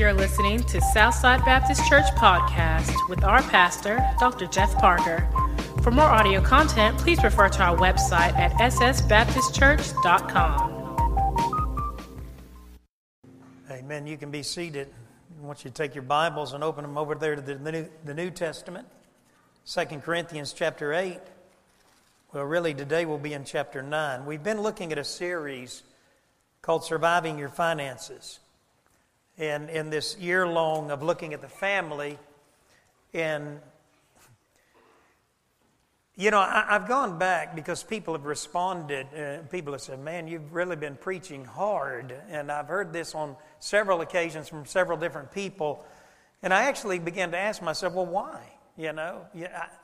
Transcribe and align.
You're 0.00 0.14
listening 0.14 0.62
to 0.62 0.80
Southside 0.80 1.44
Baptist 1.44 1.86
Church 1.86 2.06
podcast 2.16 2.90
with 3.10 3.22
our 3.22 3.42
pastor, 3.42 4.02
Dr. 4.18 4.46
Jeff 4.46 4.74
Parker. 4.78 5.28
For 5.82 5.90
more 5.90 6.06
audio 6.06 6.40
content, 6.40 6.96
please 6.96 7.22
refer 7.22 7.50
to 7.50 7.62
our 7.62 7.76
website 7.76 8.32
at 8.32 8.52
ssbaptistchurch.com. 8.52 11.36
Amen. 13.70 14.06
You 14.06 14.16
can 14.16 14.30
be 14.30 14.42
seated. 14.42 14.88
I 15.38 15.46
want 15.46 15.66
you 15.66 15.70
to 15.70 15.74
take 15.74 15.94
your 15.94 16.04
Bibles 16.04 16.54
and 16.54 16.64
open 16.64 16.80
them 16.80 16.96
over 16.96 17.14
there 17.14 17.36
to 17.36 17.42
the, 17.42 17.56
New, 17.56 17.86
the 18.06 18.14
New 18.14 18.30
Testament, 18.30 18.88
2 19.66 19.84
Corinthians 19.98 20.54
chapter 20.54 20.94
8. 20.94 21.18
Well, 22.32 22.44
really, 22.44 22.72
today 22.72 23.04
we'll 23.04 23.18
be 23.18 23.34
in 23.34 23.44
chapter 23.44 23.82
9. 23.82 24.24
We've 24.24 24.42
been 24.42 24.62
looking 24.62 24.92
at 24.92 24.98
a 24.98 25.04
series 25.04 25.82
called 26.62 26.84
Surviving 26.84 27.38
Your 27.38 27.50
Finances. 27.50 28.40
And 29.40 29.70
in 29.70 29.88
this 29.88 30.18
year 30.18 30.46
long 30.46 30.90
of 30.90 31.02
looking 31.02 31.32
at 31.32 31.40
the 31.40 31.48
family, 31.48 32.18
and 33.14 33.58
you 36.14 36.30
know, 36.30 36.40
I, 36.40 36.66
have 36.68 36.86
gone 36.86 37.18
back 37.18 37.56
because 37.56 37.82
people 37.82 38.12
have 38.12 38.26
responded. 38.26 39.06
Uh, 39.16 39.38
people 39.50 39.72
have 39.72 39.80
said, 39.80 39.98
Man, 39.98 40.28
you've 40.28 40.52
really 40.52 40.76
been 40.76 40.94
preaching 40.94 41.46
hard. 41.46 42.14
And 42.28 42.52
I've 42.52 42.68
heard 42.68 42.92
this 42.92 43.14
on 43.14 43.34
several 43.60 44.02
occasions 44.02 44.46
from 44.46 44.66
several 44.66 44.98
different 44.98 45.32
people. 45.32 45.86
And 46.42 46.52
I 46.52 46.64
actually 46.64 46.98
began 46.98 47.30
to 47.30 47.38
ask 47.38 47.62
myself, 47.62 47.94
Well, 47.94 48.04
why? 48.04 48.42
You 48.76 48.92
know, 48.92 49.22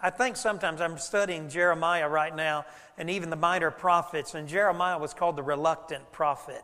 I 0.03 0.11
think 0.11 0.37
sometimes 0.37 0.83
I'm 0.83 0.99
studying 0.99 1.49
Jeremiah 1.49 2.11
right 2.11 2.37
now 2.37 2.67
and 2.99 3.09
even 3.09 3.31
the 3.31 3.37
minor 3.37 3.71
prophets, 3.71 4.35
and 4.35 4.47
Jeremiah 4.47 4.99
was 4.99 5.15
called 5.15 5.37
the 5.37 5.43
reluctant 5.43 6.13
prophet. 6.13 6.63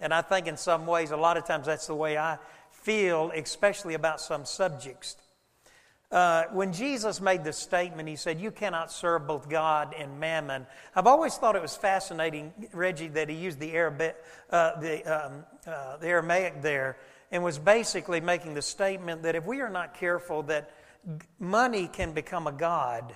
And 0.00 0.12
I 0.12 0.22
think 0.22 0.46
in 0.46 0.56
some 0.56 0.86
ways, 0.86 1.10
a 1.10 1.16
lot 1.16 1.36
of 1.36 1.44
times 1.44 1.66
that's 1.66 1.86
the 1.86 1.94
way 1.94 2.18
I 2.18 2.38
feel, 2.70 3.30
especially 3.34 3.94
about 3.94 4.20
some 4.20 4.44
subjects. 4.44 5.16
Uh, 6.10 6.44
when 6.52 6.72
Jesus 6.72 7.20
made 7.20 7.42
this 7.42 7.56
statement, 7.56 8.08
he 8.08 8.16
said, 8.16 8.40
You 8.40 8.50
cannot 8.50 8.92
serve 8.92 9.26
both 9.26 9.48
God 9.48 9.94
and 9.98 10.20
mammon. 10.20 10.66
I've 10.94 11.06
always 11.06 11.36
thought 11.36 11.56
it 11.56 11.62
was 11.62 11.76
fascinating, 11.76 12.52
Reggie, 12.72 13.08
that 13.08 13.28
he 13.28 13.34
used 13.34 13.58
the, 13.58 13.72
Arabic, 13.72 14.16
uh, 14.50 14.78
the, 14.80 15.02
um, 15.04 15.44
uh, 15.66 15.96
the 15.96 16.06
Aramaic 16.06 16.62
there 16.62 16.98
and 17.34 17.42
was 17.42 17.58
basically 17.58 18.20
making 18.20 18.54
the 18.54 18.62
statement 18.62 19.24
that 19.24 19.34
if 19.34 19.44
we 19.44 19.60
are 19.60 19.68
not 19.68 19.94
careful, 19.94 20.44
that 20.44 20.70
money 21.40 21.88
can 21.92 22.12
become 22.12 22.46
a 22.46 22.52
God, 22.52 23.12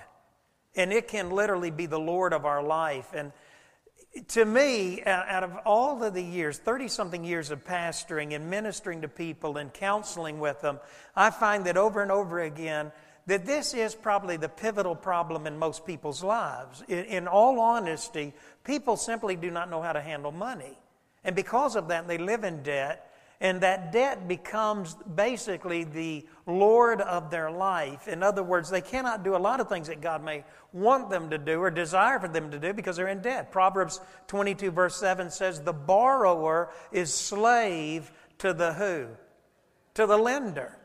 and 0.75 0.91
it 0.91 1.07
can 1.07 1.31
literally 1.31 1.71
be 1.71 1.85
the 1.85 1.99
Lord 1.99 2.33
of 2.33 2.45
our 2.45 2.61
life. 2.61 3.13
And 3.13 3.31
to 4.29 4.45
me, 4.45 5.03
out 5.03 5.43
of 5.43 5.51
all 5.65 6.03
of 6.03 6.13
the 6.13 6.21
years, 6.21 6.57
30 6.57 6.87
something 6.87 7.23
years 7.23 7.51
of 7.51 7.63
pastoring 7.63 8.35
and 8.35 8.49
ministering 8.49 9.01
to 9.01 9.07
people 9.07 9.57
and 9.57 9.73
counseling 9.73 10.39
with 10.39 10.61
them, 10.61 10.79
I 11.15 11.29
find 11.29 11.65
that 11.65 11.77
over 11.77 12.01
and 12.01 12.11
over 12.11 12.39
again, 12.39 12.91
that 13.27 13.45
this 13.45 13.73
is 13.73 13.93
probably 13.93 14.37
the 14.37 14.49
pivotal 14.49 14.95
problem 14.95 15.45
in 15.45 15.57
most 15.57 15.85
people's 15.85 16.23
lives. 16.23 16.83
In, 16.87 17.27
all 17.27 17.59
honesty, 17.59 18.33
people 18.63 18.97
simply 18.97 19.35
do 19.35 19.51
not 19.51 19.69
know 19.69 19.81
how 19.81 19.93
to 19.93 20.01
handle 20.01 20.31
money. 20.31 20.77
And 21.23 21.35
because 21.35 21.75
of 21.75 21.89
that, 21.89 22.07
they 22.07 22.17
live 22.17 22.43
in 22.43 22.63
debt 22.63 23.08
and 23.41 23.61
that 23.61 23.93
debt 23.93 24.27
becomes 24.27 24.95
basically 25.15 25.85
the 25.85 26.25
Lord 26.45 26.99
of 26.99 27.31
their 27.31 27.49
life. 27.49 28.07
In 28.07 28.21
other 28.21 28.43
words, 28.43 28.69
they 28.69 28.81
cannot 28.81 29.23
do 29.23 29.35
a 29.35 29.37
lot 29.37 29.61
of 29.61 29.69
things 29.69 29.87
that 29.87 30.01
God 30.01 30.23
may 30.23 30.43
want 30.73 31.09
them 31.09 31.29
to 31.29 31.37
do 31.37 31.59
or 31.61 31.71
desire 31.71 32.19
for 32.19 32.27
them 32.27 32.51
to 32.51 32.59
do 32.59 32.73
because 32.73 32.97
they're 32.97 33.07
in 33.07 33.21
debt. 33.21 33.51
Proverbs 33.51 34.01
22, 34.27 34.71
verse 34.71 34.97
7 34.97 35.29
says, 35.29 35.61
The 35.61 35.71
borrower 35.71 36.69
is 36.91 37.13
slave 37.13 38.11
to 38.39 38.53
the 38.53 38.73
who? 38.73 39.07
To 39.93 40.05
the 40.05 40.17
lender. 40.17 40.75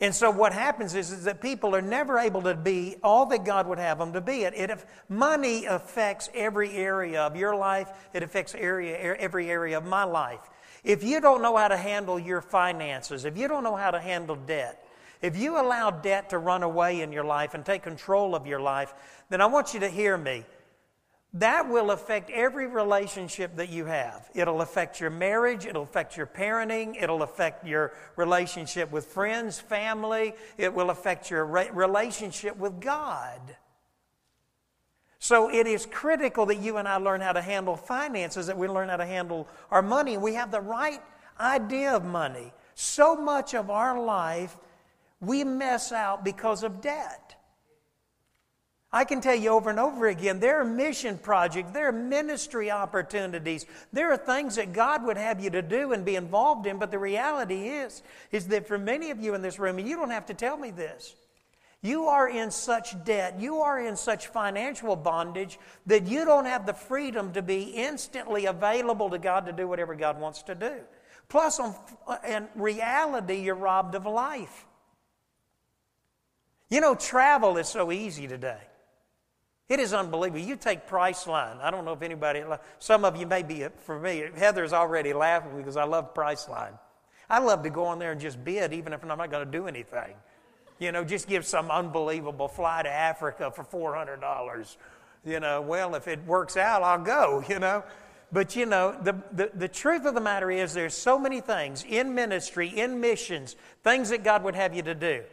And 0.00 0.14
so 0.14 0.30
what 0.30 0.54
happens 0.54 0.94
is, 0.94 1.12
is 1.12 1.24
that 1.24 1.42
people 1.42 1.76
are 1.76 1.82
never 1.82 2.18
able 2.18 2.40
to 2.42 2.54
be 2.54 2.96
all 3.02 3.26
that 3.26 3.44
God 3.44 3.66
would 3.66 3.78
have 3.78 3.98
them 3.98 4.14
to 4.14 4.20
be. 4.22 4.44
It, 4.44 4.54
it 4.54 4.84
money 5.10 5.66
affects 5.66 6.30
every 6.34 6.72
area 6.72 7.20
of 7.20 7.36
your 7.36 7.54
life. 7.54 7.90
It 8.14 8.22
affects 8.22 8.54
area, 8.54 8.96
every 8.98 9.50
area 9.50 9.76
of 9.76 9.84
my 9.84 10.04
life. 10.04 10.40
If 10.84 11.04
you 11.04 11.20
don't 11.20 11.42
know 11.42 11.56
how 11.56 11.68
to 11.68 11.76
handle 11.76 12.18
your 12.18 12.40
finances, 12.40 13.24
if 13.24 13.36
you 13.36 13.48
don't 13.48 13.64
know 13.64 13.76
how 13.76 13.90
to 13.90 14.00
handle 14.00 14.36
debt, 14.36 14.84
if 15.22 15.36
you 15.36 15.60
allow 15.60 15.90
debt 15.90 16.30
to 16.30 16.38
run 16.38 16.62
away 16.62 17.02
in 17.02 17.12
your 17.12 17.24
life 17.24 17.54
and 17.54 17.64
take 17.64 17.82
control 17.82 18.34
of 18.34 18.46
your 18.46 18.60
life, 18.60 18.94
then 19.28 19.40
I 19.40 19.46
want 19.46 19.74
you 19.74 19.80
to 19.80 19.88
hear 19.88 20.16
me. 20.16 20.44
That 21.34 21.68
will 21.68 21.92
affect 21.92 22.30
every 22.30 22.66
relationship 22.66 23.56
that 23.56 23.68
you 23.68 23.84
have. 23.84 24.28
It'll 24.34 24.62
affect 24.62 24.98
your 24.98 25.10
marriage, 25.10 25.64
it'll 25.64 25.84
affect 25.84 26.16
your 26.16 26.26
parenting, 26.26 27.00
it'll 27.00 27.22
affect 27.22 27.64
your 27.64 27.92
relationship 28.16 28.90
with 28.90 29.06
friends, 29.06 29.60
family, 29.60 30.34
it 30.58 30.74
will 30.74 30.90
affect 30.90 31.30
your 31.30 31.44
relationship 31.44 32.56
with 32.56 32.80
God. 32.80 33.40
So 35.20 35.50
it 35.50 35.66
is 35.66 35.84
critical 35.84 36.46
that 36.46 36.56
you 36.56 36.78
and 36.78 36.88
I 36.88 36.96
learn 36.96 37.20
how 37.20 37.32
to 37.32 37.42
handle 37.42 37.76
finances, 37.76 38.46
that 38.46 38.56
we 38.56 38.66
learn 38.66 38.88
how 38.88 38.96
to 38.96 39.06
handle 39.06 39.46
our 39.70 39.82
money. 39.82 40.16
We 40.16 40.34
have 40.34 40.50
the 40.50 40.62
right 40.62 41.00
idea 41.38 41.94
of 41.94 42.04
money. 42.04 42.52
So 42.74 43.14
much 43.14 43.54
of 43.54 43.70
our 43.70 44.02
life 44.02 44.56
we 45.20 45.44
mess 45.44 45.92
out 45.92 46.24
because 46.24 46.62
of 46.62 46.80
debt. 46.80 47.36
I 48.92 49.04
can 49.04 49.20
tell 49.20 49.34
you 49.34 49.50
over 49.50 49.70
and 49.70 49.78
over 49.78 50.08
again, 50.08 50.40
there 50.40 50.60
are 50.60 50.64
mission 50.64 51.18
projects, 51.18 51.70
there 51.70 51.88
are 51.88 51.92
ministry 51.92 52.70
opportunities, 52.70 53.66
there 53.92 54.10
are 54.10 54.16
things 54.16 54.56
that 54.56 54.72
God 54.72 55.04
would 55.04 55.16
have 55.16 55.40
you 55.40 55.50
to 55.50 55.62
do 55.62 55.92
and 55.92 56.04
be 56.04 56.16
involved 56.16 56.66
in, 56.66 56.78
but 56.78 56.90
the 56.90 56.98
reality 56.98 57.68
is, 57.68 58.02
is 58.32 58.48
that 58.48 58.66
for 58.66 58.78
many 58.78 59.10
of 59.10 59.20
you 59.20 59.34
in 59.34 59.42
this 59.42 59.60
room, 59.60 59.78
and 59.78 59.86
you 59.86 59.96
don't 59.96 60.10
have 60.10 60.26
to 60.26 60.34
tell 60.34 60.56
me 60.56 60.72
this, 60.72 61.14
you 61.82 62.04
are 62.04 62.28
in 62.28 62.50
such 62.50 63.02
debt, 63.04 63.40
you 63.40 63.60
are 63.60 63.80
in 63.80 63.96
such 63.96 64.26
financial 64.26 64.96
bondage 64.96 65.58
that 65.86 66.06
you 66.06 66.24
don't 66.24 66.44
have 66.44 66.66
the 66.66 66.74
freedom 66.74 67.32
to 67.32 67.42
be 67.42 67.62
instantly 67.62 68.46
available 68.46 69.08
to 69.10 69.18
God 69.18 69.46
to 69.46 69.52
do 69.52 69.66
whatever 69.66 69.94
God 69.94 70.20
wants 70.20 70.42
to 70.42 70.54
do. 70.54 70.74
Plus, 71.28 71.60
in 72.28 72.48
reality, 72.54 73.36
you're 73.36 73.54
robbed 73.54 73.94
of 73.94 74.04
life. 74.04 74.66
You 76.68 76.80
know, 76.80 76.94
travel 76.94 77.56
is 77.56 77.68
so 77.68 77.90
easy 77.92 78.28
today. 78.28 78.60
It 79.68 79.78
is 79.78 79.94
unbelievable. 79.94 80.44
You 80.44 80.56
take 80.56 80.88
Priceline. 80.88 81.60
I 81.60 81.70
don't 81.70 81.84
know 81.84 81.92
if 81.92 82.02
anybody, 82.02 82.42
some 82.80 83.04
of 83.04 83.16
you 83.16 83.26
may 83.26 83.42
be, 83.42 83.64
me, 83.88 84.24
Heather's 84.36 84.72
already 84.72 85.12
laughing 85.12 85.56
because 85.56 85.76
I 85.76 85.84
love 85.84 86.12
Priceline. 86.12 86.76
I 87.28 87.38
love 87.38 87.62
to 87.62 87.70
go 87.70 87.84
on 87.84 88.00
there 88.00 88.10
and 88.10 88.20
just 88.20 88.44
bid, 88.44 88.72
even 88.72 88.92
if 88.92 89.02
I'm 89.02 89.08
not 89.16 89.30
going 89.30 89.46
to 89.46 89.50
do 89.50 89.68
anything. 89.68 90.14
You 90.80 90.90
know, 90.92 91.04
just 91.04 91.28
give 91.28 91.46
some 91.46 91.70
unbelievable 91.70 92.48
fly 92.48 92.82
to 92.82 92.88
Africa 92.88 93.52
for 93.54 93.62
$400. 93.62 94.76
You 95.24 95.38
know, 95.38 95.60
well, 95.60 95.94
if 95.94 96.08
it 96.08 96.24
works 96.26 96.56
out, 96.56 96.82
I'll 96.82 97.04
go, 97.04 97.44
you 97.48 97.60
know. 97.60 97.84
But 98.32 98.56
you 98.56 98.64
know, 98.64 98.96
the, 99.02 99.14
the, 99.32 99.50
the, 99.54 99.68
truth 99.68 100.04
of 100.06 100.14
the 100.14 100.20
matter 100.20 100.50
is 100.50 100.72
there's 100.72 100.94
so 100.94 101.18
many 101.18 101.40
things 101.40 101.84
in 101.86 102.14
ministry, 102.14 102.68
in 102.68 103.00
missions, 103.00 103.56
things 103.82 104.08
that 104.10 104.22
God 104.22 104.44
would 104.44 104.54
have 104.54 104.74
you 104.74 104.82
to 104.82 104.94
do. 104.94 105.24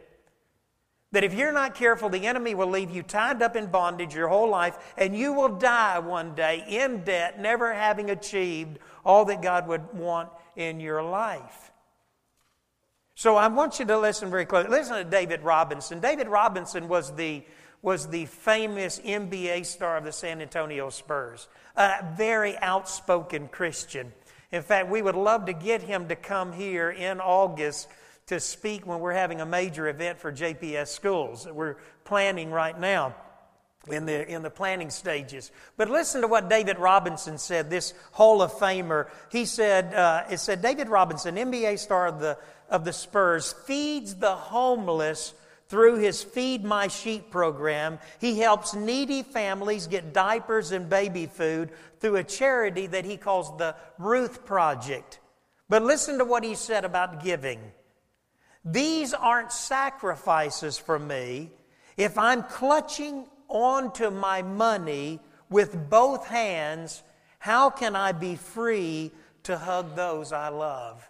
That 1.11 1.23
if 1.23 1.33
you're 1.33 1.53
not 1.53 1.75
careful, 1.75 2.09
the 2.09 2.25
enemy 2.25 2.53
will 2.53 2.67
leave 2.67 2.91
you 2.91 3.03
tied 3.03 3.41
up 3.41 3.55
in 3.55 3.67
bondage 3.67 4.13
your 4.13 4.27
whole 4.27 4.49
life, 4.49 4.77
and 4.97 5.15
you 5.15 5.31
will 5.31 5.55
die 5.55 5.99
one 5.99 6.35
day 6.35 6.65
in 6.67 7.03
debt, 7.03 7.39
never 7.39 7.73
having 7.73 8.09
achieved 8.09 8.79
all 9.05 9.23
that 9.25 9.41
God 9.41 9.67
would 9.67 9.93
want 9.93 10.29
in 10.55 10.79
your 10.79 11.01
life. 11.01 11.71
So 13.17 13.35
I 13.35 13.47
want 13.47 13.79
you 13.79 13.85
to 13.85 13.97
listen 13.97 14.29
very 14.29 14.45
closely. 14.45 14.69
Listen 14.69 14.97
to 14.97 15.03
David 15.03 15.41
Robinson. 15.41 15.99
David 15.99 16.27
Robinson 16.27 16.87
was 16.87 17.15
the, 17.15 17.43
was 17.81 18.07
the 18.09 18.27
famous 18.27 18.99
NBA 18.99 19.65
star 19.65 19.97
of 19.97 20.03
the 20.03 20.11
San 20.11 20.39
Antonio 20.39 20.91
Spurs, 20.91 21.47
a 21.75 22.05
very 22.15 22.55
outspoken 22.59 23.47
Christian. 23.47 24.13
In 24.51 24.61
fact, 24.61 24.89
we 24.89 25.01
would 25.01 25.15
love 25.15 25.47
to 25.47 25.53
get 25.53 25.81
him 25.81 26.09
to 26.09 26.15
come 26.15 26.53
here 26.53 26.91
in 26.91 27.19
August 27.19 27.87
to 28.27 28.39
speak 28.39 28.85
when 28.85 28.99
we're 28.99 29.13
having 29.13 29.41
a 29.41 29.47
major 29.47 29.87
event 29.87 30.19
for 30.19 30.31
JPS 30.31 30.89
schools 30.89 31.45
that 31.45 31.55
we're 31.55 31.77
planning 32.03 32.51
right 32.51 32.79
now 32.79 33.15
in 33.89 34.05
the, 34.05 34.29
in 34.31 34.43
the 34.43 34.49
planning 34.49 34.89
stages. 34.89 35.51
But 35.75 35.89
listen 35.89 36.21
to 36.21 36.27
what 36.27 36.49
David 36.49 36.77
Robinson 36.77 37.37
said, 37.37 37.69
this 37.69 37.93
Hall 38.11 38.41
of 38.41 38.51
Famer. 38.53 39.07
He 39.31 39.45
said, 39.45 39.93
uh, 39.93 40.25
it 40.29 40.39
said, 40.39 40.61
David 40.61 40.89
Robinson, 40.89 41.35
NBA 41.35 41.79
star 41.79 42.07
of 42.07 42.19
the 42.19 42.37
of 42.69 42.85
the 42.85 42.93
Spurs 42.93 43.53
feeds 43.65 44.15
the 44.15 44.35
homeless 44.35 45.33
through 45.69 45.97
his 45.97 46.23
Feed 46.23 46.63
My 46.63 46.87
Sheep 46.87 47.29
program. 47.29 47.99
He 48.19 48.39
helps 48.39 48.73
needy 48.73 49.23
families 49.23 49.87
get 49.87 50.13
diapers 50.13 50.71
and 50.71 50.89
baby 50.89 51.25
food 51.25 51.71
through 51.99 52.17
a 52.17 52.23
charity 52.23 52.87
that 52.87 53.05
he 53.05 53.17
calls 53.17 53.55
the 53.57 53.75
Ruth 53.97 54.45
Project. 54.45 55.19
But 55.69 55.83
listen 55.83 56.17
to 56.19 56.25
what 56.25 56.43
he 56.43 56.55
said 56.55 56.85
about 56.85 57.23
giving. 57.23 57.59
These 58.63 59.13
aren't 59.13 59.51
sacrifices 59.51 60.77
for 60.77 60.97
me. 60.97 61.51
If 61.97 62.17
I'm 62.17 62.43
clutching 62.43 63.25
onto 63.47 64.09
my 64.09 64.41
money 64.41 65.19
with 65.49 65.89
both 65.89 66.27
hands, 66.27 67.03
how 67.39 67.69
can 67.69 67.95
I 67.95 68.11
be 68.11 68.35
free 68.35 69.11
to 69.43 69.57
hug 69.57 69.95
those 69.95 70.31
I 70.31 70.49
love? 70.49 71.09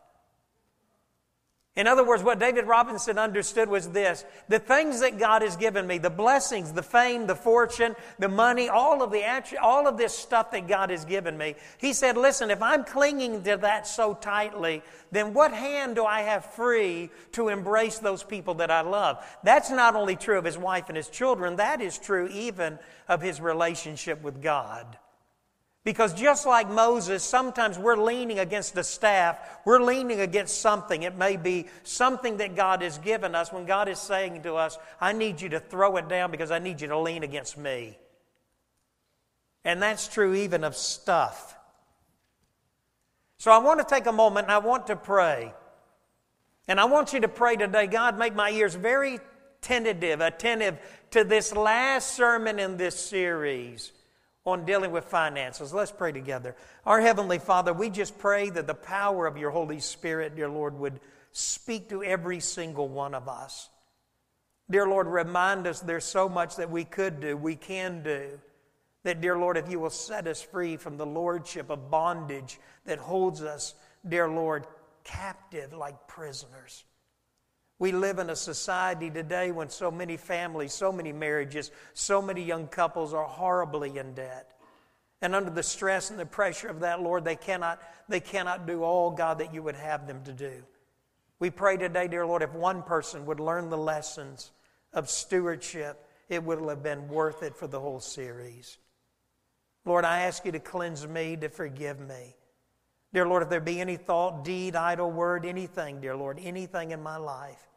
In 1.78 1.86
other 1.86 2.04
words, 2.04 2.24
what 2.24 2.40
David 2.40 2.66
Robinson 2.66 3.20
understood 3.20 3.70
was 3.70 3.90
this 3.90 4.26
the 4.50 4.58
things 4.58 5.00
that 5.02 5.20
God 5.20 5.44
has 5.44 5.56
given 5.56 5.86
me, 5.86 6.00
the 6.00 6.10
blessings, 6.10 6.74
the 6.74 6.82
fame, 6.82 7.28
the 7.28 7.36
fortune, 7.36 7.96
the 8.18 8.28
money, 8.28 8.68
all 8.68 9.04
of, 9.04 9.12
the, 9.12 9.24
all 9.62 9.88
of 9.88 9.96
this 9.96 10.18
stuff 10.18 10.50
that 10.52 10.68
God 10.68 10.90
has 10.90 11.06
given 11.06 11.38
me. 11.38 11.54
He 11.78 11.94
said, 11.94 12.18
Listen, 12.18 12.50
if 12.50 12.64
I'm 12.64 12.84
clinging 12.84 13.44
to 13.44 13.58
that 13.58 13.86
so 13.86 14.16
tightly, 14.16 14.82
then 15.12 15.36
what 15.36 15.54
hand 15.54 15.96
do 15.96 16.04
I 16.04 16.22
have 16.22 16.46
free 16.54 17.12
to 17.34 17.50
embrace 17.50 18.00
those 18.00 18.24
people 18.24 18.56
that 18.56 18.72
I 18.72 18.82
love? 18.82 19.24
That's 19.44 19.70
not 19.70 19.96
only 19.96 20.16
true 20.16 20.40
of 20.40 20.46
his 20.46 20.58
wife 20.58 20.86
and 20.88 20.98
his 20.98 21.10
children, 21.10 21.58
that 21.58 21.80
is 21.80 22.00
true 22.00 22.28
even 22.30 22.80
of 23.08 23.22
his 23.22 23.40
relationship 23.40 24.24
with 24.24 24.42
God. 24.42 24.98
Because 25.88 26.14
just 26.14 26.46
like 26.46 26.70
Moses, 26.70 27.24
sometimes 27.24 27.80
we're 27.80 27.96
leaning 27.96 28.40
against 28.40 28.76
a 28.76 28.84
staff, 28.84 29.40
we're 29.64 29.80
leaning 29.80 30.20
against 30.20 30.60
something. 30.60 31.04
It 31.04 31.16
may 31.16 31.38
be 31.38 31.68
something 31.84 32.36
that 32.40 32.58
God 32.58 32.82
has 32.82 32.98
given 32.98 33.34
us 33.34 33.54
when 33.54 33.66
God 33.66 33.88
is 33.88 33.98
saying 33.98 34.44
to 34.44 34.56
us, 34.56 34.78
I 35.00 35.14
need 35.14 35.40
you 35.40 35.48
to 35.48 35.62
throw 35.62 35.96
it 35.96 36.10
down 36.10 36.30
because 36.30 36.52
I 36.52 36.60
need 36.60 36.82
you 36.82 36.90
to 36.90 37.00
lean 37.00 37.24
against 37.24 37.58
me. 37.58 37.98
And 39.64 39.82
that's 39.82 40.10
true 40.10 40.34
even 40.34 40.66
of 40.66 40.76
stuff. 40.76 41.56
So 43.38 43.50
I 43.52 43.60
want 43.60 43.80
to 43.80 43.86
take 43.86 44.08
a 44.08 44.12
moment 44.12 44.48
and 44.48 44.52
I 44.52 44.58
want 44.58 44.88
to 44.88 44.98
pray. 44.98 45.54
And 46.68 46.82
I 46.82 46.84
want 46.84 47.14
you 47.14 47.22
to 47.22 47.30
pray 47.30 47.56
today 47.56 47.88
God, 47.88 48.20
make 48.20 48.36
my 48.36 48.50
ears 48.50 48.76
very 48.76 49.22
tentative, 49.62 50.20
attentive 50.20 50.80
to 51.12 51.24
this 51.24 51.56
last 51.56 52.14
sermon 52.14 52.60
in 52.60 52.76
this 52.76 53.00
series 53.00 53.94
on 54.48 54.64
dealing 54.64 54.92
with 54.92 55.04
finances. 55.04 55.74
Let's 55.74 55.92
pray 55.92 56.14
together. 56.14 56.56
Our 56.86 57.02
Heavenly 57.02 57.38
Father, 57.38 57.74
we 57.74 57.90
just 57.90 58.18
pray 58.18 58.50
that 58.50 58.66
the 58.66 58.74
power 58.74 59.28
of 59.28 59.38
your 59.38 59.52
Holy 59.52 59.82
Spirit, 59.82 60.38
dear 60.38 60.48
Lord, 60.48 60.80
would 60.80 61.02
speak 61.34 61.90
to 61.90 62.02
every 62.02 62.40
single 62.40 62.88
one 62.88 63.14
of 63.14 63.28
us. 63.28 63.70
Dear 64.72 64.88
Lord, 64.88 65.08
remind 65.08 65.68
us 65.68 65.82
there's 65.82 66.06
so 66.06 66.30
much 66.30 66.56
that 66.56 66.72
we 66.72 66.86
could 66.86 67.20
do, 67.20 67.36
we 67.36 67.56
can 67.56 68.04
do. 68.04 68.40
That, 69.04 69.20
dear 69.22 69.38
Lord, 69.38 69.58
if 69.58 69.70
you 69.70 69.82
will 69.82 69.90
set 69.90 70.28
us 70.28 70.42
free 70.42 70.78
from 70.78 70.98
the 70.98 71.06
lordship 71.06 71.70
of 71.70 71.92
bondage 71.92 72.58
that 72.86 73.00
holds 73.00 73.42
us, 73.42 73.76
dear 74.08 74.30
Lord, 74.30 74.66
captive 75.04 75.74
like 75.74 76.08
prisoners. 76.08 76.86
We 77.80 77.92
live 77.92 78.18
in 78.18 78.30
a 78.30 78.36
society 78.36 79.10
today 79.10 79.52
when 79.52 79.70
so 79.70 79.92
many 79.92 80.18
families, 80.18 80.74
so 80.74 80.92
many 80.92 81.14
marriages, 81.14 81.72
so 81.94 82.22
many 82.22 82.44
young 82.44 82.68
couples 82.68 83.14
are 83.14 83.26
horribly 83.26 83.98
in 83.98 84.14
debt. 84.14 84.52
And 85.22 85.36
under 85.36 85.52
the 85.52 85.64
stress 85.64 86.10
and 86.10 86.20
the 86.20 86.26
pressure 86.26 86.68
of 86.68 86.80
that, 86.82 87.02
Lord, 87.02 87.24
they 87.24 87.36
cannot, 87.36 87.82
they 88.08 88.20
cannot 88.20 88.66
do 88.66 88.84
all, 88.84 89.12
God, 89.12 89.40
that 89.40 89.54
you 89.54 89.62
would 89.64 89.76
have 89.76 90.08
them 90.08 90.24
to 90.26 90.34
do. 90.34 90.64
We 91.40 91.52
pray 91.52 91.78
today, 91.78 92.08
dear 92.08 92.26
Lord, 92.26 92.42
if 92.42 92.54
one 92.54 92.82
person 92.82 93.26
would 93.28 93.40
learn 93.40 93.70
the 93.70 93.78
lessons 93.78 94.52
of 94.94 95.10
stewardship, 95.10 96.04
it 96.30 96.44
would 96.44 96.60
have 96.68 96.84
been 96.84 97.08
worth 97.08 97.44
it 97.44 97.56
for 97.56 97.68
the 97.68 97.80
whole 97.80 98.00
series. 98.00 98.78
Lord, 99.86 100.04
I 100.04 100.22
ask 100.22 100.46
you 100.46 100.52
to 100.52 100.60
cleanse 100.60 101.08
me, 101.08 101.38
to 101.38 101.50
forgive 101.50 102.00
me. 102.00 102.36
Dear 103.14 103.28
Lord, 103.28 103.44
if 103.44 103.50
there 103.50 103.62
be 103.62 103.80
any 103.80 103.96
thought, 103.96 104.44
deed, 104.44 104.76
idle 104.76 105.12
word, 105.12 105.46
anything, 105.46 106.02
dear 106.02 106.16
Lord, 106.16 106.40
anything 106.42 106.92
in 106.92 107.02
my 107.02 107.18
life, 107.18 107.68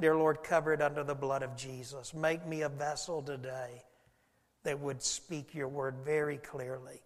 dear 0.00 0.16
Lord, 0.16 0.42
cover 0.42 0.72
it 0.72 0.80
under 0.80 1.04
the 1.04 1.14
blood 1.14 1.42
of 1.42 1.56
Jesus. 1.56 2.14
Make 2.14 2.46
me 2.46 2.62
a 2.62 2.68
vessel 2.68 3.22
today 3.22 3.82
that 4.64 4.80
would 4.80 5.02
speak 5.02 5.54
your 5.54 5.68
word 5.68 5.96
very 6.04 6.38
clearly. 6.38 7.00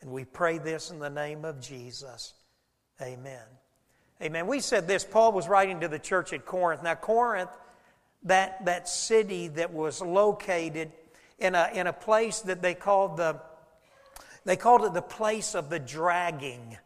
And 0.00 0.10
we 0.10 0.24
pray 0.24 0.58
this 0.58 0.90
in 0.90 0.98
the 0.98 1.08
name 1.08 1.44
of 1.44 1.60
Jesus. 1.60 2.34
Amen. 3.00 3.44
Amen. 4.20 4.46
We 4.46 4.60
said 4.60 4.86
this. 4.86 5.04
Paul 5.04 5.32
was 5.32 5.48
writing 5.48 5.80
to 5.80 5.88
the 5.88 5.98
church 5.98 6.32
at 6.32 6.44
Corinth. 6.44 6.82
Now, 6.82 6.96
Corinth, 6.96 7.50
that, 8.24 8.64
that 8.64 8.88
city 8.88 9.48
that 9.48 9.72
was 9.72 10.00
located 10.00 10.92
in 11.38 11.54
a, 11.54 11.70
in 11.72 11.86
a 11.86 11.92
place 11.92 12.40
that 12.40 12.62
they 12.62 12.74
called 12.74 13.16
the 13.16 13.40
they 14.44 14.56
called 14.56 14.84
it 14.84 14.92
the 14.92 15.02
place 15.02 15.54
of 15.54 15.70
the 15.70 15.78
dragging. 15.78 16.76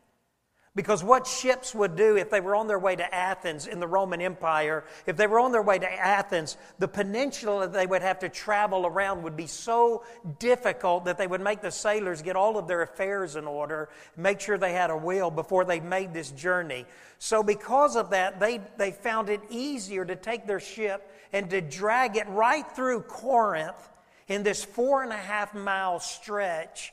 Because 0.77 1.03
what 1.03 1.27
ships 1.27 1.75
would 1.75 1.97
do 1.97 2.19
if 2.19 2.29
they 2.29 2.43
were 2.43 2.55
on 2.55 2.67
their 2.67 2.79
way 2.79 2.95
to 2.95 3.15
Athens 3.15 3.67
in 3.67 3.81
the 3.81 3.87
Roman 3.87 4.21
Empire, 4.21 4.85
if 5.07 5.17
they 5.17 5.27
were 5.27 5.41
on 5.41 5.51
their 5.51 5.63
way 5.63 5.79
to 5.79 5.91
Athens, 5.91 6.59
the 6.79 6.87
peninsula 6.87 7.67
they 7.67 7.87
would 7.87 8.03
have 8.03 8.19
to 8.19 8.29
travel 8.29 8.87
around 8.87 9.23
would 9.23 9.39
be 9.39 9.47
so 9.47 10.05
difficult 10.39 11.07
that 11.07 11.17
they 11.17 11.27
would 11.27 11.41
make 11.41 11.63
the 11.63 11.71
sailors 11.71 12.21
get 12.21 12.37
all 12.37 12.59
of 12.59 12.69
their 12.69 12.83
affairs 12.83 13.37
in 13.37 13.47
order, 13.47 13.89
make 14.19 14.39
sure 14.39 14.59
they 14.59 14.75
had 14.75 14.91
a 14.91 14.97
will 14.97 15.31
before 15.31 15.65
they 15.65 15.81
made 15.81 16.13
this 16.13 16.31
journey. 16.31 16.85
So, 17.19 17.43
because 17.43 17.97
of 17.97 18.11
that, 18.11 18.39
they, 18.39 18.61
they 18.77 18.93
found 18.93 19.31
it 19.31 19.41
easier 19.49 20.05
to 20.05 20.15
take 20.15 20.47
their 20.47 20.61
ship 20.61 21.11
and 21.33 21.49
to 21.49 21.63
drag 21.63 22.19
it 22.19 22.29
right 22.29 22.71
through 22.73 23.01
Corinth 23.01 23.89
in 24.29 24.43
this 24.43 24.63
four 24.63 25.03
and 25.03 25.13
a 25.13 25.17
half 25.17 25.55
mile 25.55 26.01
stretch 26.01 26.93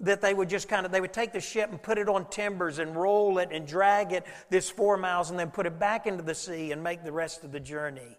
that 0.00 0.20
they 0.20 0.32
would 0.34 0.48
just 0.48 0.68
kind 0.68 0.86
of 0.86 0.92
they 0.92 1.00
would 1.00 1.12
take 1.12 1.32
the 1.32 1.40
ship 1.40 1.70
and 1.70 1.82
put 1.82 1.98
it 1.98 2.08
on 2.08 2.28
timbers 2.30 2.78
and 2.78 2.94
roll 2.96 3.38
it 3.38 3.50
and 3.52 3.66
drag 3.66 4.12
it 4.12 4.24
this 4.50 4.70
four 4.70 4.96
miles 4.96 5.30
and 5.30 5.38
then 5.38 5.50
put 5.50 5.66
it 5.66 5.78
back 5.78 6.06
into 6.06 6.22
the 6.22 6.34
sea 6.34 6.72
and 6.72 6.82
make 6.82 7.04
the 7.04 7.12
rest 7.12 7.44
of 7.44 7.52
the 7.52 7.60
journey 7.60 8.16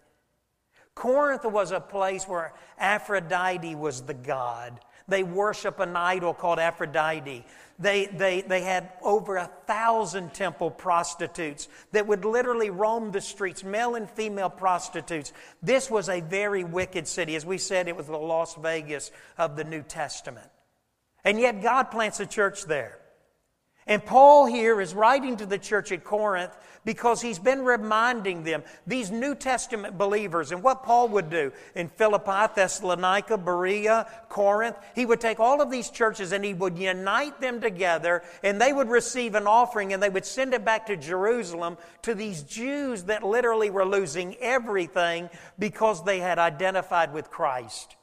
corinth 0.95 1.45
was 1.45 1.71
a 1.71 1.79
place 1.79 2.27
where 2.27 2.53
aphrodite 2.77 3.75
was 3.75 4.01
the 4.01 4.13
god 4.13 4.79
they 5.07 5.23
worship 5.23 5.79
an 5.79 5.95
idol 5.95 6.33
called 6.33 6.59
aphrodite 6.59 7.45
they, 7.79 8.07
they, 8.07 8.41
they 8.41 8.61
had 8.61 8.91
over 9.01 9.37
a 9.37 9.49
thousand 9.65 10.33
temple 10.33 10.69
prostitutes 10.69 11.69
that 11.93 12.05
would 12.05 12.25
literally 12.25 12.69
roam 12.69 13.11
the 13.11 13.21
streets, 13.21 13.63
male 13.63 13.95
and 13.95 14.09
female 14.09 14.49
prostitutes. 14.49 15.31
This 15.63 15.89
was 15.89 16.09
a 16.09 16.19
very 16.19 16.65
wicked 16.65 17.07
city. 17.07 17.37
As 17.37 17.45
we 17.45 17.57
said, 17.57 17.87
it 17.87 17.95
was 17.95 18.07
the 18.07 18.17
Las 18.17 18.55
Vegas 18.55 19.11
of 19.37 19.55
the 19.55 19.63
New 19.63 19.81
Testament. 19.81 20.49
And 21.23 21.39
yet 21.39 21.61
God 21.61 21.91
plants 21.91 22.19
a 22.19 22.25
church 22.25 22.65
there. 22.65 22.99
And 23.89 24.05
Paul 24.05 24.45
here 24.45 24.79
is 24.79 24.93
writing 24.93 25.37
to 25.37 25.47
the 25.47 25.57
church 25.57 25.91
at 25.91 26.03
Corinth 26.03 26.55
because 26.85 27.21
he's 27.21 27.39
been 27.39 27.65
reminding 27.65 28.43
them, 28.43 28.63
these 28.85 29.09
New 29.09 29.33
Testament 29.33 29.97
believers, 29.97 30.51
and 30.51 30.61
what 30.61 30.83
Paul 30.83 31.09
would 31.09 31.31
do 31.31 31.51
in 31.73 31.89
Philippi, 31.89 32.53
Thessalonica, 32.53 33.37
Berea, 33.37 34.07
Corinth. 34.29 34.77
He 34.93 35.07
would 35.07 35.19
take 35.19 35.39
all 35.39 35.59
of 35.59 35.71
these 35.71 35.89
churches 35.89 36.31
and 36.31 36.45
he 36.45 36.53
would 36.53 36.77
unite 36.77 37.41
them 37.41 37.61
together, 37.61 38.21
and 38.43 38.61
they 38.61 38.71
would 38.71 38.89
receive 38.89 39.33
an 39.33 39.47
offering 39.47 39.91
and 39.91 40.01
they 40.01 40.09
would 40.09 40.25
send 40.25 40.53
it 40.53 40.63
back 40.63 40.85
to 40.85 40.95
Jerusalem 40.95 41.75
to 42.03 42.13
these 42.13 42.43
Jews 42.43 43.03
that 43.05 43.23
literally 43.23 43.71
were 43.71 43.85
losing 43.85 44.35
everything 44.37 45.31
because 45.57 46.03
they 46.03 46.19
had 46.19 46.37
identified 46.37 47.11
with 47.11 47.31
Christ. 47.31 47.95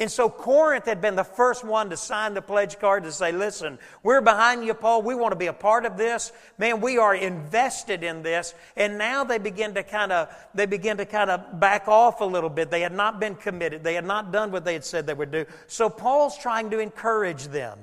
And 0.00 0.10
so 0.10 0.30
Corinth 0.30 0.86
had 0.86 1.02
been 1.02 1.14
the 1.14 1.24
first 1.24 1.62
one 1.62 1.90
to 1.90 1.96
sign 1.96 2.32
the 2.32 2.40
pledge 2.40 2.78
card 2.78 3.04
to 3.04 3.12
say, 3.12 3.32
listen, 3.32 3.78
we're 4.02 4.22
behind 4.22 4.64
you, 4.64 4.72
Paul. 4.72 5.02
We 5.02 5.14
want 5.14 5.32
to 5.32 5.36
be 5.36 5.48
a 5.48 5.52
part 5.52 5.84
of 5.84 5.98
this. 5.98 6.32
Man, 6.56 6.80
we 6.80 6.96
are 6.96 7.14
invested 7.14 8.02
in 8.02 8.22
this. 8.22 8.54
And 8.78 8.96
now 8.96 9.24
they 9.24 9.36
begin 9.36 9.74
to 9.74 9.82
kind 9.82 10.10
of, 10.10 10.34
they 10.54 10.64
begin 10.64 10.96
to 10.96 11.04
kind 11.04 11.28
of 11.28 11.60
back 11.60 11.86
off 11.86 12.22
a 12.22 12.24
little 12.24 12.48
bit. 12.48 12.70
They 12.70 12.80
had 12.80 12.94
not 12.94 13.20
been 13.20 13.34
committed. 13.34 13.84
They 13.84 13.92
had 13.92 14.06
not 14.06 14.32
done 14.32 14.50
what 14.52 14.64
they 14.64 14.72
had 14.72 14.86
said 14.86 15.06
they 15.06 15.12
would 15.12 15.30
do. 15.30 15.44
So 15.66 15.90
Paul's 15.90 16.38
trying 16.38 16.70
to 16.70 16.78
encourage 16.78 17.48
them 17.48 17.78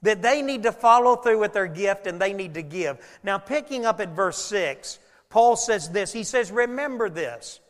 that 0.00 0.22
they 0.22 0.40
need 0.40 0.62
to 0.62 0.72
follow 0.72 1.16
through 1.16 1.40
with 1.40 1.52
their 1.52 1.66
gift 1.66 2.06
and 2.06 2.18
they 2.18 2.32
need 2.32 2.54
to 2.54 2.62
give. 2.62 2.98
Now, 3.22 3.36
picking 3.36 3.84
up 3.84 4.00
at 4.00 4.08
verse 4.16 4.38
6, 4.38 4.98
Paul 5.28 5.56
says 5.56 5.90
this. 5.90 6.14
He 6.14 6.24
says, 6.24 6.50
remember 6.50 7.10
this. 7.10 7.60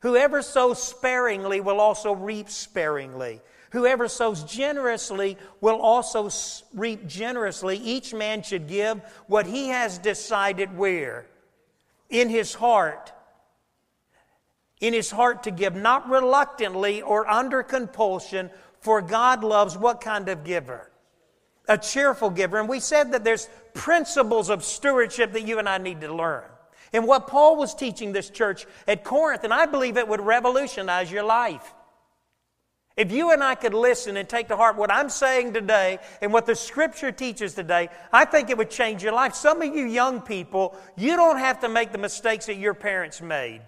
Whoever 0.00 0.40
sows 0.42 0.82
sparingly 0.82 1.60
will 1.60 1.80
also 1.80 2.12
reap 2.12 2.48
sparingly. 2.48 3.40
Whoever 3.72 4.08
sows 4.08 4.42
generously 4.44 5.36
will 5.60 5.80
also 5.80 6.30
reap 6.74 7.06
generously. 7.06 7.76
Each 7.76 8.12
man 8.12 8.42
should 8.42 8.66
give 8.66 9.00
what 9.26 9.46
he 9.46 9.68
has 9.68 9.98
decided 9.98 10.76
where? 10.76 11.26
In 12.08 12.28
his 12.28 12.54
heart. 12.54 13.12
In 14.80 14.94
his 14.94 15.10
heart 15.10 15.42
to 15.44 15.50
give, 15.50 15.76
not 15.76 16.08
reluctantly 16.08 17.02
or 17.02 17.28
under 17.28 17.62
compulsion, 17.62 18.50
for 18.80 19.02
God 19.02 19.44
loves 19.44 19.76
what 19.76 20.00
kind 20.00 20.28
of 20.30 20.42
giver? 20.42 20.90
A 21.68 21.76
cheerful 21.76 22.30
giver. 22.30 22.58
And 22.58 22.68
we 22.68 22.80
said 22.80 23.12
that 23.12 23.22
there's 23.22 23.48
principles 23.74 24.48
of 24.48 24.64
stewardship 24.64 25.32
that 25.34 25.46
you 25.46 25.58
and 25.58 25.68
I 25.68 25.76
need 25.76 26.00
to 26.00 26.12
learn. 26.12 26.44
And 26.92 27.06
what 27.06 27.26
Paul 27.26 27.56
was 27.56 27.74
teaching 27.74 28.12
this 28.12 28.30
church 28.30 28.66
at 28.88 29.04
Corinth, 29.04 29.44
and 29.44 29.54
I 29.54 29.66
believe 29.66 29.96
it 29.96 30.08
would 30.08 30.20
revolutionize 30.20 31.10
your 31.10 31.22
life. 31.22 31.72
If 32.96 33.12
you 33.12 33.30
and 33.30 33.42
I 33.42 33.54
could 33.54 33.72
listen 33.72 34.16
and 34.16 34.28
take 34.28 34.48
to 34.48 34.56
heart 34.56 34.76
what 34.76 34.92
I'm 34.92 35.08
saying 35.08 35.54
today 35.54 36.00
and 36.20 36.32
what 36.32 36.46
the 36.46 36.56
scripture 36.56 37.12
teaches 37.12 37.54
today, 37.54 37.88
I 38.12 38.24
think 38.24 38.50
it 38.50 38.58
would 38.58 38.70
change 38.70 39.02
your 39.02 39.12
life. 39.12 39.34
Some 39.34 39.62
of 39.62 39.74
you 39.74 39.86
young 39.86 40.20
people, 40.20 40.76
you 40.96 41.16
don't 41.16 41.38
have 41.38 41.60
to 41.60 41.68
make 41.68 41.92
the 41.92 41.98
mistakes 41.98 42.46
that 42.46 42.56
your 42.56 42.74
parents 42.74 43.22
made 43.22 43.62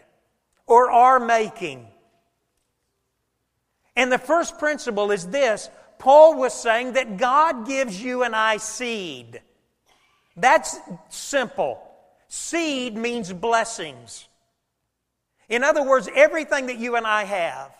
or 0.66 0.90
are 0.90 1.20
making. 1.20 1.86
And 3.94 4.10
the 4.10 4.18
first 4.18 4.58
principle 4.58 5.10
is 5.10 5.26
this 5.28 5.70
Paul 5.98 6.36
was 6.36 6.52
saying 6.52 6.94
that 6.94 7.16
God 7.16 7.66
gives 7.66 8.02
you 8.02 8.24
and 8.24 8.34
I 8.34 8.56
seed. 8.56 9.40
That's 10.36 10.78
simple. 11.10 11.80
Seed 12.34 12.96
means 12.96 13.30
blessings. 13.30 14.26
In 15.50 15.62
other 15.62 15.86
words, 15.86 16.08
everything 16.14 16.68
that 16.68 16.78
you 16.78 16.96
and 16.96 17.06
I 17.06 17.24
have 17.24 17.70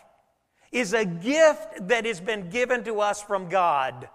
is 0.71 0.93
a 0.93 1.05
gift 1.05 1.87
that 1.87 2.05
has 2.05 2.21
been 2.21 2.51
given 2.51 2.83
to 2.83 3.01
us 3.01 3.19
from 3.19 3.49
God. 3.49 4.07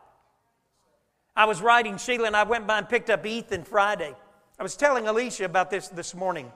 I 1.35 1.47
was 1.47 1.61
writing 1.61 1.99
Sheila 1.99 2.29
and 2.29 2.37
I 2.37 2.45
went 2.45 2.69
by 2.69 2.79
and 2.79 2.89
picked 2.89 3.11
up 3.11 3.27
Ethan 3.27 3.65
Friday. 3.65 4.15
I 4.61 4.63
was 4.63 4.77
telling 4.77 5.09
Alicia 5.09 5.45
about 5.45 5.73
this 5.73 5.89
this 5.89 6.15
morning. 6.15 6.53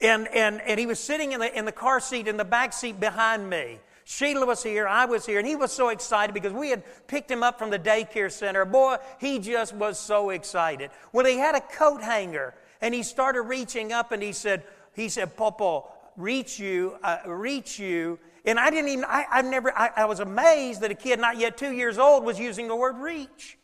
And, 0.00 0.28
and, 0.28 0.60
and 0.60 0.78
he 0.78 0.86
was 0.86 1.00
sitting 1.00 1.32
in 1.32 1.40
the, 1.40 1.58
in 1.58 1.64
the 1.64 1.72
car 1.72 1.98
seat, 1.98 2.28
in 2.28 2.36
the 2.36 2.44
back 2.44 2.72
seat 2.72 3.00
behind 3.00 3.50
me. 3.50 3.80
Sheila 4.04 4.46
was 4.46 4.62
here, 4.62 4.88
I 4.88 5.04
was 5.04 5.24
here, 5.24 5.38
and 5.38 5.46
he 5.46 5.56
was 5.56 5.72
so 5.72 5.88
excited 5.88 6.34
because 6.34 6.52
we 6.52 6.70
had 6.70 6.82
picked 7.06 7.30
him 7.30 7.42
up 7.42 7.58
from 7.58 7.70
the 7.70 7.78
daycare 7.78 8.30
center. 8.30 8.64
Boy, 8.64 8.96
he 9.20 9.38
just 9.38 9.74
was 9.74 9.98
so 9.98 10.30
excited. 10.30 10.90
Well, 11.12 11.24
he 11.24 11.36
had 11.38 11.54
a 11.54 11.60
coat 11.60 12.02
hanger, 12.02 12.54
and 12.80 12.92
he 12.94 13.02
started 13.02 13.42
reaching 13.42 13.92
up, 13.92 14.12
and 14.12 14.22
he 14.22 14.32
said, 14.32 14.64
he 14.94 15.08
said, 15.08 15.36
Popo, 15.36 15.88
reach 16.16 16.58
you, 16.58 16.96
uh, 17.02 17.18
reach 17.26 17.78
you. 17.78 18.18
And 18.44 18.58
I 18.58 18.70
didn't 18.70 18.88
even, 18.88 19.04
I, 19.04 19.24
I've 19.30 19.44
never, 19.44 19.76
I, 19.76 19.90
I 19.96 20.04
was 20.06 20.20
amazed 20.20 20.80
that 20.80 20.90
a 20.90 20.94
kid 20.94 21.20
not 21.20 21.38
yet 21.38 21.56
two 21.56 21.72
years 21.72 21.98
old 21.98 22.24
was 22.24 22.40
using 22.40 22.66
the 22.68 22.76
word 22.76 22.96
reach. 22.96 23.56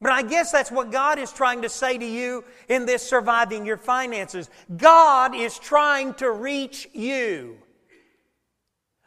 But 0.00 0.10
I 0.10 0.22
guess 0.22 0.50
that's 0.50 0.72
what 0.72 0.90
God 0.90 1.20
is 1.20 1.32
trying 1.32 1.62
to 1.62 1.68
say 1.68 1.96
to 1.96 2.04
you 2.04 2.42
in 2.68 2.86
this 2.86 3.08
surviving 3.08 3.64
your 3.64 3.76
finances. 3.76 4.50
God 4.76 5.32
is 5.32 5.56
trying 5.60 6.14
to 6.14 6.32
reach 6.32 6.88
you 6.92 7.56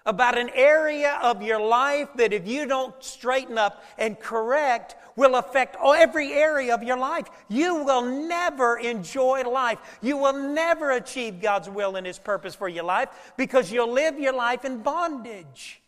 about 0.05 0.37
an 0.37 0.49
area 0.53 1.19
of 1.21 1.41
your 1.41 1.59
life 1.59 2.09
that 2.15 2.33
if 2.33 2.47
you 2.47 2.67
don't 2.67 2.93
straighten 3.03 3.57
up 3.57 3.83
and 3.97 4.19
correct 4.19 4.95
will 5.15 5.35
affect 5.35 5.77
every 5.81 6.33
area 6.33 6.73
of 6.73 6.83
your 6.83 6.97
life. 6.97 7.27
You 7.47 7.83
will 7.83 8.01
never 8.01 8.77
enjoy 8.77 9.43
life. 9.43 9.79
You 10.01 10.17
will 10.17 10.33
never 10.33 10.91
achieve 10.91 11.41
God's 11.41 11.69
will 11.69 11.95
and 11.95 12.05
His 12.05 12.19
purpose 12.19 12.53
for 12.55 12.67
your 12.67 12.83
life 12.83 13.09
because 13.37 13.71
you'll 13.71 13.91
live 13.91 14.19
your 14.19 14.33
life 14.33 14.65
in 14.65 14.81
bondage. 14.81 15.81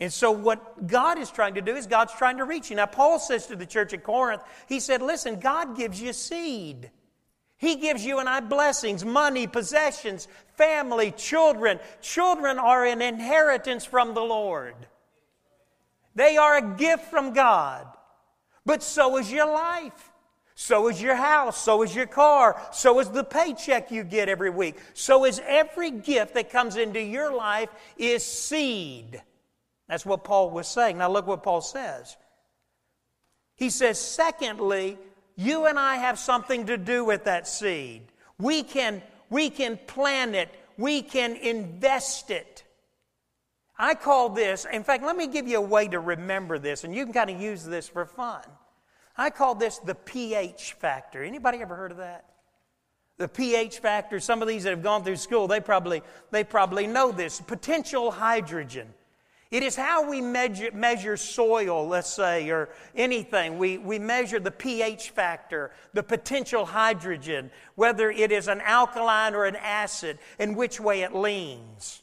And 0.00 0.12
so, 0.12 0.32
what 0.32 0.86
God 0.86 1.18
is 1.18 1.30
trying 1.30 1.54
to 1.54 1.62
do 1.62 1.76
is 1.76 1.86
God's 1.86 2.12
trying 2.14 2.38
to 2.38 2.44
reach 2.44 2.68
you. 2.68 2.76
Now, 2.76 2.86
Paul 2.86 3.18
says 3.18 3.46
to 3.46 3.56
the 3.56 3.66
church 3.66 3.92
at 3.92 4.02
Corinth, 4.02 4.42
he 4.68 4.80
said, 4.80 5.00
Listen, 5.00 5.38
God 5.38 5.76
gives 5.76 6.02
you 6.02 6.12
seed. 6.12 6.90
He 7.56 7.76
gives 7.76 8.04
you 8.04 8.18
and 8.18 8.28
I 8.28 8.40
blessings, 8.40 9.04
money, 9.04 9.46
possessions, 9.46 10.28
family, 10.56 11.12
children. 11.12 11.78
Children 12.00 12.58
are 12.58 12.84
an 12.84 13.00
inheritance 13.00 13.84
from 13.84 14.14
the 14.14 14.22
Lord. 14.22 14.74
They 16.14 16.36
are 16.36 16.56
a 16.56 16.76
gift 16.76 17.06
from 17.06 17.32
God. 17.32 17.86
But 18.66 18.82
so 18.82 19.18
is 19.18 19.30
your 19.30 19.46
life. 19.46 20.12
So 20.54 20.88
is 20.88 21.02
your 21.02 21.16
house. 21.16 21.60
So 21.60 21.82
is 21.82 21.94
your 21.94 22.06
car. 22.06 22.60
So 22.72 23.00
is 23.00 23.10
the 23.10 23.24
paycheck 23.24 23.90
you 23.90 24.04
get 24.04 24.28
every 24.28 24.50
week. 24.50 24.76
So 24.94 25.24
is 25.24 25.40
every 25.44 25.90
gift 25.90 26.34
that 26.34 26.50
comes 26.50 26.76
into 26.76 27.00
your 27.00 27.34
life 27.34 27.70
is 27.96 28.24
seed. 28.24 29.20
That's 29.88 30.06
what 30.06 30.24
Paul 30.24 30.50
was 30.50 30.68
saying. 30.68 30.98
Now 30.98 31.10
look 31.10 31.26
what 31.26 31.42
Paul 31.42 31.60
says. 31.60 32.16
He 33.56 33.70
says, 33.70 34.00
secondly, 34.00 34.98
you 35.36 35.66
and 35.66 35.78
I 35.78 35.96
have 35.96 36.18
something 36.18 36.66
to 36.66 36.76
do 36.76 37.04
with 37.04 37.24
that 37.24 37.46
seed. 37.48 38.02
We 38.38 38.62
can, 38.62 39.02
we 39.30 39.50
can 39.50 39.78
plant 39.86 40.34
it, 40.34 40.48
we 40.76 41.02
can 41.02 41.36
invest 41.36 42.30
it. 42.30 42.64
I 43.76 43.94
call 43.94 44.28
this, 44.28 44.66
in 44.72 44.84
fact, 44.84 45.02
let 45.04 45.16
me 45.16 45.26
give 45.26 45.48
you 45.48 45.58
a 45.58 45.60
way 45.60 45.88
to 45.88 45.98
remember 45.98 46.58
this, 46.58 46.84
and 46.84 46.94
you 46.94 47.04
can 47.04 47.12
kind 47.12 47.30
of 47.30 47.40
use 47.40 47.64
this 47.64 47.88
for 47.88 48.04
fun. 48.04 48.42
I 49.16 49.30
call 49.30 49.54
this 49.54 49.78
the 49.78 49.94
pH 49.94 50.74
factor. 50.74 51.22
Anybody 51.22 51.58
ever 51.58 51.74
heard 51.74 51.90
of 51.90 51.98
that? 51.98 52.24
The 53.16 53.28
pH 53.28 53.78
factor, 53.78 54.18
some 54.18 54.42
of 54.42 54.48
these 54.48 54.64
that 54.64 54.70
have 54.70 54.82
gone 54.82 55.04
through 55.04 55.16
school, 55.16 55.46
they 55.46 55.60
probably, 55.60 56.02
they 56.32 56.42
probably 56.42 56.86
know 56.86 57.12
this. 57.12 57.40
Potential 57.40 58.10
hydrogen. 58.10 58.88
It 59.54 59.62
is 59.62 59.76
how 59.76 60.10
we 60.10 60.20
measure, 60.20 60.72
measure 60.74 61.16
soil, 61.16 61.86
let's 61.86 62.12
say, 62.12 62.50
or 62.50 62.70
anything. 62.96 63.56
We, 63.56 63.78
we 63.78 64.00
measure 64.00 64.40
the 64.40 64.50
pH 64.50 65.10
factor, 65.10 65.70
the 65.92 66.02
potential 66.02 66.66
hydrogen, 66.66 67.52
whether 67.76 68.10
it 68.10 68.32
is 68.32 68.48
an 68.48 68.60
alkaline 68.62 69.32
or 69.32 69.44
an 69.44 69.54
acid, 69.54 70.18
and 70.40 70.56
which 70.56 70.80
way 70.80 71.02
it 71.02 71.14
leans. 71.14 72.02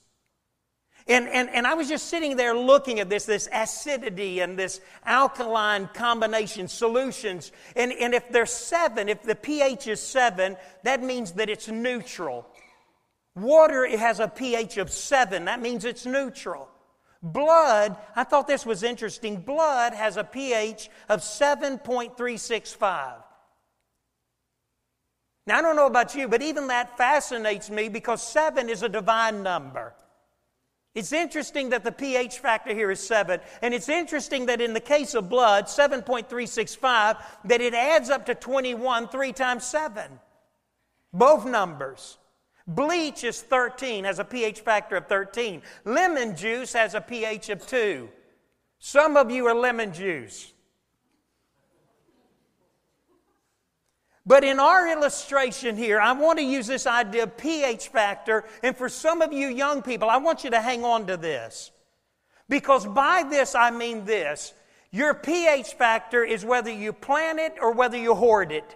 And, 1.09 1.27
and, 1.27 1.49
and 1.49 1.67
I 1.67 1.73
was 1.73 1.89
just 1.89 2.07
sitting 2.07 2.37
there 2.37 2.55
looking 2.55 3.01
at 3.01 3.09
this, 3.09 3.25
this 3.25 3.49
acidity 3.51 4.39
and 4.39 4.57
this 4.57 4.79
alkaline 5.05 5.89
combination 5.93 6.69
solutions. 6.69 7.51
And, 7.75 7.91
and 7.91 8.13
if 8.13 8.29
they're 8.29 8.45
seven, 8.45 9.09
if 9.09 9.23
the 9.23 9.35
pH 9.35 9.87
is 9.87 9.99
seven, 9.99 10.55
that 10.83 11.03
means 11.03 11.33
that 11.33 11.49
it's 11.49 11.67
neutral. 11.67 12.47
Water 13.35 13.83
it 13.83 13.99
has 13.99 14.21
a 14.21 14.29
pH 14.29 14.77
of 14.77 14.89
seven, 14.89 15.43
that 15.45 15.61
means 15.61 15.83
it's 15.83 16.05
neutral. 16.05 16.70
Blood, 17.23 17.97
I 18.15 18.23
thought 18.23 18.47
this 18.47 18.65
was 18.65 18.81
interesting. 18.81 19.37
Blood 19.37 19.93
has 19.93 20.17
a 20.17 20.23
pH 20.23 20.89
of 21.07 21.21
7.365. 21.21 23.13
Now, 25.47 25.57
I 25.57 25.61
don't 25.61 25.75
know 25.75 25.87
about 25.87 26.15
you, 26.15 26.27
but 26.27 26.41
even 26.41 26.67
that 26.67 26.97
fascinates 26.97 27.69
me 27.69 27.89
because 27.89 28.21
7 28.23 28.69
is 28.69 28.83
a 28.83 28.89
divine 28.89 29.43
number. 29.43 29.93
It's 30.93 31.13
interesting 31.13 31.69
that 31.69 31.83
the 31.83 31.91
pH 31.91 32.39
factor 32.39 32.73
here 32.73 32.91
is 32.91 32.99
7, 32.99 33.39
and 33.61 33.73
it's 33.73 33.87
interesting 33.87 34.47
that 34.47 34.59
in 34.59 34.73
the 34.73 34.81
case 34.81 35.13
of 35.13 35.29
blood, 35.29 35.65
7.365, 35.65 37.17
that 37.45 37.61
it 37.61 37.73
adds 37.73 38.09
up 38.09 38.25
to 38.25 38.35
21 38.35 39.07
3 39.07 39.31
times 39.31 39.63
7. 39.63 40.19
Both 41.13 41.45
numbers. 41.45 42.17
Bleach 42.67 43.23
is 43.23 43.41
13, 43.41 44.03
has 44.03 44.19
a 44.19 44.23
pH 44.23 44.61
factor 44.61 44.95
of 44.95 45.07
13. 45.07 45.61
Lemon 45.85 46.35
juice 46.35 46.73
has 46.73 46.93
a 46.93 47.01
pH 47.01 47.49
of 47.49 47.65
2. 47.65 48.09
Some 48.79 49.17
of 49.17 49.31
you 49.31 49.47
are 49.47 49.55
lemon 49.55 49.93
juice. 49.93 50.53
But 54.25 54.43
in 54.43 54.59
our 54.59 54.87
illustration 54.87 55.75
here, 55.75 55.99
I 55.99 56.11
want 56.13 56.37
to 56.37 56.45
use 56.45 56.67
this 56.67 56.85
idea 56.85 57.23
of 57.23 57.37
pH 57.37 57.87
factor. 57.87 58.45
And 58.61 58.77
for 58.77 58.87
some 58.87 59.21
of 59.21 59.33
you 59.33 59.47
young 59.47 59.81
people, 59.81 60.09
I 60.09 60.17
want 60.17 60.43
you 60.43 60.51
to 60.51 60.61
hang 60.61 60.83
on 60.83 61.07
to 61.07 61.17
this. 61.17 61.71
Because 62.47 62.85
by 62.85 63.23
this, 63.29 63.55
I 63.55 63.71
mean 63.71 64.05
this 64.05 64.53
your 64.91 65.13
pH 65.13 65.73
factor 65.75 66.23
is 66.23 66.43
whether 66.43 66.69
you 66.69 66.91
plant 66.91 67.39
it 67.39 67.55
or 67.61 67.71
whether 67.71 67.97
you 67.97 68.13
hoard 68.13 68.51
it. 68.51 68.75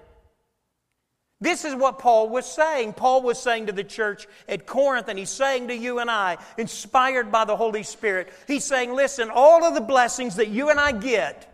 This 1.42 1.65
is 1.65 1.75
what 1.75 2.00
Paul 2.00 2.30
was 2.30 2.46
saying. 2.46 2.94
Paul 2.94 3.22
was 3.22 3.38
saying 3.38 3.65
to 3.65 3.74
the 3.74 3.84
church 3.84 4.27
at 4.48 4.65
Corinth, 4.65 5.10
and 5.10 5.20
he's 5.20 5.30
saying 5.30 5.68
to 5.68 5.75
you 5.75 6.00
and 6.00 6.10
I, 6.10 6.38
inspired 6.58 7.32
by 7.32 7.44
the 7.44 7.58
Holy 7.58 7.84
Spirit, 7.84 8.30
he's 8.48 8.63
saying, 8.63 8.94
listen, 8.94 9.30
all 9.34 9.65
of 9.65 9.74
the 9.74 9.82
blessings 9.82 10.38
that 10.38 10.48
you 10.48 10.70
and 10.70 10.80
I 10.80 10.94
get, 10.94 11.51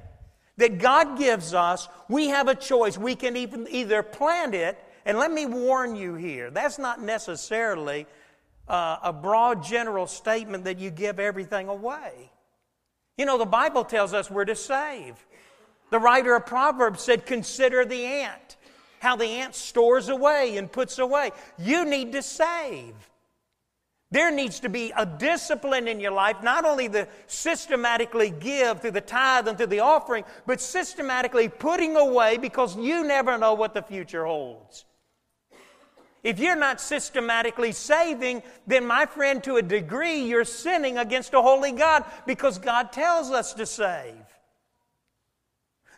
that 0.58 0.78
God 0.78 1.18
gives 1.18 1.56
us, 1.56 1.88
we 2.08 2.28
have 2.28 2.48
a 2.48 2.54
choice. 2.54 2.98
We 2.98 3.16
can 3.16 3.36
even 3.36 3.68
either 3.72 4.04
plant 4.04 4.54
it, 4.54 4.78
and 5.04 5.18
let 5.18 5.32
me 5.32 5.48
warn 5.48 5.96
you 5.96 6.14
here, 6.14 6.52
that's 6.52 6.78
not 6.78 7.02
necessarily 7.02 8.06
uh, 8.68 8.98
a 9.02 9.12
broad 9.12 9.64
general 9.64 10.06
statement 10.06 10.66
that 10.66 10.78
you 10.78 10.92
give 10.92 11.20
everything 11.20 11.68
away. 11.68 12.32
You 13.18 13.26
know, 13.26 13.40
the 13.40 13.46
Bible 13.46 13.84
tells 13.84 14.14
us 14.14 14.30
we're 14.30 14.46
to 14.46 14.56
save. 14.56 15.16
The 15.90 16.00
writer 16.00 16.36
of 16.36 16.46
Proverbs 16.46 17.02
said, 17.02 17.26
Consider 17.26 17.84
the 17.84 18.06
ant 18.06 18.50
how 19.01 19.15
the 19.15 19.25
ant 19.25 19.55
stores 19.55 20.10
away 20.10 20.58
and 20.58 20.72
puts 20.72 21.00
away. 21.00 21.31
You 21.58 21.86
need 21.86 22.12
to 22.12 22.22
save. 22.22 22.93
There 24.12 24.29
needs 24.29 24.60
to 24.60 24.70
be 24.70 24.93
a 24.96 25.08
discipline 25.08 25.88
in 25.88 26.00
your 26.00 26.12
life, 26.12 26.43
not 26.43 26.65
only 26.65 26.88
the 26.88 27.08
systematically 27.25 28.29
give 28.29 28.81
through 28.81 28.91
the 28.91 29.01
tithe 29.01 29.48
and 29.48 29.58
through 29.58 29.67
the 29.67 29.79
offering, 29.79 30.24
but 30.46 30.62
systematically 30.62 31.50
putting 31.50 31.96
away 31.96 32.38
because 32.38 32.77
you 32.77 33.03
never 33.03 33.39
know 33.39 33.55
what 33.55 33.74
the 33.74 33.81
future 33.81 34.25
holds. 34.25 34.86
If 36.22 36.38
you're 36.38 36.55
not 36.55 36.79
systematically 36.79 37.72
saving, 37.72 38.43
then, 38.67 38.86
my 38.86 39.08
friend, 39.08 39.43
to 39.46 39.55
a 39.55 39.63
degree, 39.63 40.20
you're 40.25 40.46
sinning 40.46 41.00
against 41.00 41.34
a 41.34 41.41
holy 41.41 41.72
God 41.72 42.05
because 42.27 42.60
God 42.60 42.91
tells 42.91 43.31
us 43.31 43.53
to 43.53 43.65
save. 43.65 44.31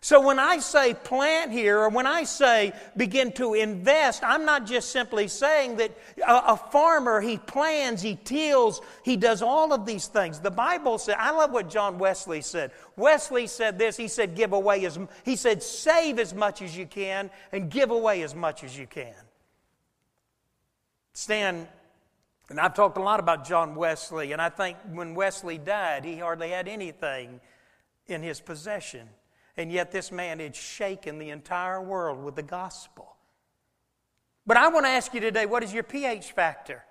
So 0.03 0.19
when 0.19 0.37
I 0.37 0.59
say 0.59 0.93
plant 0.93 1.53
here, 1.53 1.79
or 1.79 1.87
when 1.87 2.05
I 2.05 2.25
say 2.25 2.73
begin 2.97 3.31
to 3.33 3.53
invest, 3.53 4.21
I'm 4.21 4.43
not 4.43 4.65
just 4.65 4.91
simply 4.91 5.29
saying 5.29 5.77
that 5.77 5.97
a, 6.27 6.51
a, 6.51 6.57
farmer, 6.57 7.21
he 7.21 7.37
plans, 7.37 8.01
he 8.01 8.19
tills, 8.21 8.81
he 9.03 9.15
does 9.15 9.41
all 9.41 9.71
of 9.71 9.85
these 9.85 10.07
things. 10.07 10.41
The 10.41 10.51
Bible 10.51 10.97
said, 10.97 11.15
I 11.17 11.31
love 11.31 11.51
what 11.51 11.69
John 11.69 11.99
Wesley 11.99 12.41
said. 12.41 12.71
Wesley 12.97 13.47
said 13.47 13.79
this, 13.79 13.95
he 13.95 14.09
said, 14.09 14.35
give 14.35 14.51
away 14.51 14.83
as, 14.83 14.99
he 15.23 15.37
said, 15.37 15.63
save 15.63 16.19
as 16.19 16.33
much 16.33 16.61
as 16.61 16.75
you 16.75 16.85
can 16.85 17.29
and 17.53 17.71
give 17.71 17.89
away 17.89 18.23
as 18.23 18.35
much 18.35 18.65
as 18.65 18.77
you 18.77 18.87
can. 18.87 19.15
Stan, 21.13 21.65
and 22.49 22.59
I've 22.59 22.73
talked 22.73 22.97
a 22.97 23.01
lot 23.01 23.21
about 23.21 23.47
John 23.47 23.73
Wesley, 23.73 24.33
and 24.33 24.41
I 24.41 24.49
think 24.49 24.77
when 24.91 25.15
Wesley 25.15 25.57
died, 25.57 26.03
he 26.03 26.17
hardly 26.19 26.49
had 26.49 26.67
anything 26.67 27.39
in 28.07 28.21
his 28.21 28.41
possession. 28.41 29.07
And 29.55 29.71
yet, 29.71 29.91
this 29.91 30.11
man 30.11 30.39
had 30.39 30.55
shaken 30.55 31.19
the 31.19 31.29
entire 31.29 31.81
world 31.81 32.23
with 32.23 32.35
the 32.35 32.43
gospel. 32.43 33.15
But 34.45 34.57
I 34.57 34.67
want 34.69 34.85
to 34.85 34.89
ask 34.89 35.13
you 35.13 35.19
today 35.19 35.45
what 35.45 35.63
is 35.63 35.73
your 35.73 35.83
pH 35.83 36.31
factor? 36.31 36.83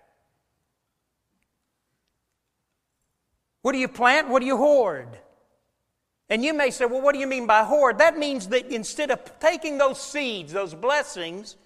What 3.62 3.72
do 3.72 3.78
you 3.78 3.88
plant? 3.88 4.28
What 4.28 4.40
do 4.40 4.46
you 4.46 4.56
hoard? 4.56 5.08
And 6.28 6.44
you 6.44 6.54
may 6.54 6.70
say, 6.70 6.86
well, 6.86 7.00
what 7.02 7.12
do 7.12 7.20
you 7.20 7.26
mean 7.26 7.46
by 7.46 7.62
hoard? 7.62 7.98
That 7.98 8.16
means 8.16 8.48
that 8.48 8.66
instead 8.66 9.10
of 9.10 9.38
taking 9.38 9.78
those 9.78 10.00
seeds, 10.00 10.52
those 10.52 10.74
blessings, 10.74 11.56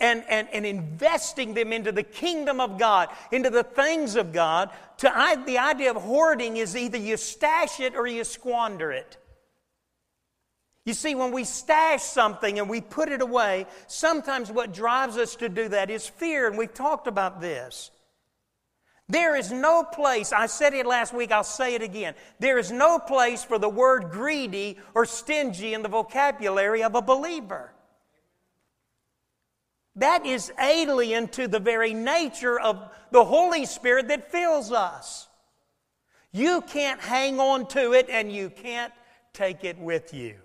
and, 0.00 0.24
and, 0.28 0.48
and 0.52 0.66
investing 0.66 1.54
them 1.54 1.72
into 1.72 1.90
the 1.90 2.02
kingdom 2.02 2.60
of 2.60 2.78
God, 2.78 3.08
into 3.32 3.48
the 3.48 3.62
things 3.62 4.16
of 4.16 4.32
God, 4.32 4.70
to 4.98 5.10
I, 5.16 5.36
the 5.36 5.58
idea 5.58 5.90
of 5.90 5.96
hoarding 5.96 6.58
is 6.58 6.76
either 6.76 6.98
you 6.98 7.16
stash 7.16 7.80
it 7.80 7.94
or 7.96 8.06
you 8.06 8.22
squander 8.24 8.92
it. 8.92 9.16
You 10.84 10.92
see, 10.92 11.14
when 11.14 11.32
we 11.32 11.44
stash 11.44 12.02
something 12.02 12.58
and 12.58 12.68
we 12.68 12.80
put 12.80 13.08
it 13.08 13.22
away, 13.22 13.66
sometimes 13.86 14.52
what 14.52 14.74
drives 14.74 15.16
us 15.16 15.36
to 15.36 15.48
do 15.48 15.68
that 15.68 15.90
is 15.90 16.06
fear, 16.06 16.46
and 16.46 16.58
we've 16.58 16.74
talked 16.74 17.06
about 17.06 17.40
this. 17.40 17.90
There 19.08 19.36
is 19.36 19.52
no 19.52 19.82
place, 19.82 20.32
I 20.32 20.46
said 20.46 20.72
it 20.72 20.86
last 20.86 21.12
week, 21.12 21.30
I'll 21.30 21.44
say 21.44 21.74
it 21.74 21.82
again. 21.82 22.14
There 22.38 22.58
is 22.58 22.70
no 22.72 22.98
place 22.98 23.44
for 23.44 23.58
the 23.58 23.68
word 23.68 24.10
greedy 24.10 24.78
or 24.94 25.04
stingy 25.04 25.74
in 25.74 25.82
the 25.82 25.88
vocabulary 25.88 26.82
of 26.82 26.94
a 26.94 27.02
believer. 27.02 27.72
That 29.96 30.26
is 30.26 30.52
alien 30.58 31.28
to 31.28 31.48
the 31.48 31.60
very 31.60 31.94
nature 31.94 32.58
of 32.58 32.90
the 33.10 33.24
Holy 33.24 33.64
Spirit 33.64 34.08
that 34.08 34.32
fills 34.32 34.72
us. 34.72 35.28
You 36.32 36.62
can't 36.62 37.00
hang 37.00 37.38
on 37.38 37.68
to 37.68 37.92
it 37.92 38.08
and 38.10 38.32
you 38.32 38.50
can't 38.50 38.92
take 39.32 39.64
it 39.64 39.78
with 39.78 40.12
you. 40.12 40.36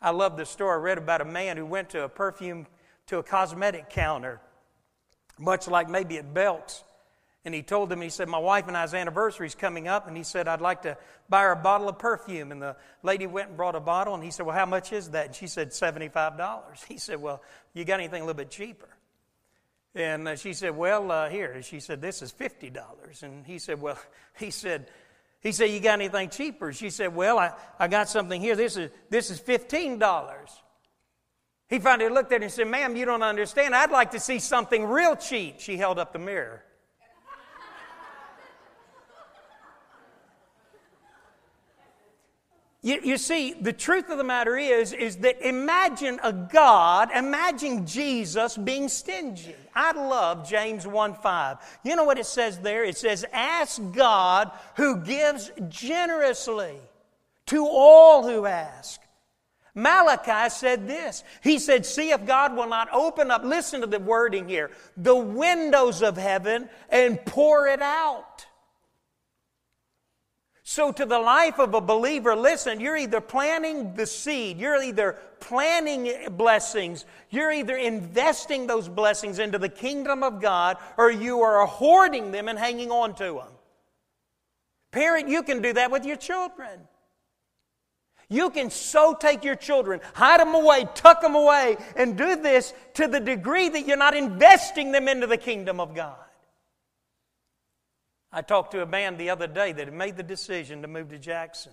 I 0.00 0.10
love 0.10 0.36
the 0.36 0.46
story 0.46 0.72
I 0.72 0.80
read 0.80 0.98
about 0.98 1.20
a 1.20 1.26
man 1.26 1.56
who 1.56 1.66
went 1.66 1.90
to 1.90 2.04
a 2.04 2.08
perfume, 2.08 2.66
to 3.06 3.18
a 3.18 3.22
cosmetic 3.22 3.90
counter, 3.90 4.40
much 5.38 5.68
like 5.68 5.88
maybe 5.88 6.18
at 6.18 6.32
Belk's 6.32 6.84
and 7.44 7.54
he 7.54 7.62
told 7.62 7.88
them, 7.88 8.02
he 8.02 8.10
said, 8.10 8.28
My 8.28 8.38
wife 8.38 8.68
and 8.68 8.76
I's 8.76 8.92
anniversary 8.92 9.46
is 9.46 9.54
coming 9.54 9.88
up. 9.88 10.06
And 10.06 10.16
he 10.16 10.24
said, 10.24 10.46
I'd 10.46 10.60
like 10.60 10.82
to 10.82 10.98
buy 11.28 11.42
her 11.42 11.52
a 11.52 11.56
bottle 11.56 11.88
of 11.88 11.98
perfume. 11.98 12.52
And 12.52 12.60
the 12.60 12.76
lady 13.02 13.26
went 13.26 13.48
and 13.48 13.56
brought 13.56 13.74
a 13.74 13.80
bottle. 13.80 14.14
And 14.14 14.22
he 14.22 14.30
said, 14.30 14.44
Well, 14.44 14.54
how 14.54 14.66
much 14.66 14.92
is 14.92 15.10
that? 15.10 15.26
And 15.26 15.34
she 15.34 15.46
said, 15.46 15.70
$75. 15.70 16.84
He 16.88 16.98
said, 16.98 17.20
Well, 17.20 17.42
you 17.72 17.84
got 17.84 17.94
anything 17.94 18.22
a 18.22 18.26
little 18.26 18.36
bit 18.36 18.50
cheaper? 18.50 18.88
And 19.94 20.28
uh, 20.28 20.36
she 20.36 20.52
said, 20.52 20.76
Well, 20.76 21.10
uh, 21.10 21.30
here. 21.30 21.62
She 21.62 21.80
said, 21.80 22.02
This 22.02 22.20
is 22.20 22.30
$50. 22.30 23.22
And 23.22 23.46
he 23.46 23.58
said, 23.58 23.80
Well, 23.80 23.98
he 24.38 24.50
said, 24.50 24.90
he 25.40 25.52
said, 25.52 25.70
You 25.70 25.80
got 25.80 25.94
anything 25.94 26.28
cheaper? 26.28 26.72
She 26.72 26.90
said, 26.90 27.14
Well, 27.14 27.38
I, 27.38 27.52
I 27.78 27.88
got 27.88 28.08
something 28.08 28.40
here. 28.40 28.54
This 28.56 28.76
is, 28.76 28.90
this 29.08 29.30
is 29.30 29.40
$15. 29.40 30.48
He 31.68 31.78
finally 31.78 32.10
looked 32.10 32.32
at 32.32 32.40
her 32.40 32.44
and 32.44 32.52
said, 32.52 32.66
Ma'am, 32.66 32.96
you 32.96 33.06
don't 33.06 33.22
understand. 33.22 33.74
I'd 33.74 33.90
like 33.90 34.10
to 34.12 34.20
see 34.20 34.38
something 34.38 34.84
real 34.84 35.16
cheap. 35.16 35.60
She 35.60 35.76
held 35.76 35.98
up 35.98 36.12
the 36.12 36.18
mirror. 36.18 36.64
You, 42.82 42.98
you, 43.02 43.18
see, 43.18 43.52
the 43.52 43.74
truth 43.74 44.08
of 44.08 44.16
the 44.16 44.24
matter 44.24 44.56
is, 44.56 44.94
is 44.94 45.16
that 45.18 45.46
imagine 45.46 46.18
a 46.22 46.32
God, 46.32 47.10
imagine 47.14 47.86
Jesus 47.86 48.56
being 48.56 48.88
stingy. 48.88 49.54
I 49.74 49.92
love 49.92 50.48
James 50.48 50.86
1 50.86 51.14
5. 51.14 51.80
You 51.84 51.94
know 51.94 52.04
what 52.04 52.18
it 52.18 52.24
says 52.24 52.58
there? 52.58 52.82
It 52.84 52.96
says, 52.96 53.26
Ask 53.32 53.82
God 53.92 54.50
who 54.76 54.96
gives 54.96 55.50
generously 55.68 56.76
to 57.46 57.66
all 57.66 58.26
who 58.26 58.46
ask. 58.46 58.98
Malachi 59.74 60.48
said 60.50 60.88
this. 60.88 61.22
He 61.42 61.58
said, 61.58 61.84
See 61.84 62.10
if 62.10 62.24
God 62.24 62.56
will 62.56 62.66
not 62.66 62.88
open 62.92 63.30
up, 63.30 63.44
listen 63.44 63.82
to 63.82 63.86
the 63.86 64.00
wording 64.00 64.48
here, 64.48 64.70
the 64.96 65.14
windows 65.14 66.02
of 66.02 66.16
heaven 66.16 66.68
and 66.88 67.22
pour 67.26 67.68
it 67.68 67.82
out. 67.82 68.24
So, 70.70 70.92
to 70.92 71.04
the 71.04 71.18
life 71.18 71.58
of 71.58 71.74
a 71.74 71.80
believer, 71.80 72.36
listen, 72.36 72.78
you're 72.78 72.96
either 72.96 73.20
planting 73.20 73.92
the 73.94 74.06
seed, 74.06 74.56
you're 74.56 74.80
either 74.80 75.18
planting 75.40 76.12
blessings, 76.36 77.06
you're 77.28 77.50
either 77.50 77.76
investing 77.76 78.68
those 78.68 78.88
blessings 78.88 79.40
into 79.40 79.58
the 79.58 79.68
kingdom 79.68 80.22
of 80.22 80.40
God, 80.40 80.76
or 80.96 81.10
you 81.10 81.40
are 81.40 81.66
hoarding 81.66 82.30
them 82.30 82.46
and 82.46 82.56
hanging 82.56 82.92
on 82.92 83.16
to 83.16 83.24
them. 83.24 83.52
Parent, 84.92 85.28
you 85.28 85.42
can 85.42 85.60
do 85.60 85.72
that 85.72 85.90
with 85.90 86.04
your 86.04 86.14
children. 86.14 86.78
You 88.28 88.50
can 88.50 88.70
so 88.70 89.12
take 89.12 89.42
your 89.42 89.56
children, 89.56 89.98
hide 90.14 90.38
them 90.38 90.54
away, 90.54 90.86
tuck 90.94 91.20
them 91.20 91.34
away, 91.34 91.78
and 91.96 92.16
do 92.16 92.36
this 92.36 92.72
to 92.94 93.08
the 93.08 93.18
degree 93.18 93.70
that 93.70 93.88
you're 93.88 93.96
not 93.96 94.16
investing 94.16 94.92
them 94.92 95.08
into 95.08 95.26
the 95.26 95.36
kingdom 95.36 95.80
of 95.80 95.96
God. 95.96 96.29
I 98.32 98.42
talked 98.42 98.72
to 98.72 98.82
a 98.82 98.86
man 98.86 99.16
the 99.16 99.30
other 99.30 99.46
day 99.46 99.72
that 99.72 99.86
had 99.86 99.94
made 99.94 100.16
the 100.16 100.22
decision 100.22 100.82
to 100.82 100.88
move 100.88 101.10
to 101.10 101.18
Jackson. 101.18 101.72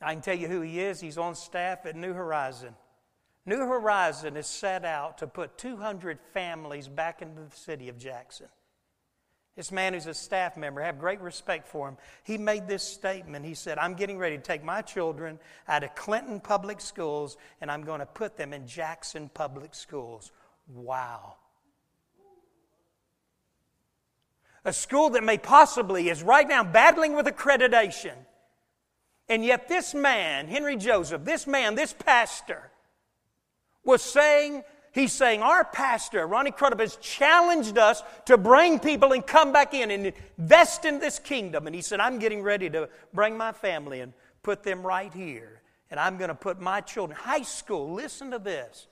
I 0.00 0.12
can 0.12 0.22
tell 0.22 0.36
you 0.36 0.48
who 0.48 0.60
he 0.60 0.80
is. 0.80 1.00
He's 1.00 1.18
on 1.18 1.34
staff 1.34 1.84
at 1.86 1.96
New 1.96 2.12
Horizon. 2.12 2.74
New 3.44 3.58
Horizon 3.58 4.34
has 4.34 4.46
set 4.46 4.84
out 4.84 5.18
to 5.18 5.26
put 5.26 5.56
200 5.58 6.18
families 6.32 6.88
back 6.88 7.22
into 7.22 7.42
the 7.42 7.56
city 7.56 7.88
of 7.88 7.98
Jackson. 7.98 8.48
This 9.56 9.72
man 9.72 9.94
who's 9.94 10.06
a 10.06 10.12
staff 10.12 10.56
member, 10.56 10.82
I 10.82 10.86
have 10.86 10.98
great 10.98 11.20
respect 11.20 11.66
for 11.66 11.88
him. 11.88 11.96
He 12.24 12.36
made 12.36 12.68
this 12.68 12.82
statement. 12.82 13.46
He 13.46 13.54
said, 13.54 13.78
I'm 13.78 13.94
getting 13.94 14.18
ready 14.18 14.36
to 14.36 14.42
take 14.42 14.62
my 14.62 14.82
children 14.82 15.38
out 15.66 15.82
of 15.82 15.94
Clinton 15.94 16.40
Public 16.40 16.80
Schools 16.80 17.38
and 17.62 17.70
I'm 17.70 17.82
going 17.82 18.00
to 18.00 18.06
put 18.06 18.36
them 18.36 18.52
in 18.52 18.66
Jackson 18.66 19.30
Public 19.32 19.74
Schools. 19.74 20.30
Wow. 20.68 21.36
A 24.66 24.72
school 24.72 25.10
that 25.10 25.22
may 25.22 25.38
possibly 25.38 26.10
is 26.10 26.24
right 26.24 26.46
now 26.46 26.64
battling 26.64 27.14
with 27.14 27.24
accreditation. 27.26 28.14
And 29.28 29.44
yet, 29.44 29.68
this 29.68 29.94
man, 29.94 30.48
Henry 30.48 30.76
Joseph, 30.76 31.24
this 31.24 31.46
man, 31.46 31.76
this 31.76 31.92
pastor, 31.92 32.70
was 33.84 34.02
saying, 34.02 34.64
he's 34.92 35.12
saying, 35.12 35.40
our 35.40 35.64
pastor, 35.64 36.26
Ronnie 36.26 36.50
Crudup, 36.50 36.80
has 36.80 36.96
challenged 36.96 37.78
us 37.78 38.02
to 38.24 38.36
bring 38.36 38.80
people 38.80 39.12
and 39.12 39.24
come 39.24 39.52
back 39.52 39.72
in 39.72 39.92
and 39.92 40.12
invest 40.38 40.84
in 40.84 40.98
this 40.98 41.20
kingdom. 41.20 41.68
And 41.68 41.74
he 41.74 41.80
said, 41.80 42.00
I'm 42.00 42.18
getting 42.18 42.42
ready 42.42 42.68
to 42.70 42.88
bring 43.14 43.36
my 43.36 43.52
family 43.52 44.00
and 44.00 44.12
put 44.42 44.64
them 44.64 44.84
right 44.84 45.12
here. 45.14 45.62
And 45.92 46.00
I'm 46.00 46.18
going 46.18 46.28
to 46.28 46.34
put 46.34 46.60
my 46.60 46.80
children, 46.80 47.16
high 47.16 47.42
school, 47.42 47.94
listen 47.94 48.32
to 48.32 48.40
this. 48.40 48.88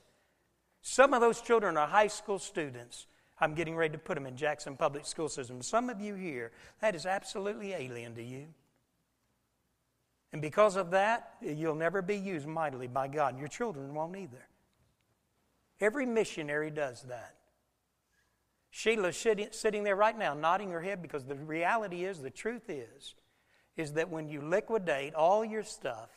Some 0.81 1.13
of 1.13 1.19
those 1.19 1.41
children 1.41 1.75
are 1.75 1.87
high 1.87 2.07
school 2.07 2.39
students. 2.39 3.07
I'm 3.39 3.53
getting 3.53 3.75
ready 3.75 3.91
to 3.93 3.97
put 3.97 4.15
them 4.15 4.25
in 4.25 4.37
Jackson 4.37 4.77
Public 4.77 5.05
School 5.05 5.27
System. 5.27 5.61
Some 5.61 5.89
of 5.89 5.99
you 5.99 6.15
here, 6.15 6.51
that 6.81 6.95
is 6.95 7.05
absolutely 7.05 7.73
alien 7.73 8.15
to 8.15 8.23
you. 8.23 8.47
And 10.31 10.41
because 10.41 10.75
of 10.75 10.91
that, 10.91 11.35
you'll 11.41 11.75
never 11.75 12.01
be 12.01 12.17
used 12.17 12.47
mightily 12.47 12.87
by 12.87 13.07
God, 13.07 13.37
your 13.39 13.47
children 13.47 13.93
won't 13.93 14.17
either. 14.17 14.47
Every 15.79 16.05
missionary 16.05 16.71
does 16.71 17.03
that. 17.03 17.35
Sheila's 18.69 19.15
sitting, 19.15 19.47
sitting 19.51 19.83
there 19.83 19.95
right 19.95 20.17
now, 20.17 20.33
nodding 20.33 20.71
her 20.71 20.81
head 20.81 21.01
because 21.01 21.23
the 21.23 21.35
reality 21.35 22.03
is, 22.03 22.21
the 22.21 22.29
truth 22.29 22.69
is, 22.69 23.15
is 23.77 23.93
that 23.93 24.09
when 24.09 24.27
you 24.27 24.41
liquidate 24.41 25.13
all 25.13 25.45
your 25.45 25.63
stuff 25.63 26.09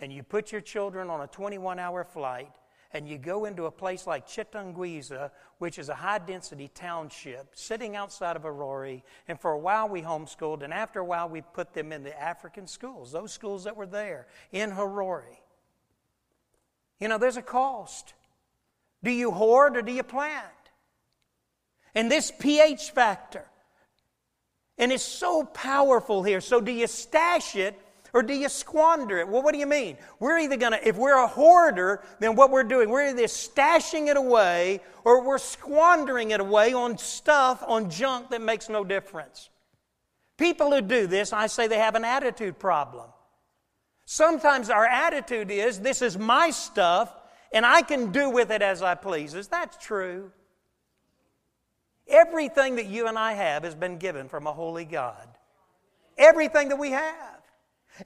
and 0.00 0.12
you 0.12 0.22
put 0.22 0.50
your 0.50 0.60
children 0.60 1.08
on 1.08 1.20
a 1.20 1.26
21 1.28 1.78
hour 1.78 2.04
flight 2.04 2.50
and 2.94 3.08
you 3.08 3.18
go 3.18 3.44
into 3.44 3.66
a 3.66 3.72
place 3.72 4.06
like 4.06 4.28
Chitungwiza, 4.28 5.32
which 5.58 5.80
is 5.80 5.88
a 5.88 5.94
high 5.96 6.20
density 6.20 6.70
township 6.72 7.48
sitting 7.52 7.96
outside 7.96 8.36
of 8.36 8.42
Harare. 8.42 9.02
And 9.26 9.38
for 9.38 9.50
a 9.50 9.58
while 9.58 9.88
we 9.88 10.00
homeschooled, 10.00 10.62
and 10.62 10.72
after 10.72 11.00
a 11.00 11.04
while 11.04 11.28
we 11.28 11.42
put 11.42 11.74
them 11.74 11.92
in 11.92 12.04
the 12.04 12.18
African 12.18 12.68
schools, 12.68 13.10
those 13.10 13.32
schools 13.32 13.64
that 13.64 13.76
were 13.76 13.86
there 13.86 14.28
in 14.52 14.70
Harare. 14.70 15.38
You 17.00 17.08
know, 17.08 17.18
there's 17.18 17.36
a 17.36 17.42
cost. 17.42 18.14
Do 19.02 19.10
you 19.10 19.32
hoard 19.32 19.76
or 19.76 19.82
do 19.82 19.92
you 19.92 20.04
plant? 20.04 20.46
And 21.96 22.08
this 22.08 22.32
pH 22.38 22.92
factor, 22.92 23.44
and 24.78 24.92
it's 24.92 25.04
so 25.04 25.44
powerful 25.44 26.22
here. 26.22 26.40
So, 26.40 26.60
do 26.60 26.72
you 26.72 26.86
stash 26.86 27.54
it 27.56 27.78
or 28.14 28.22
do 28.22 28.32
you 28.32 28.48
squander 28.48 29.18
it? 29.18 29.28
Well, 29.28 29.42
what 29.42 29.52
do 29.52 29.58
you 29.58 29.66
mean? 29.66 29.98
We're 30.20 30.38
either 30.38 30.56
going 30.56 30.72
to, 30.72 30.88
if 30.88 30.96
we're 30.96 31.18
a 31.22 31.26
hoarder, 31.26 32.02
then 32.20 32.36
what 32.36 32.50
we're 32.50 32.62
doing, 32.62 32.88
we're 32.88 33.08
either 33.08 33.24
stashing 33.24 34.06
it 34.06 34.16
away 34.16 34.80
or 35.04 35.22
we're 35.22 35.38
squandering 35.38 36.30
it 36.30 36.40
away 36.40 36.72
on 36.72 36.96
stuff, 36.96 37.62
on 37.66 37.90
junk 37.90 38.30
that 38.30 38.40
makes 38.40 38.68
no 38.68 38.84
difference. 38.84 39.50
People 40.36 40.70
who 40.70 40.80
do 40.80 41.06
this, 41.06 41.32
I 41.32 41.48
say 41.48 41.66
they 41.66 41.78
have 41.78 41.96
an 41.96 42.04
attitude 42.04 42.58
problem. 42.58 43.10
Sometimes 44.04 44.70
our 44.70 44.86
attitude 44.86 45.50
is, 45.50 45.80
this 45.80 46.00
is 46.00 46.16
my 46.16 46.50
stuff 46.50 47.12
and 47.52 47.66
I 47.66 47.82
can 47.82 48.12
do 48.12 48.30
with 48.30 48.50
it 48.50 48.62
as 48.62 48.82
I 48.82 48.94
please. 48.94 49.34
Is 49.34 49.48
that 49.48 49.80
true? 49.80 50.30
Everything 52.06 52.76
that 52.76 52.86
you 52.86 53.06
and 53.06 53.18
I 53.18 53.32
have 53.32 53.64
has 53.64 53.74
been 53.74 53.98
given 53.98 54.28
from 54.28 54.46
a 54.46 54.52
holy 54.52 54.84
God. 54.84 55.26
everything 56.16 56.68
that 56.68 56.78
we 56.78 56.90
have. 56.90 57.40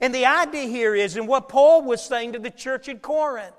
And 0.01 0.13
the 0.13 0.25
idea 0.25 0.65
here 0.65 0.95
is, 0.95 1.15
and 1.15 1.27
what 1.27 1.49
Paul 1.49 1.83
was 1.83 2.03
saying 2.03 2.33
to 2.33 2.39
the 2.39 2.51
church 2.51 2.89
at 2.89 3.01
Corinth, 3.01 3.55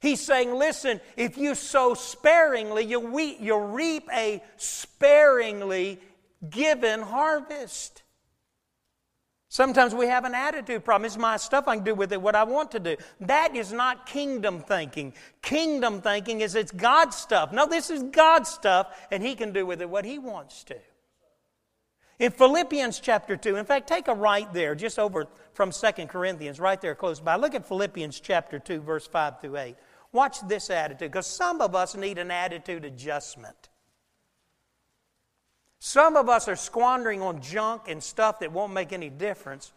he's 0.00 0.20
saying, 0.20 0.54
listen, 0.54 1.00
if 1.16 1.38
you 1.38 1.54
sow 1.54 1.94
sparingly, 1.94 2.84
you'll, 2.84 3.18
you'll 3.18 3.68
reap 3.68 4.08
a 4.12 4.42
sparingly 4.56 6.00
given 6.50 7.00
harvest. 7.00 8.02
Sometimes 9.48 9.94
we 9.94 10.06
have 10.06 10.24
an 10.24 10.34
attitude 10.34 10.84
problem. 10.84 11.06
It's 11.06 11.16
my 11.16 11.38
stuff. 11.38 11.66
I 11.66 11.76
can 11.76 11.84
do 11.84 11.94
with 11.94 12.12
it 12.12 12.20
what 12.20 12.34
I 12.34 12.44
want 12.44 12.72
to 12.72 12.80
do. 12.80 12.96
That 13.20 13.56
is 13.56 13.72
not 13.72 14.04
kingdom 14.04 14.60
thinking. 14.60 15.14
Kingdom 15.40 16.02
thinking 16.02 16.42
is 16.42 16.54
it's 16.54 16.72
God's 16.72 17.16
stuff. 17.16 17.52
No, 17.52 17.64
this 17.64 17.88
is 17.88 18.02
God's 18.02 18.50
stuff, 18.50 18.94
and 19.10 19.22
He 19.22 19.34
can 19.34 19.52
do 19.52 19.64
with 19.64 19.80
it 19.80 19.88
what 19.88 20.04
He 20.04 20.18
wants 20.18 20.62
to. 20.64 20.76
In 22.18 22.32
Philippians 22.32 22.98
chapter 23.00 23.36
2, 23.36 23.56
in 23.56 23.66
fact, 23.66 23.88
take 23.88 24.08
a 24.08 24.14
right 24.14 24.50
there, 24.54 24.74
just 24.74 24.98
over 24.98 25.26
from 25.52 25.70
2 25.70 26.06
Corinthians, 26.06 26.58
right 26.58 26.80
there 26.80 26.94
close 26.94 27.20
by. 27.20 27.36
Look 27.36 27.54
at 27.54 27.66
Philippians 27.66 28.20
chapter 28.20 28.58
2, 28.58 28.80
verse 28.80 29.06
5 29.06 29.40
through 29.40 29.58
8. 29.58 29.76
Watch 30.12 30.38
this 30.48 30.70
attitude, 30.70 31.10
because 31.12 31.26
some 31.26 31.60
of 31.60 31.74
us 31.74 31.94
need 31.94 32.16
an 32.16 32.30
attitude 32.30 32.86
adjustment. 32.86 33.68
Some 35.78 36.16
of 36.16 36.28
us 36.30 36.48
are 36.48 36.56
squandering 36.56 37.20
on 37.20 37.42
junk 37.42 37.82
and 37.88 38.02
stuff 38.02 38.40
that 38.40 38.50
won't 38.50 38.72
make 38.72 38.92
any 38.92 39.10
difference 39.10 39.72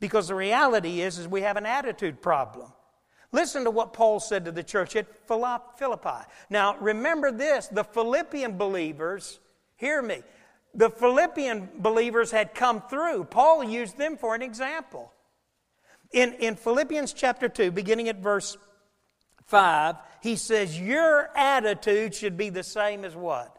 because 0.00 0.28
the 0.28 0.34
reality 0.34 1.02
is, 1.02 1.18
is 1.18 1.28
we 1.28 1.42
have 1.42 1.56
an 1.56 1.66
attitude 1.66 2.20
problem. 2.22 2.72
Listen 3.32 3.64
to 3.64 3.70
what 3.70 3.92
Paul 3.92 4.18
said 4.18 4.46
to 4.46 4.52
the 4.52 4.62
church 4.62 4.96
at 4.96 5.06
Philippi. 5.28 6.26
Now, 6.50 6.76
remember 6.78 7.30
this 7.30 7.68
the 7.68 7.84
Philippian 7.84 8.56
believers, 8.56 9.38
hear 9.76 10.02
me, 10.02 10.22
the 10.74 10.90
Philippian 10.90 11.68
believers 11.78 12.30
had 12.30 12.54
come 12.54 12.80
through. 12.82 13.24
Paul 13.24 13.64
used 13.64 13.98
them 13.98 14.16
for 14.16 14.34
an 14.34 14.42
example. 14.42 15.12
In, 16.12 16.34
in 16.34 16.56
Philippians 16.56 17.12
chapter 17.12 17.48
2, 17.48 17.70
beginning 17.70 18.08
at 18.08 18.16
verse 18.16 18.56
5, 19.46 19.96
he 20.22 20.36
says, 20.36 20.78
Your 20.78 21.30
attitude 21.36 22.14
should 22.14 22.36
be 22.36 22.50
the 22.50 22.62
same 22.62 23.04
as 23.04 23.14
what? 23.14 23.58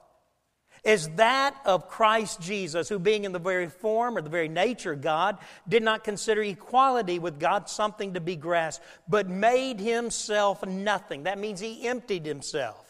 is 0.84 1.08
that 1.16 1.56
of 1.66 1.88
Christ 1.88 2.42
Jesus, 2.42 2.90
who, 2.90 3.00
being 3.00 3.24
in 3.24 3.32
the 3.32 3.40
very 3.40 3.70
form 3.70 4.18
or 4.18 4.22
the 4.22 4.30
very 4.30 4.50
nature 4.50 4.94
of 4.94 5.02
God, 5.02 5.38
did 5.68 5.82
not 5.82 6.04
consider 6.04 6.44
equality 6.44 7.20
with 7.20 7.40
God 7.40 7.70
something 7.70 8.14
to 8.14 8.20
be 8.20 8.36
grasped, 8.36 8.86
but 9.08 9.30
made 9.30 9.80
himself 9.80 10.66
nothing. 10.66 11.24
That 11.24 11.40
means 11.40 11.62
he 11.62 11.88
emptied 11.88 12.26
himself. 12.26 12.83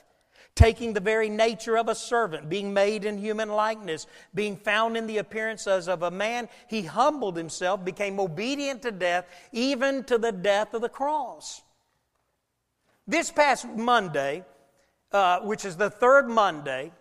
Taking 0.55 0.93
the 0.93 0.99
very 0.99 1.29
nature 1.29 1.77
of 1.77 1.89
a 1.89 1.95
servant, 1.95 2.47
being 2.47 2.73
made 2.73 3.05
in 3.05 3.17
human 3.17 3.49
likeness, 3.49 4.05
being 4.35 4.55
found 4.55 4.95
in 4.95 5.07
the 5.07 5.17
appearance 5.17 5.65
as 5.65 5.87
of 5.87 6.03
a 6.03 6.11
man, 6.11 6.47
he 6.67 6.83
humbled 6.83 7.35
himself, 7.35 7.83
became 7.83 8.19
obedient 8.19 8.83
to 8.83 8.91
death, 8.91 9.25
even 9.51 10.03
to 10.03 10.17
the 10.19 10.31
death 10.31 10.75
of 10.75 10.81
the 10.81 10.89
cross. 10.89 11.63
This 13.07 13.31
past 13.31 13.67
Monday, 13.67 14.45
uh, 15.11 15.39
which 15.39 15.65
is 15.65 15.75
the 15.75 15.89
third 15.89 16.29
Monday, 16.29 16.91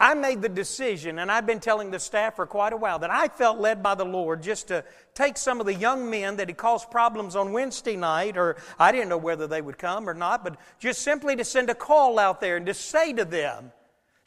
I 0.00 0.14
made 0.14 0.40
the 0.40 0.48
decision, 0.48 1.18
and 1.18 1.30
I've 1.30 1.44
been 1.44 1.60
telling 1.60 1.90
the 1.90 1.98
staff 1.98 2.36
for 2.36 2.46
quite 2.46 2.72
a 2.72 2.76
while, 2.76 2.98
that 3.00 3.10
I 3.10 3.28
felt 3.28 3.58
led 3.58 3.82
by 3.82 3.94
the 3.94 4.04
Lord 4.04 4.42
just 4.42 4.68
to 4.68 4.82
take 5.12 5.36
some 5.36 5.60
of 5.60 5.66
the 5.66 5.74
young 5.74 6.08
men 6.08 6.36
that 6.36 6.48
had 6.48 6.56
caused 6.56 6.90
problems 6.90 7.36
on 7.36 7.52
Wednesday 7.52 7.96
night, 7.96 8.38
or 8.38 8.56
I 8.78 8.92
didn't 8.92 9.10
know 9.10 9.18
whether 9.18 9.46
they 9.46 9.60
would 9.60 9.76
come 9.76 10.08
or 10.08 10.14
not, 10.14 10.42
but 10.42 10.56
just 10.78 11.02
simply 11.02 11.36
to 11.36 11.44
send 11.44 11.68
a 11.68 11.74
call 11.74 12.18
out 12.18 12.40
there 12.40 12.56
and 12.56 12.64
to 12.64 12.72
say 12.72 13.12
to 13.12 13.26
them, 13.26 13.72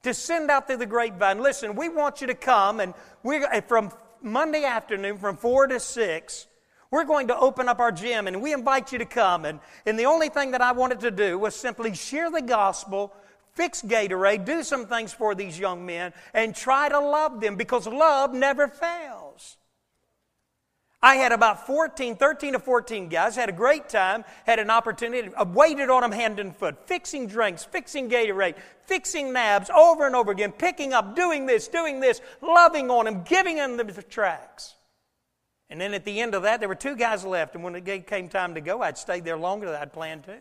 to 0.03 0.13
send 0.13 0.51
out 0.51 0.67
through 0.67 0.77
the 0.77 0.85
grapevine, 0.85 1.41
listen, 1.41 1.75
we 1.75 1.89
want 1.89 2.21
you 2.21 2.27
to 2.27 2.35
come, 2.35 2.79
and 2.79 2.93
we're, 3.23 3.43
eh, 3.51 3.61
from 3.61 3.91
Monday 4.21 4.65
afternoon 4.65 5.17
from 5.17 5.37
4 5.37 5.67
to 5.67 5.79
6, 5.79 6.47
we're 6.91 7.03
going 7.03 7.29
to 7.29 7.37
open 7.37 7.67
up 7.67 7.79
our 7.79 7.91
gym, 7.91 8.27
and 8.27 8.43
we 8.43 8.53
invite 8.53 8.91
you 8.91 8.99
to 8.99 9.05
come. 9.05 9.45
And, 9.45 9.59
and 9.87 9.97
the 9.97 10.05
only 10.05 10.29
thing 10.29 10.51
that 10.51 10.61
I 10.61 10.73
wanted 10.73 10.99
to 10.99 11.09
do 11.09 11.39
was 11.39 11.55
simply 11.55 11.95
share 11.95 12.29
the 12.29 12.43
gospel 12.43 13.11
fix 13.53 13.81
Gatorade, 13.81 14.45
do 14.45 14.63
some 14.63 14.87
things 14.87 15.13
for 15.13 15.35
these 15.35 15.59
young 15.59 15.85
men, 15.85 16.13
and 16.33 16.55
try 16.55 16.89
to 16.89 16.99
love 16.99 17.41
them 17.41 17.55
because 17.55 17.87
love 17.87 18.33
never 18.33 18.67
fails. 18.67 19.57
I 21.03 21.15
had 21.15 21.33
about 21.33 21.67
14, 21.67 22.15
13 22.15 22.53
to 22.53 22.59
14 22.59 23.09
guys, 23.09 23.35
had 23.35 23.49
a 23.49 23.53
great 23.53 23.89
time, 23.89 24.23
had 24.45 24.57
an 24.57 24.69
opportunity, 24.69 25.29
I 25.37 25.43
waited 25.43 25.89
on 25.89 26.01
them 26.01 26.13
hand 26.13 26.39
and 26.39 26.55
foot, 26.55 26.87
fixing 26.87 27.27
drinks, 27.27 27.65
fixing 27.65 28.09
Gatorade, 28.09 28.55
fixing 28.85 29.33
nabs 29.33 29.69
over 29.69 30.07
and 30.07 30.15
over 30.15 30.31
again, 30.31 30.53
picking 30.53 30.93
up, 30.93 31.13
doing 31.13 31.45
this, 31.45 31.67
doing 31.67 31.99
this, 31.99 32.21
loving 32.41 32.89
on 32.89 33.03
them, 33.03 33.23
giving 33.23 33.57
them 33.57 33.75
the 33.75 34.01
tracks. 34.01 34.75
And 35.69 35.81
then 35.81 35.93
at 35.93 36.05
the 36.05 36.21
end 36.21 36.35
of 36.35 36.43
that, 36.43 36.61
there 36.61 36.69
were 36.69 36.75
two 36.75 36.95
guys 36.95 37.25
left, 37.25 37.55
and 37.55 37.65
when 37.65 37.75
it 37.75 38.07
came 38.07 38.29
time 38.29 38.53
to 38.53 38.61
go, 38.61 38.81
I'd 38.81 38.97
stayed 38.97 39.25
there 39.25 39.37
longer 39.37 39.65
than 39.65 39.81
I'd 39.81 39.91
planned 39.91 40.23
to. 40.23 40.37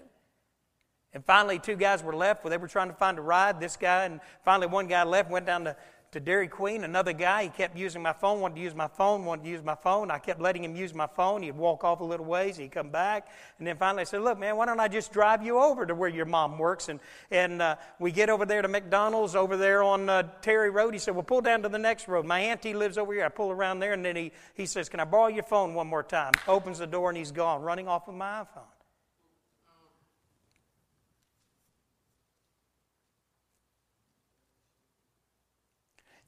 And 1.15 1.25
finally, 1.25 1.59
two 1.59 1.77
guys 1.77 2.03
were 2.03 2.17
left 2.17 2.43
where 2.43 2.51
they 2.51 2.57
were 2.57 2.69
trying 2.69 2.89
to 2.89 2.95
find 2.95 3.19
a 3.19 3.23
ride. 3.23 3.61
This 3.61 3.77
guy, 3.77 4.05
and 4.05 4.21
finally, 4.45 4.67
one 4.67 4.87
guy 4.87 5.03
left, 5.03 5.31
went 5.31 5.45
down 5.45 5.65
to, 5.65 5.77
to 6.13 6.21
Dairy 6.21 6.49
Queen. 6.49 6.85
Another 6.85 7.13
guy, 7.13 7.43
he 7.43 7.49
kept 7.51 7.77
using 7.77 8.01
my 8.01 8.15
phone, 8.15 8.41
wanted 8.41 8.55
to 8.55 8.61
use 8.63 8.75
my 8.75 8.89
phone, 8.89 9.27
wanted 9.27 9.45
to 9.45 9.51
use 9.51 9.63
my 9.63 9.75
phone. 9.75 10.11
I 10.11 10.19
kept 10.19 10.41
letting 10.41 10.65
him 10.65 10.75
use 10.75 10.95
my 10.95 11.07
phone. 11.07 11.43
He'd 11.43 11.55
walk 11.55 11.85
off 11.85 12.01
a 12.01 12.05
little 12.05 12.25
ways, 12.25 12.57
he'd 12.57 12.73
come 12.73 12.89
back. 12.89 13.29
And 13.59 13.67
then 13.67 13.77
finally, 13.77 14.01
I 14.01 14.05
said, 14.05 14.23
Look, 14.23 14.39
man, 14.39 14.57
why 14.57 14.65
don't 14.65 14.81
I 14.81 14.89
just 14.89 15.13
drive 15.13 15.43
you 15.43 15.59
over 15.59 15.85
to 15.85 15.95
where 15.95 16.09
your 16.09 16.25
mom 16.25 16.59
works? 16.59 16.89
And, 16.89 16.99
and 17.31 17.61
uh, 17.61 17.77
we 17.99 18.11
get 18.11 18.31
over 18.31 18.47
there 18.47 18.63
to 18.63 18.69
McDonald's 18.69 19.37
over 19.37 19.59
there 19.59 19.83
on 19.83 20.09
uh, 20.09 20.23
Terry 20.41 20.71
Road. 20.71 20.95
He 20.95 20.99
said, 20.99 21.15
Well, 21.15 21.25
pull 21.25 21.43
down 21.43 21.61
to 21.63 21.69
the 21.69 21.79
next 21.79 22.09
road. 22.09 22.25
My 22.25 22.41
auntie 22.41 22.73
lives 22.73 22.97
over 22.97 23.13
here. 23.13 23.27
I 23.27 23.29
pull 23.29 23.51
around 23.51 23.81
there, 23.81 23.93
and 23.93 24.03
then 24.03 24.17
he, 24.17 24.33
he 24.55 24.65
says, 24.65 24.89
Can 24.89 24.99
I 24.99 25.05
borrow 25.05 25.29
your 25.29 25.45
phone 25.45 25.75
one 25.75 25.89
more 25.89 26.03
time? 26.03 26.33
Opens 26.49 26.79
the 26.79 26.87
door, 26.87 27.11
and 27.11 27.19
he's 27.19 27.33
gone, 27.33 27.61
running 27.61 27.87
off 27.87 28.07
with 28.07 28.17
my 28.17 28.45
iPhone. 28.45 28.82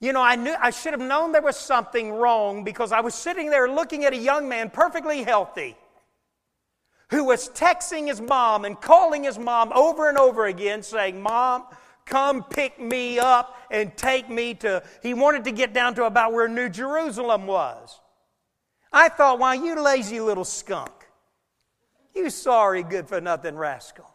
You 0.01 0.13
know, 0.13 0.23
I 0.23 0.37
knew 0.37 0.55
I 0.61 0.71
should 0.71 0.93
have 0.93 1.01
known 1.01 1.33
there 1.33 1.43
was 1.43 1.57
something 1.57 2.13
wrong 2.13 2.65
because 2.65 2.93
I 2.93 3.01
was 3.01 3.15
sitting 3.15 3.51
there 3.51 3.69
looking 3.69 4.05
at 4.05 4.13
a 4.13 4.17
young 4.17 4.49
man 4.49 4.71
perfectly 4.71 5.23
healthy 5.23 5.77
who 7.11 7.25
was 7.25 7.49
texting 7.51 8.09
his 8.09 8.21
mom 8.21 8.65
and 8.65 8.81
calling 8.81 9.25
his 9.25 9.39
mom 9.39 9.73
over 9.73 10.09
and 10.09 10.19
over 10.19 10.47
again 10.47 10.83
saying, 10.83 11.21
"Mom, 11.21 11.65
come 12.05 12.43
pick 12.45 12.81
me 12.81 13.19
up 13.19 13.57
and 13.71 13.97
take 13.97 14.29
me 14.29 14.55
to 14.55 14.83
he 15.03 15.15
wanted 15.15 15.45
to 15.45 15.53
get 15.53 15.73
down 15.73 15.95
to 15.95 16.05
about 16.05 16.33
where 16.33 16.49
New 16.49 16.69
Jerusalem 16.69 17.47
was. 17.47 18.01
I 18.93 19.09
thought, 19.09 19.39
why 19.39 19.55
you 19.55 19.81
lazy 19.81 20.21
little 20.21 20.45
skunk. 20.45 20.93
You 22.15 22.31
sorry 22.31 22.85
good 22.85 23.09
for 23.09 23.21
nothing 23.21 23.57
rascal. 23.57 24.14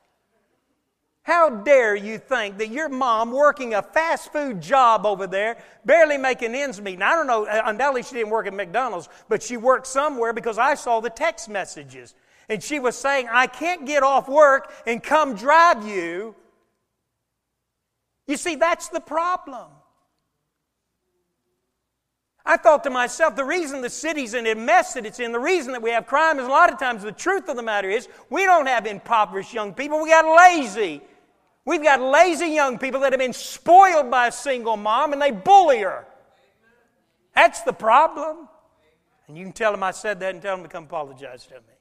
How 1.30 1.48
dare 1.48 1.96
you 1.96 2.18
think 2.18 2.58
that 2.58 2.70
your 2.70 2.89
mom 2.89 3.30
working 3.32 3.76
a 3.76 3.84
fast 3.84 4.34
food 4.34 4.60
job 4.60 5.06
over 5.06 5.28
there, 5.28 5.60
barely 5.86 6.18
making 6.18 6.56
ends 6.56 6.82
meet? 6.82 6.98
Now, 6.98 7.12
I 7.12 7.15
don't 7.15 7.28
know, 7.28 7.46
uh, 7.46 7.62
undoubtedly 7.65 8.02
she 8.02 8.15
didn't 8.15 8.32
work 8.32 8.48
at 8.48 8.54
McDonald's, 8.56 9.10
but 9.28 9.44
she 9.44 9.56
worked 9.56 9.86
somewhere 9.86 10.34
because 10.34 10.58
I 10.58 10.74
saw 10.74 11.02
the 11.02 11.12
text 11.12 11.48
messages. 11.48 12.15
And 12.50 12.63
she 12.63 12.80
was 12.80 12.96
saying, 12.96 13.28
I 13.32 13.46
can't 13.46 13.86
get 13.86 14.02
off 14.02 14.28
work 14.28 14.74
and 14.88 15.04
come 15.04 15.36
drive 15.36 15.88
you. 15.88 16.34
You 18.26 18.36
see, 18.36 18.56
that's 18.56 18.89
the 18.89 19.00
problem. 19.00 19.68
I 22.44 22.58
thought 22.58 22.84
to 22.86 22.89
myself, 22.89 23.36
the 23.36 23.46
reason 23.46 23.82
the 23.82 23.89
city's 23.92 24.34
in 24.34 24.48
a 24.48 24.56
mess 24.56 24.94
that 24.94 25.06
it's 25.06 25.20
in, 25.20 25.32
the 25.32 25.39
reason 25.39 25.74
that 25.74 25.84
we 25.84 25.92
have 25.92 26.08
crime 26.08 26.39
is 26.39 26.48
a 26.48 26.50
lot 26.50 26.74
of 26.74 26.80
times 26.80 27.04
the 27.04 27.12
truth 27.12 27.50
of 27.50 27.56
the 27.56 27.62
matter 27.62 27.88
is 27.88 28.08
we 28.32 28.46
don't 28.46 28.65
have 28.65 28.88
impoverished 28.88 29.54
young 29.54 29.76
people, 29.76 30.02
we 30.02 30.10
got 30.10 30.26
lazy 30.26 31.04
We've 31.69 31.84
got 31.84 32.01
lazy 32.01 32.47
young 32.47 32.79
people 32.79 33.01
that 33.01 33.13
have 33.13 33.19
been 33.19 33.32
spoiled 33.32 34.10
by 34.10 34.29
a 34.29 34.32
single 34.32 34.75
mom 34.75 35.13
and 35.13 35.21
they 35.21 35.29
bully 35.29 35.82
her. 35.82 36.08
That's 37.36 37.62
the 37.62 37.73
problem. 37.73 38.49
And 39.27 39.38
you 39.38 39.43
can 39.43 39.53
tell 39.53 39.71
them 39.71 39.84
I 39.84 39.91
said 39.91 40.19
that 40.21 40.34
and 40.34 40.41
tell 40.41 40.55
them 40.55 40.65
to 40.65 40.69
come 40.69 40.86
apologize 40.86 41.45
to 41.45 41.53
me. 41.53 41.75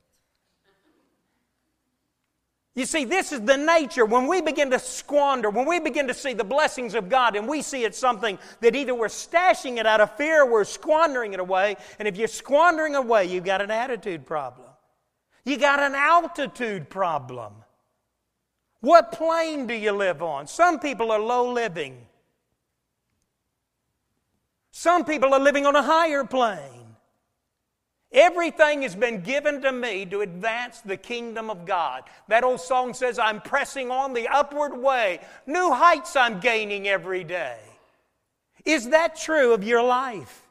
You 2.75 2.85
see, 2.85 3.07
this 3.07 3.33
is 3.33 3.41
the 3.41 3.57
nature. 3.57 4.05
When 4.05 4.27
we 4.27 4.43
begin 4.43 4.71
to 4.73 4.79
squander, 4.79 5.49
when 5.49 5.67
we 5.67 5.81
begin 5.81 6.07
to 6.09 6.15
see 6.15 6.35
the 6.35 6.45
blessings 6.45 6.95
of 6.95 7.09
God 7.09 7.35
and 7.35 7.49
we 7.49 7.63
see 7.63 7.85
it 7.85 7.95
something 7.95 8.39
that 8.61 8.77
either 8.77 8.95
we're 8.95 9.07
stashing 9.07 9.79
it 9.79 9.87
out 9.87 10.03
of 10.03 10.15
fear 10.19 10.43
or 10.43 10.53
we're 10.53 10.65
squandering 10.65 11.33
it 11.33 11.41
away, 11.41 11.77
and 11.99 12.07
if 12.07 12.19
you're 12.19 12.29
squandering 12.29 12.95
away, 12.95 13.25
you've 13.25 13.43
got 13.43 13.63
an 13.63 13.71
attitude 13.71 14.27
problem. 14.27 14.69
You 15.47 15.57
got 15.57 15.81
an 15.81 15.95
altitude 15.95 16.91
problem. 16.91 17.55
What 18.81 19.13
plane 19.13 19.67
do 19.67 19.75
you 19.75 19.93
live 19.93 20.23
on? 20.23 20.47
Some 20.47 20.79
people 20.79 21.11
are 21.11 21.19
low 21.19 21.53
living. 21.53 22.07
Some 24.71 25.05
people 25.05 25.35
are 25.35 25.41
living 25.41 25.67
on 25.67 25.75
a 25.75 25.83
higher 25.83 26.25
plane. 26.25 26.79
Everything 28.13 28.83
has 28.83 28.95
been 28.95 29.21
given 29.21 29.61
to 29.63 29.73
me 29.73 30.07
to 30.07 30.23
advance 30.23 30.81
the 30.81 30.97
kingdom 30.97 31.51
of 31.51 31.67
God. 31.67 32.05
That 32.29 32.45
old 32.45 32.61
song 32.61 32.95
says, 32.95 33.19
I'm 33.19 33.41
pressing 33.41 33.91
on 33.91 34.15
the 34.15 34.29
upward 34.29 34.79
way. 34.81 35.21
New 35.47 35.73
heights 35.73 36.17
I'm 36.17 36.41
gaining 36.41 36.89
every 36.89 37.23
day. 37.25 37.59
Is 38.65 38.91
that 38.91 39.17
true 39.17 39.53
of 39.53 39.63
your 39.63 39.83
life? 39.83 40.43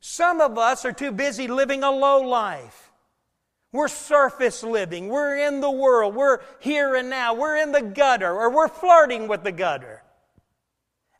Some 0.00 0.40
of 0.40 0.56
us 0.56 0.84
are 0.84 0.92
too 0.92 1.12
busy 1.12 1.48
living 1.48 1.82
a 1.82 1.90
low 1.90 2.20
life. 2.20 2.85
We're 3.76 3.88
surface 3.88 4.62
living. 4.62 5.08
We're 5.08 5.36
in 5.36 5.60
the 5.60 5.70
world. 5.70 6.14
We're 6.14 6.40
here 6.60 6.94
and 6.94 7.10
now. 7.10 7.34
We're 7.34 7.58
in 7.58 7.72
the 7.72 7.82
gutter 7.82 8.32
or 8.32 8.50
we're 8.50 8.68
flirting 8.68 9.28
with 9.28 9.44
the 9.44 9.52
gutter. 9.52 10.02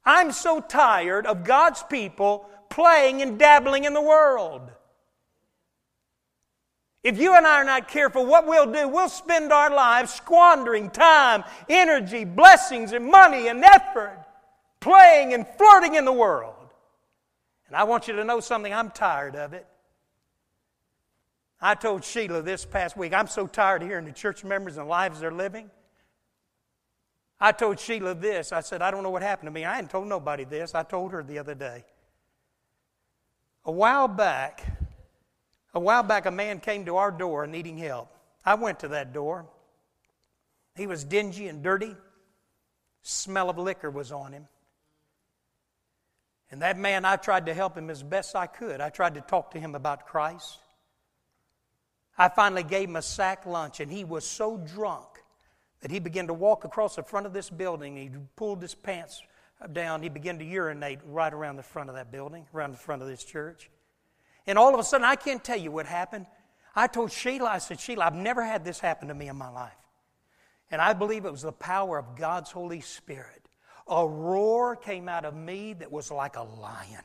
I'm 0.06 0.32
so 0.32 0.60
tired 0.60 1.26
of 1.26 1.44
God's 1.44 1.82
people 1.82 2.48
playing 2.70 3.20
and 3.20 3.38
dabbling 3.38 3.84
in 3.84 3.92
the 3.92 4.00
world. 4.00 4.62
If 7.02 7.18
you 7.18 7.36
and 7.36 7.46
I 7.46 7.60
are 7.60 7.64
not 7.64 7.88
careful, 7.88 8.24
what 8.24 8.46
we'll 8.46 8.72
do, 8.72 8.88
we'll 8.88 9.10
spend 9.10 9.52
our 9.52 9.72
lives 9.72 10.14
squandering 10.14 10.88
time, 10.90 11.44
energy, 11.68 12.24
blessings, 12.24 12.92
and 12.92 13.06
money 13.06 13.48
and 13.48 13.62
effort 13.62 14.24
playing 14.80 15.34
and 15.34 15.46
flirting 15.58 15.94
in 15.94 16.04
the 16.04 16.12
world. 16.12 16.54
And 17.66 17.76
I 17.76 17.84
want 17.84 18.08
you 18.08 18.14
to 18.14 18.24
know 18.24 18.40
something, 18.40 18.72
I'm 18.72 18.90
tired 18.90 19.36
of 19.36 19.52
it. 19.52 19.66
I 21.60 21.74
told 21.74 22.04
Sheila 22.04 22.42
this 22.42 22.64
past 22.64 22.96
week, 22.96 23.14
I'm 23.14 23.28
so 23.28 23.46
tired 23.46 23.82
of 23.82 23.88
hearing 23.88 24.04
the 24.04 24.12
church 24.12 24.44
members 24.44 24.76
and 24.76 24.86
the 24.86 24.90
lives 24.90 25.20
they're 25.20 25.30
living. 25.30 25.70
I 27.40 27.52
told 27.52 27.80
Sheila 27.80 28.14
this. 28.14 28.52
I 28.52 28.60
said, 28.60 28.82
I 28.82 28.90
don't 28.90 29.02
know 29.02 29.10
what 29.10 29.22
happened 29.22 29.46
to 29.46 29.50
me. 29.50 29.64
I 29.64 29.74
hadn't 29.74 29.90
told 29.90 30.06
nobody 30.06 30.44
this. 30.44 30.74
I 30.74 30.82
told 30.82 31.12
her 31.12 31.22
the 31.22 31.38
other 31.38 31.54
day. 31.54 31.84
A 33.64 33.72
while 33.72 34.08
back, 34.08 34.64
a 35.74 35.80
while 35.80 36.02
back, 36.02 36.26
a 36.26 36.30
man 36.30 36.60
came 36.60 36.84
to 36.86 36.96
our 36.96 37.10
door 37.10 37.46
needing 37.46 37.76
help. 37.78 38.08
I 38.44 38.54
went 38.54 38.80
to 38.80 38.88
that 38.88 39.12
door. 39.12 39.46
He 40.76 40.86
was 40.86 41.04
dingy 41.04 41.48
and 41.48 41.62
dirty. 41.62 41.94
Smell 43.02 43.50
of 43.50 43.58
liquor 43.58 43.90
was 43.90 44.12
on 44.12 44.32
him. 44.32 44.46
And 46.50 46.62
that 46.62 46.78
man, 46.78 47.04
I 47.04 47.16
tried 47.16 47.46
to 47.46 47.54
help 47.54 47.76
him 47.76 47.90
as 47.90 48.02
best 48.02 48.36
I 48.36 48.46
could. 48.46 48.80
I 48.80 48.88
tried 48.88 49.14
to 49.14 49.20
talk 49.20 49.50
to 49.52 49.60
him 49.60 49.74
about 49.74 50.06
Christ. 50.06 50.58
I 52.18 52.28
finally 52.28 52.62
gave 52.62 52.88
him 52.88 52.96
a 52.96 53.02
sack 53.02 53.46
lunch, 53.46 53.80
and 53.80 53.90
he 53.90 54.04
was 54.04 54.24
so 54.24 54.56
drunk 54.56 55.06
that 55.80 55.90
he 55.90 55.98
began 55.98 56.26
to 56.28 56.34
walk 56.34 56.64
across 56.64 56.96
the 56.96 57.02
front 57.02 57.26
of 57.26 57.32
this 57.32 57.50
building. 57.50 57.96
He 57.96 58.10
pulled 58.36 58.62
his 58.62 58.74
pants 58.74 59.22
down. 59.72 60.02
He 60.02 60.08
began 60.08 60.38
to 60.38 60.44
urinate 60.44 61.00
right 61.06 61.32
around 61.32 61.56
the 61.56 61.62
front 61.62 61.90
of 61.90 61.96
that 61.96 62.10
building, 62.10 62.46
around 62.54 62.72
the 62.72 62.78
front 62.78 63.02
of 63.02 63.08
this 63.08 63.22
church. 63.22 63.70
And 64.46 64.58
all 64.58 64.72
of 64.72 64.80
a 64.80 64.84
sudden, 64.84 65.04
I 65.04 65.16
can't 65.16 65.44
tell 65.44 65.58
you 65.58 65.70
what 65.70 65.86
happened. 65.86 66.26
I 66.74 66.86
told 66.86 67.12
Sheila, 67.12 67.50
I 67.50 67.58
said, 67.58 67.80
Sheila, 67.80 68.04
I've 68.06 68.14
never 68.14 68.44
had 68.44 68.64
this 68.64 68.80
happen 68.80 69.08
to 69.08 69.14
me 69.14 69.28
in 69.28 69.36
my 69.36 69.48
life. 69.48 69.72
And 70.70 70.80
I 70.80 70.92
believe 70.92 71.24
it 71.24 71.32
was 71.32 71.42
the 71.42 71.52
power 71.52 71.98
of 71.98 72.16
God's 72.16 72.50
Holy 72.50 72.80
Spirit. 72.80 73.48
A 73.88 74.06
roar 74.06 74.76
came 74.76 75.08
out 75.08 75.24
of 75.24 75.34
me 75.34 75.74
that 75.74 75.92
was 75.92 76.10
like 76.10 76.36
a 76.36 76.42
lion. 76.42 77.04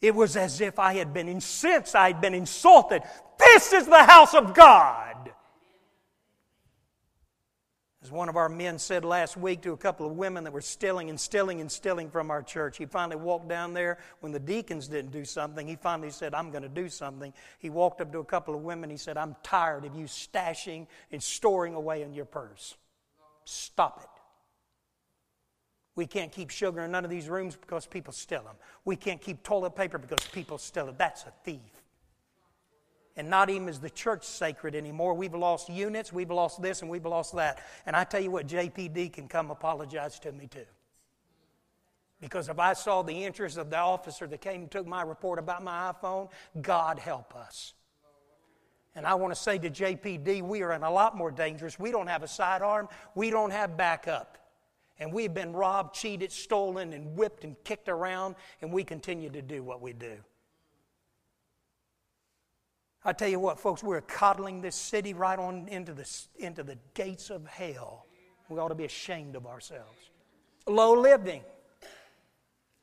It 0.00 0.14
was 0.14 0.36
as 0.36 0.60
if 0.60 0.78
I 0.78 0.94
had 0.94 1.12
been 1.12 1.28
incensed, 1.28 1.94
I 1.94 2.08
had 2.08 2.20
been 2.20 2.34
insulted. 2.34 3.02
This 3.58 3.72
is 3.72 3.86
the 3.86 4.04
house 4.04 4.34
of 4.34 4.54
God. 4.54 5.32
As 8.00 8.12
one 8.12 8.28
of 8.28 8.36
our 8.36 8.48
men 8.48 8.78
said 8.78 9.04
last 9.04 9.36
week 9.36 9.62
to 9.62 9.72
a 9.72 9.76
couple 9.76 10.06
of 10.06 10.12
women 10.12 10.44
that 10.44 10.52
were 10.52 10.60
stealing 10.60 11.10
and 11.10 11.18
stealing 11.18 11.60
and 11.60 11.68
stealing 11.68 12.08
from 12.08 12.30
our 12.30 12.40
church, 12.40 12.78
he 12.78 12.86
finally 12.86 13.16
walked 13.16 13.48
down 13.48 13.74
there 13.74 13.98
when 14.20 14.30
the 14.30 14.38
deacons 14.38 14.86
didn't 14.86 15.10
do 15.10 15.24
something. 15.24 15.66
He 15.66 15.74
finally 15.74 16.10
said, 16.10 16.34
I'm 16.34 16.52
going 16.52 16.62
to 16.62 16.68
do 16.68 16.88
something. 16.88 17.32
He 17.58 17.68
walked 17.68 18.00
up 18.00 18.12
to 18.12 18.20
a 18.20 18.24
couple 18.24 18.54
of 18.54 18.60
women. 18.60 18.90
He 18.90 18.96
said, 18.96 19.16
I'm 19.16 19.34
tired 19.42 19.84
of 19.84 19.96
you 19.96 20.04
stashing 20.04 20.86
and 21.10 21.20
storing 21.20 21.74
away 21.74 22.02
in 22.02 22.14
your 22.14 22.26
purse. 22.26 22.76
Stop 23.44 24.02
it. 24.04 24.20
We 25.96 26.06
can't 26.06 26.30
keep 26.30 26.50
sugar 26.50 26.82
in 26.82 26.92
none 26.92 27.04
of 27.04 27.10
these 27.10 27.28
rooms 27.28 27.56
because 27.56 27.88
people 27.88 28.12
steal 28.12 28.44
them. 28.44 28.54
We 28.84 28.94
can't 28.94 29.20
keep 29.20 29.42
toilet 29.42 29.74
paper 29.74 29.98
because 29.98 30.24
people 30.28 30.58
steal 30.58 30.88
it. 30.90 30.96
That's 30.96 31.24
a 31.24 31.32
thief 31.42 31.77
and 33.18 33.28
not 33.28 33.50
even 33.50 33.68
is 33.68 33.80
the 33.80 33.90
church 33.90 34.24
sacred 34.24 34.76
anymore. 34.76 35.12
We've 35.12 35.34
lost 35.34 35.68
units, 35.68 36.12
we've 36.12 36.30
lost 36.30 36.62
this, 36.62 36.82
and 36.82 36.90
we've 36.90 37.04
lost 37.04 37.34
that. 37.34 37.58
And 37.84 37.96
I 37.96 38.04
tell 38.04 38.20
you 38.20 38.30
what, 38.30 38.46
JPD 38.46 39.12
can 39.12 39.26
come 39.26 39.50
apologize 39.50 40.20
to 40.20 40.30
me 40.30 40.46
too. 40.46 40.64
Because 42.20 42.48
if 42.48 42.60
I 42.60 42.74
saw 42.74 43.02
the 43.02 43.24
interest 43.24 43.58
of 43.58 43.70
the 43.70 43.76
officer 43.76 44.28
that 44.28 44.40
came 44.40 44.62
and 44.62 44.70
took 44.70 44.86
my 44.86 45.02
report 45.02 45.40
about 45.40 45.64
my 45.64 45.92
iPhone, 45.92 46.28
God 46.62 47.00
help 47.00 47.34
us. 47.34 47.74
And 48.94 49.04
I 49.04 49.14
want 49.14 49.34
to 49.34 49.40
say 49.40 49.58
to 49.58 49.68
JPD, 49.68 50.42
we 50.42 50.62
are 50.62 50.72
in 50.72 50.84
a 50.84 50.90
lot 50.90 51.16
more 51.16 51.32
dangerous. 51.32 51.76
We 51.76 51.90
don't 51.90 52.08
have 52.08 52.22
a 52.22 52.28
sidearm, 52.28 52.88
we 53.16 53.30
don't 53.30 53.50
have 53.50 53.76
backup. 53.76 54.38
And 55.00 55.12
we've 55.12 55.34
been 55.34 55.52
robbed, 55.52 55.92
cheated, 55.94 56.30
stolen, 56.30 56.92
and 56.92 57.16
whipped 57.16 57.42
and 57.42 57.56
kicked 57.64 57.88
around, 57.88 58.36
and 58.62 58.72
we 58.72 58.84
continue 58.84 59.30
to 59.30 59.42
do 59.42 59.64
what 59.64 59.80
we 59.80 59.92
do. 59.92 60.18
I 63.08 63.14
tell 63.14 63.28
you 63.28 63.40
what, 63.40 63.58
folks, 63.58 63.82
we're 63.82 64.02
coddling 64.02 64.60
this 64.60 64.76
city 64.76 65.14
right 65.14 65.38
on 65.38 65.66
into 65.68 65.94
the, 65.94 66.06
into 66.38 66.62
the 66.62 66.76
gates 66.92 67.30
of 67.30 67.46
hell. 67.46 68.04
We 68.50 68.58
ought 68.58 68.68
to 68.68 68.74
be 68.74 68.84
ashamed 68.84 69.34
of 69.34 69.46
ourselves. 69.46 70.10
Low 70.66 70.92
living. 70.92 71.40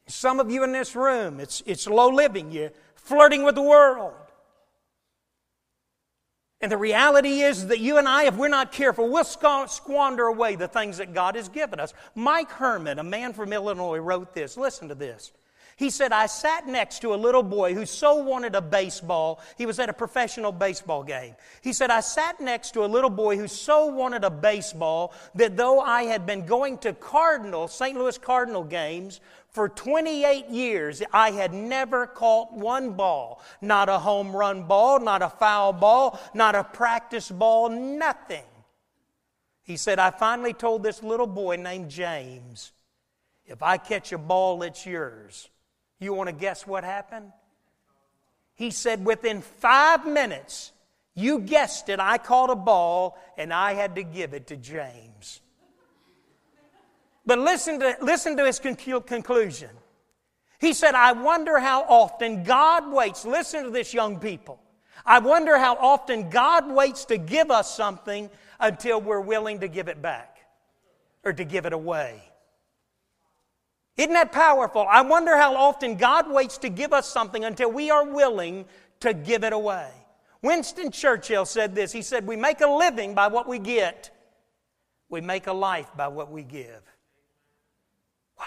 Some 0.07 0.39
of 0.39 0.49
you 0.49 0.63
in 0.63 0.71
this 0.71 0.95
room, 0.95 1.39
it's, 1.39 1.61
it's 1.67 1.85
low 1.85 2.09
living. 2.09 2.51
You're 2.51 2.71
flirting 2.95 3.43
with 3.43 3.53
the 3.53 3.61
world. 3.61 4.15
And 6.59 6.71
the 6.71 6.77
reality 6.77 7.41
is 7.41 7.67
that 7.67 7.77
you 7.77 7.99
and 7.99 8.07
I, 8.07 8.23
if 8.23 8.35
we're 8.35 8.47
not 8.47 8.71
careful, 8.71 9.07
we'll 9.07 9.23
squander 9.25 10.25
away 10.25 10.55
the 10.55 10.67
things 10.67 10.97
that 10.97 11.13
God 11.13 11.35
has 11.35 11.49
given 11.49 11.79
us. 11.79 11.93
Mike 12.15 12.49
Herman, 12.49 12.97
a 12.97 13.03
man 13.03 13.33
from 13.33 13.53
Illinois, 13.53 13.99
wrote 13.99 14.33
this. 14.33 14.57
Listen 14.57 14.87
to 14.87 14.95
this. 14.95 15.33
He 15.77 15.89
said, 15.89 16.13
I 16.13 16.27
sat 16.27 16.67
next 16.67 16.99
to 16.99 17.13
a 17.13 17.17
little 17.17 17.43
boy 17.43 17.73
who 17.73 17.85
so 17.85 18.15
wanted 18.15 18.55
a 18.55 18.61
baseball. 18.61 19.41
He 19.57 19.65
was 19.65 19.77
at 19.77 19.89
a 19.89 19.93
professional 19.93 20.53
baseball 20.53 21.03
game. 21.03 21.35
He 21.61 21.73
said, 21.73 21.91
I 21.91 21.99
sat 21.99 22.39
next 22.39 22.71
to 22.71 22.85
a 22.85 22.87
little 22.87 23.09
boy 23.09 23.35
who 23.35 23.49
so 23.49 23.87
wanted 23.87 24.23
a 24.23 24.29
baseball 24.29 25.13
that 25.35 25.57
though 25.57 25.81
I 25.81 26.03
had 26.03 26.25
been 26.25 26.45
going 26.45 26.77
to 26.79 26.93
Cardinal, 26.93 27.67
St. 27.67 27.97
Louis 27.97 28.17
Cardinal 28.17 28.63
games 28.63 29.19
for 29.49 29.67
28 29.67 30.47
years, 30.47 31.03
I 31.11 31.31
had 31.31 31.53
never 31.53 32.07
caught 32.07 32.53
one 32.53 32.91
ball. 32.91 33.41
Not 33.59 33.89
a 33.89 33.99
home 33.99 34.33
run 34.33 34.63
ball, 34.63 35.01
not 35.01 35.21
a 35.21 35.29
foul 35.29 35.73
ball, 35.73 36.21
not 36.33 36.55
a 36.55 36.63
practice 36.63 37.29
ball, 37.29 37.67
nothing. 37.67 38.45
He 39.61 39.75
said, 39.75 39.99
I 39.99 40.11
finally 40.11 40.53
told 40.53 40.83
this 40.83 41.03
little 41.03 41.27
boy 41.27 41.57
named 41.57 41.89
James, 41.89 42.71
if 43.45 43.61
I 43.61 43.77
catch 43.77 44.13
a 44.13 44.17
ball, 44.17 44.63
it's 44.63 44.85
yours. 44.85 45.49
You 45.99 46.13
want 46.13 46.29
to 46.29 46.35
guess 46.35 46.67
what 46.67 46.83
happened? 46.83 47.31
He 48.55 48.71
said, 48.71 49.05
within 49.05 49.41
five 49.41 50.05
minutes, 50.05 50.71
you 51.13 51.39
guessed 51.39 51.89
it, 51.89 51.99
I 51.99 52.17
caught 52.17 52.49
a 52.49 52.55
ball 52.55 53.17
and 53.37 53.53
I 53.53 53.73
had 53.73 53.95
to 53.95 54.03
give 54.03 54.33
it 54.33 54.47
to 54.47 54.57
James. 54.57 55.41
But 57.25 57.39
listen 57.39 57.79
to, 57.79 57.97
listen 58.01 58.37
to 58.37 58.45
his 58.45 58.59
conclusion. 58.59 59.69
He 60.59 60.73
said, 60.73 60.95
I 60.95 61.13
wonder 61.13 61.59
how 61.59 61.83
often 61.83 62.43
God 62.43 62.91
waits. 62.91 63.25
Listen 63.25 63.65
to 63.65 63.69
this, 63.69 63.93
young 63.93 64.19
people. 64.19 64.59
I 65.05 65.19
wonder 65.19 65.57
how 65.57 65.75
often 65.75 66.29
God 66.29 66.69
waits 66.71 67.05
to 67.05 67.17
give 67.17 67.51
us 67.51 67.75
something 67.75 68.29
until 68.59 69.01
we're 69.01 69.21
willing 69.21 69.59
to 69.59 69.67
give 69.67 69.87
it 69.87 70.01
back 70.01 70.37
or 71.23 71.33
to 71.33 71.43
give 71.43 71.65
it 71.65 71.73
away. 71.73 72.21
Isn't 73.97 74.13
that 74.13 74.31
powerful? 74.31 74.85
I 74.89 75.01
wonder 75.01 75.37
how 75.37 75.55
often 75.55 75.95
God 75.95 76.29
waits 76.29 76.57
to 76.59 76.69
give 76.69 76.91
us 76.91 77.07
something 77.07 77.45
until 77.45 77.71
we 77.71 77.89
are 77.89 78.05
willing 78.05 78.65
to 78.99 79.13
give 79.13 79.43
it 79.43 79.53
away. 79.53 79.89
Winston 80.41 80.91
Churchill 80.91 81.45
said 81.45 81.73
this 81.73 81.91
He 81.91 82.01
said, 82.01 82.27
We 82.27 82.35
make 82.35 82.61
a 82.61 82.67
living 82.67 83.15
by 83.15 83.27
what 83.27 83.47
we 83.47 83.57
get, 83.57 84.11
we 85.09 85.21
make 85.21 85.47
a 85.47 85.53
life 85.53 85.89
by 85.95 86.09
what 86.09 86.29
we 86.29 86.43
give. 86.43 86.81
Wow. 88.37 88.45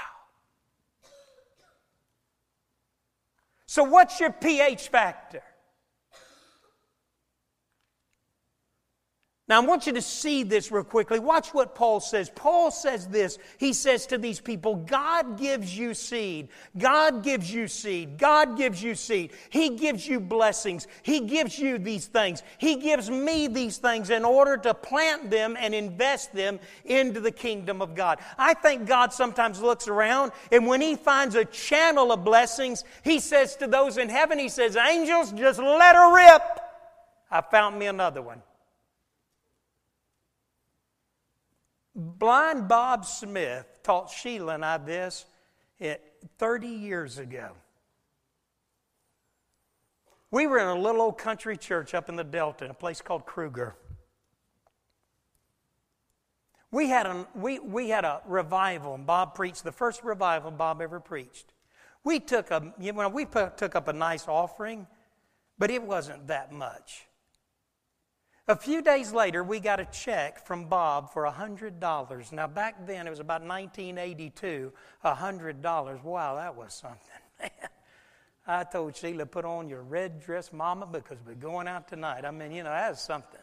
So, 3.66 3.84
what's 3.84 4.20
your 4.20 4.32
pH 4.32 4.88
factor? 4.88 5.42
Now, 9.48 9.62
I 9.62 9.64
want 9.64 9.86
you 9.86 9.94
to 9.94 10.02
see 10.02 10.42
this 10.42 10.70
real 10.70 10.84
quickly. 10.84 11.18
Watch 11.18 11.54
what 11.54 11.74
Paul 11.74 12.00
says. 12.00 12.30
Paul 12.34 12.70
says 12.70 13.06
this. 13.06 13.38
He 13.56 13.72
says 13.72 14.04
to 14.08 14.18
these 14.18 14.40
people, 14.40 14.76
God 14.76 15.38
gives 15.38 15.76
you 15.76 15.94
seed. 15.94 16.48
God 16.76 17.24
gives 17.24 17.50
you 17.50 17.66
seed. 17.66 18.18
God 18.18 18.58
gives 18.58 18.82
you 18.82 18.94
seed. 18.94 19.32
He 19.48 19.70
gives 19.70 20.06
you 20.06 20.20
blessings. 20.20 20.86
He 21.02 21.20
gives 21.20 21.58
you 21.58 21.78
these 21.78 22.06
things. 22.06 22.42
He 22.58 22.76
gives 22.76 23.10
me 23.10 23.46
these 23.46 23.78
things 23.78 24.10
in 24.10 24.22
order 24.22 24.58
to 24.58 24.74
plant 24.74 25.30
them 25.30 25.56
and 25.58 25.74
invest 25.74 26.34
them 26.34 26.60
into 26.84 27.20
the 27.20 27.32
kingdom 27.32 27.80
of 27.80 27.94
God. 27.94 28.18
I 28.36 28.52
think 28.52 28.86
God 28.86 29.14
sometimes 29.14 29.62
looks 29.62 29.88
around 29.88 30.32
and 30.52 30.66
when 30.66 30.82
He 30.82 30.94
finds 30.94 31.34
a 31.34 31.46
channel 31.46 32.12
of 32.12 32.22
blessings, 32.22 32.84
He 33.02 33.18
says 33.18 33.56
to 33.56 33.66
those 33.66 33.96
in 33.96 34.10
heaven, 34.10 34.38
He 34.38 34.50
says, 34.50 34.76
Angels, 34.76 35.32
just 35.32 35.58
let 35.58 35.96
her 35.96 36.14
rip. 36.14 36.42
I 37.30 37.40
found 37.40 37.78
me 37.78 37.86
another 37.86 38.20
one. 38.20 38.42
Blind 41.98 42.68
Bob 42.68 43.04
Smith 43.04 43.80
taught 43.82 44.08
Sheila 44.08 44.54
and 44.54 44.64
I 44.64 44.78
this 44.78 45.26
30 46.38 46.68
years 46.68 47.18
ago. 47.18 47.56
We 50.30 50.46
were 50.46 50.60
in 50.60 50.68
a 50.68 50.80
little 50.80 51.02
old 51.02 51.18
country 51.18 51.56
church 51.56 51.94
up 51.94 52.08
in 52.08 52.14
the 52.14 52.22
Delta 52.22 52.66
in 52.66 52.70
a 52.70 52.74
place 52.74 53.00
called 53.00 53.26
Cruger. 53.26 53.74
We 56.70 56.88
had, 56.88 57.06
a, 57.06 57.26
we, 57.34 57.58
we 57.58 57.88
had 57.88 58.04
a 58.04 58.20
revival, 58.26 58.94
and 58.94 59.04
Bob 59.04 59.34
preached 59.34 59.64
the 59.64 59.72
first 59.72 60.04
revival 60.04 60.52
Bob 60.52 60.80
ever 60.80 61.00
preached. 61.00 61.52
We 62.04 62.20
took, 62.20 62.52
a, 62.52 62.74
you 62.78 62.92
know, 62.92 63.08
we 63.08 63.24
took 63.24 63.74
up 63.74 63.88
a 63.88 63.92
nice 63.92 64.28
offering, 64.28 64.86
but 65.58 65.70
it 65.70 65.82
wasn't 65.82 66.28
that 66.28 66.52
much. 66.52 67.07
A 68.50 68.56
few 68.56 68.80
days 68.80 69.12
later, 69.12 69.44
we 69.44 69.60
got 69.60 69.78
a 69.78 69.84
check 69.84 70.46
from 70.46 70.64
Bob 70.64 71.12
for 71.12 71.24
$100. 71.24 72.32
Now, 72.32 72.46
back 72.46 72.86
then, 72.86 73.06
it 73.06 73.10
was 73.10 73.20
about 73.20 73.42
1982, 73.42 74.72
$100. 75.04 76.02
Wow, 76.02 76.34
that 76.36 76.56
was 76.56 76.72
something. 76.72 77.50
I 78.46 78.64
told 78.64 78.96
Sheila, 78.96 79.26
put 79.26 79.44
on 79.44 79.68
your 79.68 79.82
red 79.82 80.22
dress, 80.22 80.50
Mama, 80.50 80.86
because 80.86 81.18
we're 81.26 81.34
going 81.34 81.68
out 81.68 81.88
tonight. 81.88 82.24
I 82.24 82.30
mean, 82.30 82.52
you 82.52 82.62
know, 82.62 82.70
that's 82.70 83.02
something. 83.02 83.38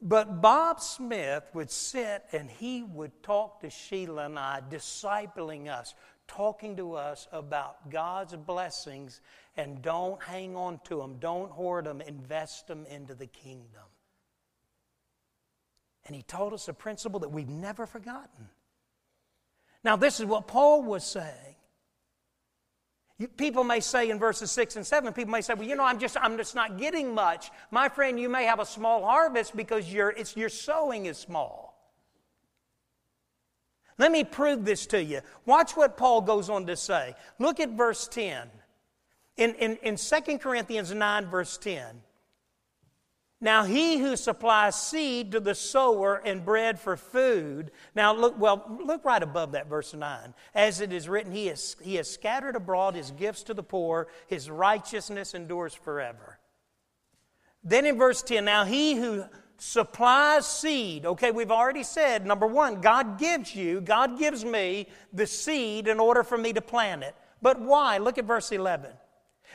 But 0.00 0.42
Bob 0.42 0.80
Smith 0.80 1.44
would 1.54 1.70
sit 1.70 2.24
and 2.32 2.50
he 2.50 2.82
would 2.82 3.22
talk 3.22 3.60
to 3.60 3.70
Sheila 3.70 4.24
and 4.24 4.36
I, 4.36 4.60
discipling 4.68 5.68
us, 5.68 5.94
talking 6.26 6.76
to 6.78 6.94
us 6.94 7.28
about 7.30 7.88
God's 7.88 8.34
blessings, 8.34 9.20
and 9.56 9.82
don't 9.82 10.22
hang 10.22 10.56
on 10.56 10.80
to 10.84 10.96
them, 10.96 11.16
don't 11.18 11.50
hoard 11.50 11.86
them, 11.86 12.00
invest 12.00 12.68
them 12.68 12.86
into 12.86 13.14
the 13.14 13.26
kingdom. 13.26 13.82
And 16.06 16.16
he 16.16 16.22
taught 16.22 16.52
us 16.52 16.68
a 16.68 16.72
principle 16.72 17.20
that 17.20 17.30
we've 17.30 17.48
never 17.48 17.86
forgotten. 17.86 18.48
Now, 19.84 19.96
this 19.96 20.20
is 20.20 20.26
what 20.26 20.46
Paul 20.46 20.82
was 20.82 21.04
saying. 21.04 21.56
People 23.36 23.62
may 23.62 23.78
say 23.80 24.10
in 24.10 24.18
verses 24.18 24.50
6 24.50 24.76
and 24.76 24.86
7, 24.86 25.12
people 25.12 25.30
may 25.30 25.42
say, 25.42 25.54
well, 25.54 25.68
you 25.68 25.76
know, 25.76 25.84
I'm 25.84 25.98
just, 25.98 26.16
I'm 26.20 26.36
just 26.36 26.54
not 26.54 26.78
getting 26.78 27.14
much. 27.14 27.50
My 27.70 27.88
friend, 27.88 28.18
you 28.18 28.28
may 28.28 28.44
have 28.44 28.58
a 28.58 28.66
small 28.66 29.04
harvest 29.04 29.56
because 29.56 29.92
your, 29.92 30.10
it's, 30.10 30.36
your 30.36 30.48
sowing 30.48 31.06
is 31.06 31.18
small. 31.18 31.72
Let 33.98 34.10
me 34.10 34.24
prove 34.24 34.64
this 34.64 34.86
to 34.86 35.02
you. 35.02 35.20
Watch 35.46 35.76
what 35.76 35.96
Paul 35.96 36.22
goes 36.22 36.50
on 36.50 36.66
to 36.66 36.76
say. 36.76 37.14
Look 37.38 37.60
at 37.60 37.70
verse 37.70 38.08
10. 38.08 38.48
In, 39.42 39.54
in, 39.56 39.76
in 39.82 39.96
2 39.96 40.38
Corinthians 40.38 40.94
9, 40.94 41.26
verse 41.26 41.58
10, 41.58 42.00
now 43.40 43.64
he 43.64 43.98
who 43.98 44.14
supplies 44.14 44.80
seed 44.80 45.32
to 45.32 45.40
the 45.40 45.56
sower 45.56 46.22
and 46.24 46.44
bread 46.44 46.78
for 46.78 46.96
food. 46.96 47.72
Now 47.96 48.14
look, 48.14 48.38
well, 48.38 48.78
look 48.84 49.04
right 49.04 49.22
above 49.22 49.50
that 49.52 49.68
verse 49.68 49.94
9. 49.94 50.32
As 50.54 50.80
it 50.80 50.92
is 50.92 51.08
written, 51.08 51.32
he 51.32 51.48
has, 51.48 51.74
he 51.82 51.96
has 51.96 52.08
scattered 52.08 52.54
abroad 52.54 52.94
his 52.94 53.10
gifts 53.10 53.42
to 53.44 53.54
the 53.54 53.64
poor, 53.64 54.06
his 54.28 54.48
righteousness 54.48 55.34
endures 55.34 55.74
forever. 55.74 56.38
Then 57.64 57.84
in 57.84 57.98
verse 57.98 58.22
10, 58.22 58.44
now 58.44 58.64
he 58.64 58.94
who 58.94 59.24
supplies 59.58 60.46
seed. 60.46 61.04
Okay, 61.04 61.32
we've 61.32 61.50
already 61.50 61.82
said, 61.82 62.24
number 62.24 62.46
one, 62.46 62.80
God 62.80 63.18
gives 63.18 63.56
you, 63.56 63.80
God 63.80 64.20
gives 64.20 64.44
me 64.44 64.86
the 65.12 65.26
seed 65.26 65.88
in 65.88 65.98
order 65.98 66.22
for 66.22 66.38
me 66.38 66.52
to 66.52 66.60
plant 66.60 67.02
it. 67.02 67.16
But 67.42 67.60
why? 67.60 67.98
Look 67.98 68.18
at 68.18 68.24
verse 68.24 68.52
11. 68.52 68.92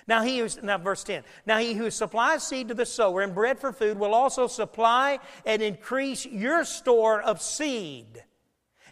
Now 0.08 0.22
he 0.22 0.40
who's, 0.40 0.62
now 0.64 0.78
verse 0.78 1.04
10. 1.04 1.24
Now 1.46 1.58
he 1.58 1.74
who 1.74 1.92
supplies 1.92 2.48
seed 2.48 2.70
to 2.70 2.74
the 2.74 2.86
sower 2.86 3.22
and 3.22 3.36
bread 3.36 3.60
for 3.60 3.74
food 3.74 4.00
will 4.00 4.14
also 4.14 4.48
supply 4.48 5.20
and 5.46 5.62
increase 5.62 6.26
your 6.26 6.64
store 6.64 7.22
of 7.22 7.42
seed 7.42 8.24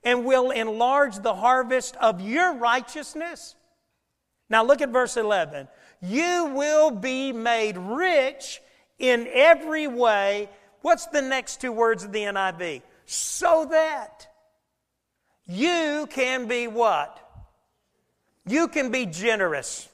and 0.04 0.26
will 0.26 0.52
enlarge 0.52 1.18
the 1.20 1.34
harvest 1.34 1.96
of 1.98 2.20
your 2.22 2.54
righteousness. 2.56 3.56
Now 4.50 4.64
look 4.64 4.82
at 4.82 4.90
verse 4.90 5.18
11. 5.18 5.68
You 6.02 6.52
will 6.54 6.92
be 6.92 7.32
made 7.32 7.78
rich 7.78 8.62
in 9.00 9.28
every 9.32 9.88
way. 9.88 10.50
What's 10.82 11.08
the 11.08 11.22
next 11.22 11.62
two 11.62 11.72
words 11.72 12.04
of 12.04 12.12
the 12.12 12.24
NIV? 12.24 12.82
So 13.06 13.66
that 13.72 14.28
you 15.48 16.08
can 16.10 16.48
be 16.48 16.68
what? 16.68 17.22
You 18.46 18.68
can 18.68 18.92
be 18.92 19.06
generous. 19.06 19.90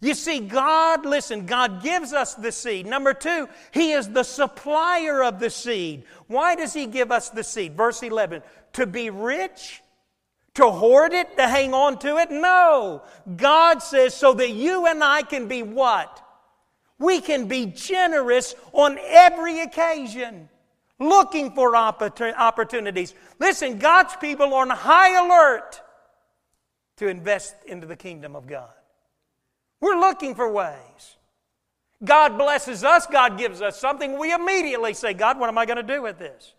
You 0.00 0.14
see, 0.14 0.40
God, 0.40 1.06
listen, 1.06 1.46
God 1.46 1.82
gives 1.82 2.12
us 2.12 2.34
the 2.34 2.52
seed. 2.52 2.86
Number 2.86 3.14
two, 3.14 3.48
He 3.72 3.92
is 3.92 4.08
the 4.08 4.22
supplier 4.22 5.22
of 5.24 5.38
the 5.40 5.50
seed. 5.50 6.04
Why 6.26 6.54
does 6.54 6.74
He 6.74 6.86
give 6.86 7.10
us 7.10 7.30
the 7.30 7.42
seed? 7.42 7.76
Verse 7.76 8.02
11, 8.02 8.42
to 8.74 8.86
be 8.86 9.10
rich? 9.10 9.82
To 10.54 10.70
hoard 10.70 11.12
it? 11.12 11.36
To 11.36 11.46
hang 11.46 11.74
on 11.74 11.98
to 12.00 12.16
it? 12.18 12.30
No. 12.30 13.02
God 13.36 13.82
says 13.82 14.14
so 14.14 14.32
that 14.34 14.50
you 14.50 14.86
and 14.86 15.02
I 15.04 15.22
can 15.22 15.48
be 15.48 15.62
what? 15.62 16.22
We 16.98 17.20
can 17.20 17.46
be 17.46 17.66
generous 17.66 18.54
on 18.72 18.98
every 18.98 19.60
occasion, 19.60 20.48
looking 20.98 21.52
for 21.52 21.76
opportunities. 21.76 23.12
Listen, 23.38 23.78
God's 23.78 24.16
people 24.16 24.54
are 24.54 24.62
on 24.62 24.70
high 24.70 25.22
alert 25.22 25.82
to 26.96 27.08
invest 27.08 27.54
into 27.66 27.86
the 27.86 27.96
kingdom 27.96 28.34
of 28.34 28.46
God. 28.46 28.70
We're 29.80 29.98
looking 29.98 30.34
for 30.34 30.50
ways. 30.50 31.16
God 32.04 32.36
blesses 32.36 32.84
us, 32.84 33.06
God 33.06 33.38
gives 33.38 33.62
us 33.62 33.78
something. 33.80 34.18
We 34.18 34.32
immediately 34.32 34.94
say, 34.94 35.14
God, 35.14 35.38
what 35.38 35.48
am 35.48 35.56
I 35.56 35.64
going 35.64 35.78
to 35.78 35.82
do 35.82 36.02
with 36.02 36.18
this? 36.18 36.52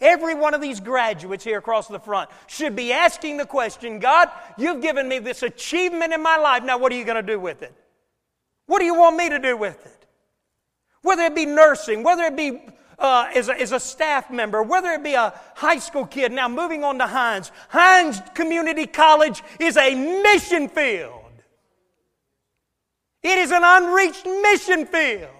Every 0.00 0.34
one 0.34 0.54
of 0.54 0.60
these 0.60 0.80
graduates 0.80 1.44
here 1.44 1.58
across 1.58 1.88
the 1.88 1.98
front 1.98 2.30
should 2.46 2.74
be 2.74 2.92
asking 2.92 3.36
the 3.36 3.46
question 3.46 3.98
God, 3.98 4.28
you've 4.58 4.82
given 4.82 5.08
me 5.08 5.18
this 5.18 5.42
achievement 5.42 6.12
in 6.12 6.22
my 6.22 6.36
life. 6.36 6.64
Now, 6.64 6.78
what 6.78 6.92
are 6.92 6.96
you 6.96 7.04
going 7.04 7.24
to 7.24 7.32
do 7.32 7.38
with 7.38 7.62
it? 7.62 7.74
What 8.66 8.78
do 8.78 8.84
you 8.84 8.94
want 8.94 9.16
me 9.16 9.28
to 9.28 9.38
do 9.38 9.56
with 9.56 9.84
it? 9.84 10.06
Whether 11.02 11.22
it 11.22 11.34
be 11.34 11.46
nursing, 11.46 12.02
whether 12.02 12.24
it 12.24 12.36
be 12.36 12.60
uh, 12.98 13.28
as, 13.34 13.48
a, 13.48 13.60
as 13.60 13.72
a 13.72 13.80
staff 13.80 14.30
member, 14.30 14.62
whether 14.62 14.90
it 14.92 15.02
be 15.02 15.14
a 15.14 15.38
high 15.54 15.78
school 15.78 16.06
kid. 16.06 16.32
Now, 16.32 16.48
moving 16.48 16.84
on 16.84 16.98
to 16.98 17.06
Hinds. 17.06 17.50
Hinds 17.68 18.20
Community 18.34 18.86
College 18.86 19.42
is 19.58 19.76
a 19.76 19.94
mission 20.22 20.68
field. 20.68 21.23
It 23.24 23.38
is 23.38 23.50
an 23.50 23.62
unreached 23.64 24.26
mission 24.26 24.84
field. 24.84 25.30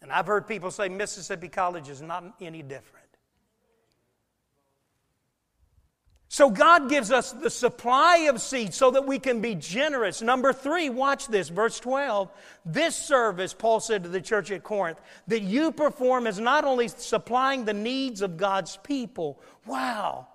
And 0.00 0.12
I've 0.12 0.28
heard 0.28 0.46
people 0.46 0.70
say 0.70 0.88
Mississippi 0.88 1.48
College 1.48 1.88
is 1.88 2.00
not 2.00 2.22
any 2.40 2.62
different. 2.62 3.04
So 6.28 6.48
God 6.48 6.88
gives 6.88 7.10
us 7.10 7.32
the 7.32 7.50
supply 7.50 8.28
of 8.28 8.40
seed 8.40 8.72
so 8.72 8.92
that 8.92 9.04
we 9.04 9.18
can 9.18 9.40
be 9.40 9.56
generous. 9.56 10.22
Number 10.22 10.52
three, 10.52 10.90
watch 10.90 11.26
this, 11.26 11.48
verse 11.48 11.80
12. 11.80 12.30
This 12.64 12.94
service, 12.94 13.52
Paul 13.52 13.80
said 13.80 14.04
to 14.04 14.08
the 14.08 14.20
church 14.20 14.52
at 14.52 14.62
Corinth, 14.62 15.00
that 15.26 15.40
you 15.40 15.72
perform 15.72 16.28
is 16.28 16.38
not 16.38 16.64
only 16.64 16.86
supplying 16.86 17.64
the 17.64 17.74
needs 17.74 18.22
of 18.22 18.36
God's 18.36 18.76
people. 18.84 19.40
Wow 19.66 20.28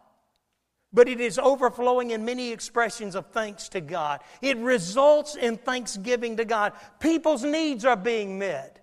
but 0.93 1.07
it 1.07 1.21
is 1.21 1.39
overflowing 1.39 2.11
in 2.11 2.25
many 2.25 2.51
expressions 2.51 3.15
of 3.15 3.25
thanks 3.27 3.69
to 3.69 3.81
God. 3.81 4.21
It 4.41 4.57
results 4.57 5.35
in 5.35 5.57
thanksgiving 5.57 6.37
to 6.37 6.45
God. 6.45 6.73
People's 6.99 7.43
needs 7.43 7.85
are 7.85 7.95
being 7.95 8.37
met. 8.37 8.79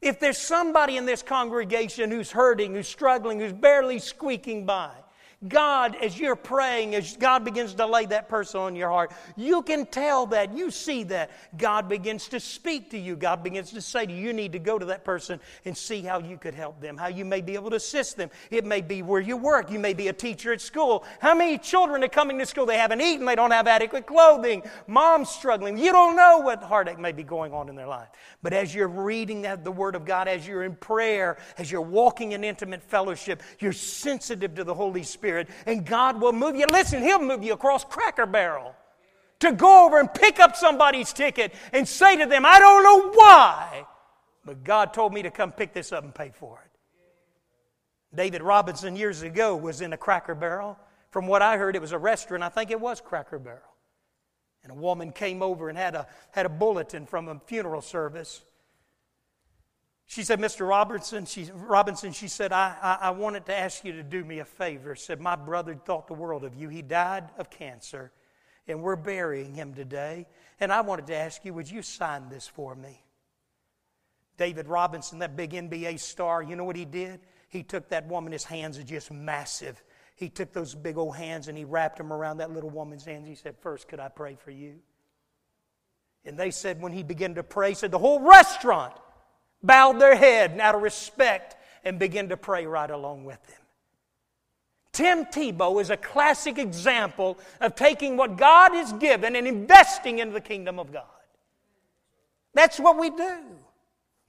If 0.00 0.18
there's 0.18 0.38
somebody 0.38 0.96
in 0.96 1.06
this 1.06 1.22
congregation 1.22 2.10
who's 2.10 2.32
hurting, 2.32 2.74
who's 2.74 2.88
struggling, 2.88 3.38
who's 3.38 3.52
barely 3.52 3.98
squeaking 3.98 4.66
by, 4.66 4.90
God, 5.48 5.96
as 5.96 6.18
you're 6.18 6.36
praying, 6.36 6.94
as 6.94 7.16
God 7.16 7.44
begins 7.44 7.74
to 7.74 7.86
lay 7.86 8.06
that 8.06 8.28
person 8.28 8.60
on 8.60 8.76
your 8.76 8.90
heart, 8.90 9.12
you 9.36 9.62
can 9.62 9.86
tell 9.86 10.26
that, 10.26 10.56
you 10.56 10.70
see 10.70 11.02
that. 11.04 11.30
God 11.56 11.88
begins 11.88 12.28
to 12.28 12.38
speak 12.38 12.90
to 12.90 12.98
you. 12.98 13.16
God 13.16 13.42
begins 13.42 13.72
to 13.72 13.80
say 13.80 14.06
to 14.06 14.12
you, 14.12 14.26
you 14.28 14.32
need 14.32 14.52
to 14.52 14.60
go 14.60 14.78
to 14.78 14.86
that 14.86 15.04
person 15.04 15.40
and 15.64 15.76
see 15.76 16.02
how 16.02 16.20
you 16.20 16.38
could 16.38 16.54
help 16.54 16.80
them, 16.80 16.96
how 16.96 17.08
you 17.08 17.24
may 17.24 17.40
be 17.40 17.54
able 17.54 17.70
to 17.70 17.76
assist 17.76 18.16
them. 18.16 18.30
It 18.50 18.64
may 18.64 18.82
be 18.82 19.02
where 19.02 19.20
you 19.20 19.36
work. 19.36 19.70
You 19.70 19.80
may 19.80 19.94
be 19.94 20.08
a 20.08 20.12
teacher 20.12 20.52
at 20.52 20.60
school. 20.60 21.04
How 21.18 21.34
many 21.34 21.58
children 21.58 22.04
are 22.04 22.08
coming 22.08 22.38
to 22.38 22.46
school? 22.46 22.66
They 22.66 22.78
haven't 22.78 23.00
eaten, 23.00 23.26
they 23.26 23.34
don't 23.34 23.50
have 23.50 23.66
adequate 23.66 24.06
clothing. 24.06 24.62
Mom's 24.86 25.28
struggling. 25.28 25.76
You 25.76 25.90
don't 25.90 26.14
know 26.14 26.38
what 26.38 26.62
heartache 26.62 27.00
may 27.00 27.12
be 27.12 27.24
going 27.24 27.52
on 27.52 27.68
in 27.68 27.74
their 27.74 27.88
life. 27.88 28.08
But 28.42 28.52
as 28.52 28.72
you're 28.74 28.86
reading 28.86 29.42
the 29.42 29.72
Word 29.72 29.96
of 29.96 30.04
God, 30.04 30.28
as 30.28 30.46
you're 30.46 30.62
in 30.62 30.76
prayer, 30.76 31.36
as 31.58 31.70
you're 31.70 31.80
walking 31.80 32.32
in 32.32 32.44
intimate 32.44 32.82
fellowship, 32.82 33.42
you're 33.58 33.72
sensitive 33.72 34.54
to 34.54 34.62
the 34.62 34.74
Holy 34.74 35.02
Spirit. 35.02 35.31
Spirit, 35.32 35.48
and 35.66 35.86
God 35.86 36.20
will 36.20 36.32
move 36.32 36.56
you. 36.56 36.66
Listen, 36.66 37.02
He'll 37.02 37.22
move 37.22 37.42
you 37.42 37.54
across 37.54 37.84
Cracker 37.84 38.26
Barrel 38.26 38.74
to 39.40 39.52
go 39.52 39.86
over 39.86 39.98
and 39.98 40.12
pick 40.12 40.38
up 40.38 40.56
somebody's 40.56 41.12
ticket 41.12 41.54
and 41.72 41.88
say 41.88 42.16
to 42.16 42.26
them, 42.26 42.44
I 42.44 42.58
don't 42.58 42.82
know 42.84 43.10
why, 43.12 43.86
but 44.44 44.62
God 44.62 44.92
told 44.92 45.14
me 45.14 45.22
to 45.22 45.30
come 45.30 45.50
pick 45.50 45.72
this 45.72 45.90
up 45.90 46.04
and 46.04 46.14
pay 46.14 46.32
for 46.34 46.62
it. 46.64 46.70
David 48.14 48.42
Robinson 48.42 48.94
years 48.94 49.22
ago 49.22 49.56
was 49.56 49.80
in 49.80 49.94
a 49.94 49.96
Cracker 49.96 50.34
Barrel. 50.34 50.78
From 51.10 51.26
what 51.26 51.40
I 51.40 51.56
heard, 51.56 51.76
it 51.76 51.80
was 51.80 51.92
a 51.92 51.98
restaurant. 51.98 52.42
I 52.42 52.50
think 52.50 52.70
it 52.70 52.80
was 52.80 53.00
Cracker 53.00 53.38
Barrel. 53.38 53.60
And 54.62 54.70
a 54.70 54.74
woman 54.74 55.12
came 55.12 55.42
over 55.42 55.70
and 55.70 55.78
had 55.78 55.94
a, 55.94 56.06
had 56.30 56.44
a 56.44 56.50
bulletin 56.50 57.06
from 57.06 57.28
a 57.28 57.40
funeral 57.46 57.80
service. 57.80 58.42
She 60.12 60.24
said, 60.24 60.40
Mr. 60.40 60.68
Robertson, 60.68 61.24
she, 61.24 61.48
Robinson, 61.54 62.12
she 62.12 62.28
said, 62.28 62.52
I, 62.52 62.76
I, 62.82 62.98
I 63.06 63.10
wanted 63.12 63.46
to 63.46 63.58
ask 63.58 63.82
you 63.82 63.92
to 63.92 64.02
do 64.02 64.22
me 64.22 64.40
a 64.40 64.44
favor. 64.44 64.94
Said, 64.94 65.22
My 65.22 65.36
brother 65.36 65.74
thought 65.74 66.06
the 66.06 66.12
world 66.12 66.44
of 66.44 66.54
you. 66.54 66.68
He 66.68 66.82
died 66.82 67.30
of 67.38 67.48
cancer. 67.48 68.12
and 68.68 68.82
we're 68.82 68.96
burying 68.96 69.54
him 69.54 69.72
today. 69.72 70.26
And 70.60 70.70
I 70.70 70.82
wanted 70.82 71.06
to 71.06 71.14
ask 71.14 71.42
you, 71.46 71.54
would 71.54 71.70
you 71.70 71.80
sign 71.80 72.28
this 72.28 72.46
for 72.46 72.74
me? 72.74 73.02
David 74.36 74.68
Robinson, 74.68 75.20
that 75.20 75.34
big 75.34 75.52
NBA 75.52 75.98
star, 75.98 76.42
you 76.42 76.56
know 76.56 76.64
what 76.64 76.76
he 76.76 76.84
did? 76.84 77.20
He 77.48 77.62
took 77.62 77.88
that 77.88 78.06
woman, 78.06 78.32
his 78.32 78.44
hands 78.44 78.78
are 78.78 78.82
just 78.82 79.10
massive. 79.10 79.82
He 80.14 80.28
took 80.28 80.52
those 80.52 80.74
big 80.74 80.98
old 80.98 81.16
hands 81.16 81.48
and 81.48 81.56
he 81.56 81.64
wrapped 81.64 81.96
them 81.96 82.12
around 82.12 82.36
that 82.36 82.50
little 82.50 82.68
woman's 82.68 83.06
hands. 83.06 83.26
He 83.26 83.34
said, 83.34 83.56
First, 83.62 83.88
could 83.88 83.98
I 83.98 84.08
pray 84.08 84.34
for 84.34 84.50
you? 84.50 84.74
And 86.26 86.38
they 86.38 86.50
said, 86.50 86.82
when 86.82 86.92
he 86.92 87.02
began 87.02 87.34
to 87.36 87.42
pray, 87.42 87.72
said 87.72 87.90
the 87.90 87.98
whole 87.98 88.20
restaurant 88.20 88.92
bowed 89.62 90.00
their 90.00 90.16
head 90.16 90.58
out 90.60 90.74
of 90.74 90.82
respect 90.82 91.56
and 91.84 91.98
began 91.98 92.28
to 92.28 92.36
pray 92.36 92.66
right 92.66 92.90
along 92.90 93.24
with 93.24 93.42
them. 93.46 93.56
Tim 94.92 95.24
Tebow 95.24 95.80
is 95.80 95.88
a 95.88 95.96
classic 95.96 96.58
example 96.58 97.38
of 97.60 97.74
taking 97.74 98.16
what 98.16 98.36
God 98.36 98.72
has 98.72 98.92
given 98.94 99.36
and 99.36 99.46
investing 99.46 100.18
into 100.18 100.34
the 100.34 100.40
kingdom 100.40 100.78
of 100.78 100.92
God. 100.92 101.04
That's 102.52 102.78
what 102.78 102.98
we 102.98 103.08
do. 103.08 103.38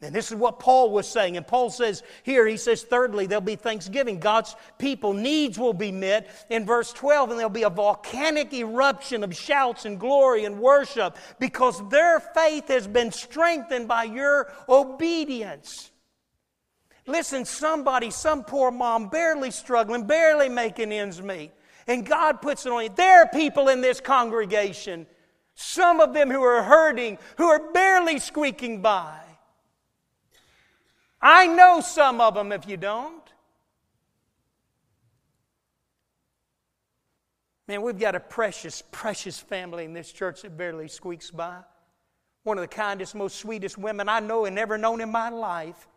And 0.03 0.15
this 0.15 0.31
is 0.31 0.37
what 0.37 0.59
Paul 0.59 0.91
was 0.91 1.07
saying. 1.07 1.37
And 1.37 1.45
Paul 1.45 1.69
says 1.69 2.03
here, 2.23 2.45
he 2.45 2.57
says, 2.57 2.83
thirdly, 2.83 3.25
there'll 3.25 3.41
be 3.41 3.55
thanksgiving. 3.55 4.19
God's 4.19 4.55
people 4.77 5.13
needs 5.13 5.57
will 5.57 5.73
be 5.73 5.91
met 5.91 6.29
in 6.49 6.65
verse 6.65 6.91
12, 6.93 7.29
and 7.31 7.39
there'll 7.39 7.49
be 7.49 7.63
a 7.63 7.69
volcanic 7.69 8.53
eruption 8.53 9.23
of 9.23 9.35
shouts 9.35 9.85
and 9.85 9.99
glory 9.99 10.45
and 10.45 10.59
worship 10.59 11.17
because 11.39 11.87
their 11.89 12.19
faith 12.19 12.67
has 12.67 12.87
been 12.87 13.11
strengthened 13.11 13.87
by 13.87 14.03
your 14.03 14.51
obedience. 14.69 15.91
Listen, 17.05 17.43
somebody, 17.43 18.09
some 18.11 18.43
poor 18.43 18.71
mom, 18.71 19.09
barely 19.09 19.51
struggling, 19.51 20.05
barely 20.07 20.47
making 20.47 20.91
ends 20.91 21.21
meet, 21.21 21.51
and 21.85 22.05
God 22.05 22.41
puts 22.41 22.65
it 22.65 22.71
on 22.71 22.83
you. 22.83 22.89
There 22.95 23.23
are 23.23 23.27
people 23.27 23.67
in 23.67 23.81
this 23.81 23.99
congregation, 23.99 25.05
some 25.55 25.99
of 25.99 26.13
them 26.13 26.31
who 26.31 26.41
are 26.41 26.63
hurting, 26.63 27.17
who 27.37 27.45
are 27.45 27.71
barely 27.73 28.19
squeaking 28.19 28.81
by. 28.81 29.19
I 31.25 31.47
know 31.47 31.79
some 31.79 32.19
of 32.19 32.33
them 32.33 32.51
if 32.51 32.67
you 32.67 32.75
don't. 32.75 33.23
Man, 37.65 37.81
we've 37.81 37.97
got 37.97 38.13
a 38.13 38.19
precious, 38.19 38.83
precious 38.91 39.39
family 39.39 39.85
in 39.85 39.93
this 39.93 40.11
church 40.11 40.41
that 40.41 40.57
barely 40.57 40.89
squeaks 40.89 41.31
by. 41.31 41.59
One 42.43 42.57
of 42.57 42.61
the 42.61 42.67
kindest, 42.67 43.15
most 43.15 43.37
sweetest 43.37 43.77
women 43.77 44.09
I 44.09 44.19
know 44.19 44.43
and 44.43 44.59
ever 44.59 44.77
known 44.77 44.99
in 44.99 45.09
my 45.09 45.29
life. 45.29 45.87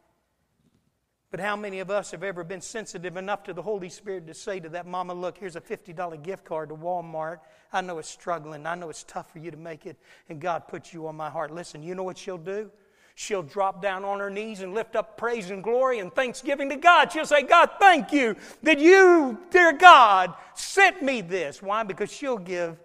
But 1.32 1.40
how 1.40 1.56
many 1.56 1.80
of 1.80 1.90
us 1.90 2.12
have 2.12 2.22
ever 2.22 2.44
been 2.44 2.60
sensitive 2.60 3.16
enough 3.16 3.42
to 3.44 3.52
the 3.52 3.62
Holy 3.62 3.88
Spirit 3.88 4.28
to 4.28 4.34
say 4.34 4.60
to 4.60 4.68
that 4.68 4.86
mama, 4.86 5.12
look, 5.12 5.38
here's 5.38 5.56
a 5.56 5.60
$50 5.60 6.22
gift 6.22 6.44
card 6.44 6.68
to 6.68 6.76
Walmart. 6.76 7.40
I 7.72 7.80
know 7.80 7.98
it's 7.98 8.08
struggling. 8.08 8.64
I 8.64 8.76
know 8.76 8.90
it's 8.90 9.02
tough 9.02 9.32
for 9.32 9.40
you 9.40 9.50
to 9.50 9.56
make 9.56 9.86
it, 9.86 9.96
and 10.28 10.40
God 10.40 10.68
put 10.68 10.92
you 10.92 11.08
on 11.08 11.16
my 11.16 11.28
heart. 11.28 11.50
Listen, 11.50 11.82
you 11.82 11.96
know 11.96 12.04
what 12.04 12.16
she'll 12.16 12.38
do? 12.38 12.70
She'll 13.18 13.42
drop 13.42 13.80
down 13.80 14.04
on 14.04 14.20
her 14.20 14.28
knees 14.28 14.60
and 14.60 14.74
lift 14.74 14.94
up 14.94 15.16
praise 15.16 15.48
and 15.48 15.64
glory 15.64 16.00
and 16.00 16.14
thanksgiving 16.14 16.68
to 16.68 16.76
God. 16.76 17.10
She'll 17.10 17.24
say, 17.24 17.42
God, 17.44 17.70
thank 17.80 18.12
you 18.12 18.36
that 18.62 18.78
you, 18.78 19.38
dear 19.50 19.72
God, 19.72 20.34
sent 20.54 21.02
me 21.02 21.22
this. 21.22 21.62
Why? 21.62 21.82
Because 21.82 22.12
she'll 22.12 22.36
give 22.36 22.78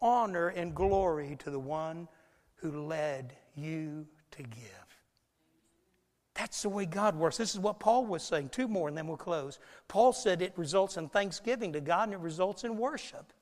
honor 0.00 0.48
and 0.48 0.74
glory 0.74 1.36
to 1.40 1.50
the 1.50 1.58
one 1.58 2.08
who 2.54 2.86
led 2.86 3.34
you 3.56 4.06
to 4.30 4.42
give. 4.42 4.84
That's 6.32 6.62
the 6.62 6.70
way 6.70 6.86
God 6.86 7.14
works. 7.14 7.36
This 7.36 7.52
is 7.52 7.60
what 7.60 7.78
Paul 7.78 8.06
was 8.06 8.22
saying. 8.22 8.48
Two 8.48 8.68
more 8.68 8.88
and 8.88 8.96
then 8.96 9.06
we'll 9.06 9.18
close. 9.18 9.58
Paul 9.86 10.14
said 10.14 10.40
it 10.40 10.54
results 10.56 10.96
in 10.96 11.10
thanksgiving 11.10 11.74
to 11.74 11.82
God 11.82 12.04
and 12.04 12.14
it 12.14 12.20
results 12.20 12.64
in 12.64 12.78
worship. 12.78 13.34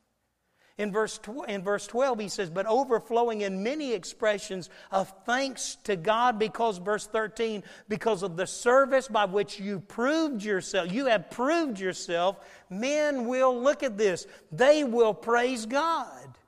In 0.78 0.90
verse, 0.90 1.18
tw- 1.18 1.48
in 1.48 1.62
verse 1.62 1.86
12, 1.86 2.20
he 2.20 2.28
says, 2.28 2.48
But 2.48 2.66
overflowing 2.66 3.42
in 3.42 3.62
many 3.62 3.92
expressions 3.92 4.70
of 4.90 5.12
thanks 5.26 5.76
to 5.84 5.96
God, 5.96 6.38
because, 6.38 6.78
verse 6.78 7.06
13, 7.06 7.62
because 7.88 8.22
of 8.22 8.36
the 8.36 8.46
service 8.46 9.06
by 9.06 9.26
which 9.26 9.60
you 9.60 9.80
proved 9.80 10.42
yourself, 10.42 10.90
you 10.90 11.06
have 11.06 11.30
proved 11.30 11.78
yourself, 11.78 12.38
men 12.70 13.26
will, 13.26 13.60
look 13.60 13.82
at 13.82 13.98
this, 13.98 14.26
they 14.50 14.82
will 14.82 15.12
praise 15.12 15.66
God. 15.66 16.38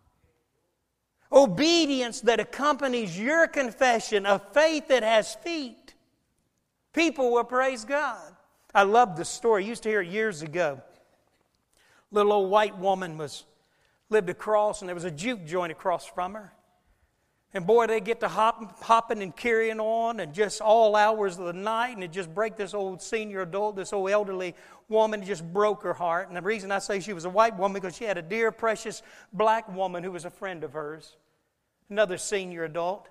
Obedience 1.31 2.21
that 2.23 2.41
accompanies 2.41 3.19
your 3.19 3.47
confession 3.47 4.25
of 4.25 4.53
faith 4.53 4.89
that 4.89 5.03
has 5.03 5.35
feet. 5.35 5.95
People 6.95 7.33
will 7.33 7.45
praise 7.45 7.85
God. 7.85 8.35
I 8.75 8.85
love 8.85 9.17
this 9.17 9.29
story. 9.29 9.65
I 9.65 9.69
used 9.69 9.83
to 9.83 9.89
hear 9.89 10.01
it 10.01 10.09
years 10.09 10.43
ago. 10.43 10.81
Little 12.11 12.33
old 12.33 12.51
white 12.51 12.79
woman 12.79 13.19
was 13.19 13.45
lived 14.11 14.31
across, 14.31 14.81
and 14.81 14.89
there 14.89 14.95
was 14.95 15.05
a 15.05 15.11
juke 15.11 15.45
joint 15.45 15.73
across 15.73 16.05
from 16.07 16.35
her. 16.35 16.53
And 17.55 17.65
boy, 17.67 17.87
they 17.87 18.01
get 18.01 18.19
to 18.21 18.29
hop, 18.29 18.83
hopping 18.83 19.23
and 19.23 19.35
carrying 19.35 19.79
on, 19.79 20.19
and 20.19 20.35
just 20.35 20.61
all 20.61 20.97
hours 20.97 21.39
of 21.39 21.47
the 21.47 21.53
night, 21.53 21.93
and 21.95 22.03
it 22.03 22.11
just 22.11 22.35
break 22.35 22.57
this 22.57 22.75
old 22.75 23.01
senior 23.01 23.43
adult, 23.43 23.77
this 23.77 23.93
old 23.93 24.11
elderly 24.11 24.57
woman. 24.89 25.23
It 25.23 25.27
just 25.27 25.45
broke 25.53 25.85
her 25.85 25.95
heart. 25.95 26.27
And 26.27 26.37
the 26.37 26.43
reason 26.43 26.73
I 26.73 26.81
say 26.81 26.99
she 26.99 27.13
was 27.13 27.25
a 27.25 27.31
white 27.31 27.57
woman 27.57 27.75
because 27.75 27.97
she 27.97 28.05
had 28.05 28.19
a 28.19 28.23
dear, 28.23 28.51
precious 28.51 29.03
black 29.33 29.73
woman 29.73 30.03
who 30.03 30.11
was 30.11 30.25
a 30.25 30.31
friend 30.31 30.65
of 30.65 30.73
hers, 30.73 31.17
another 31.89 32.19
senior 32.19 32.65
adult. 32.65 33.09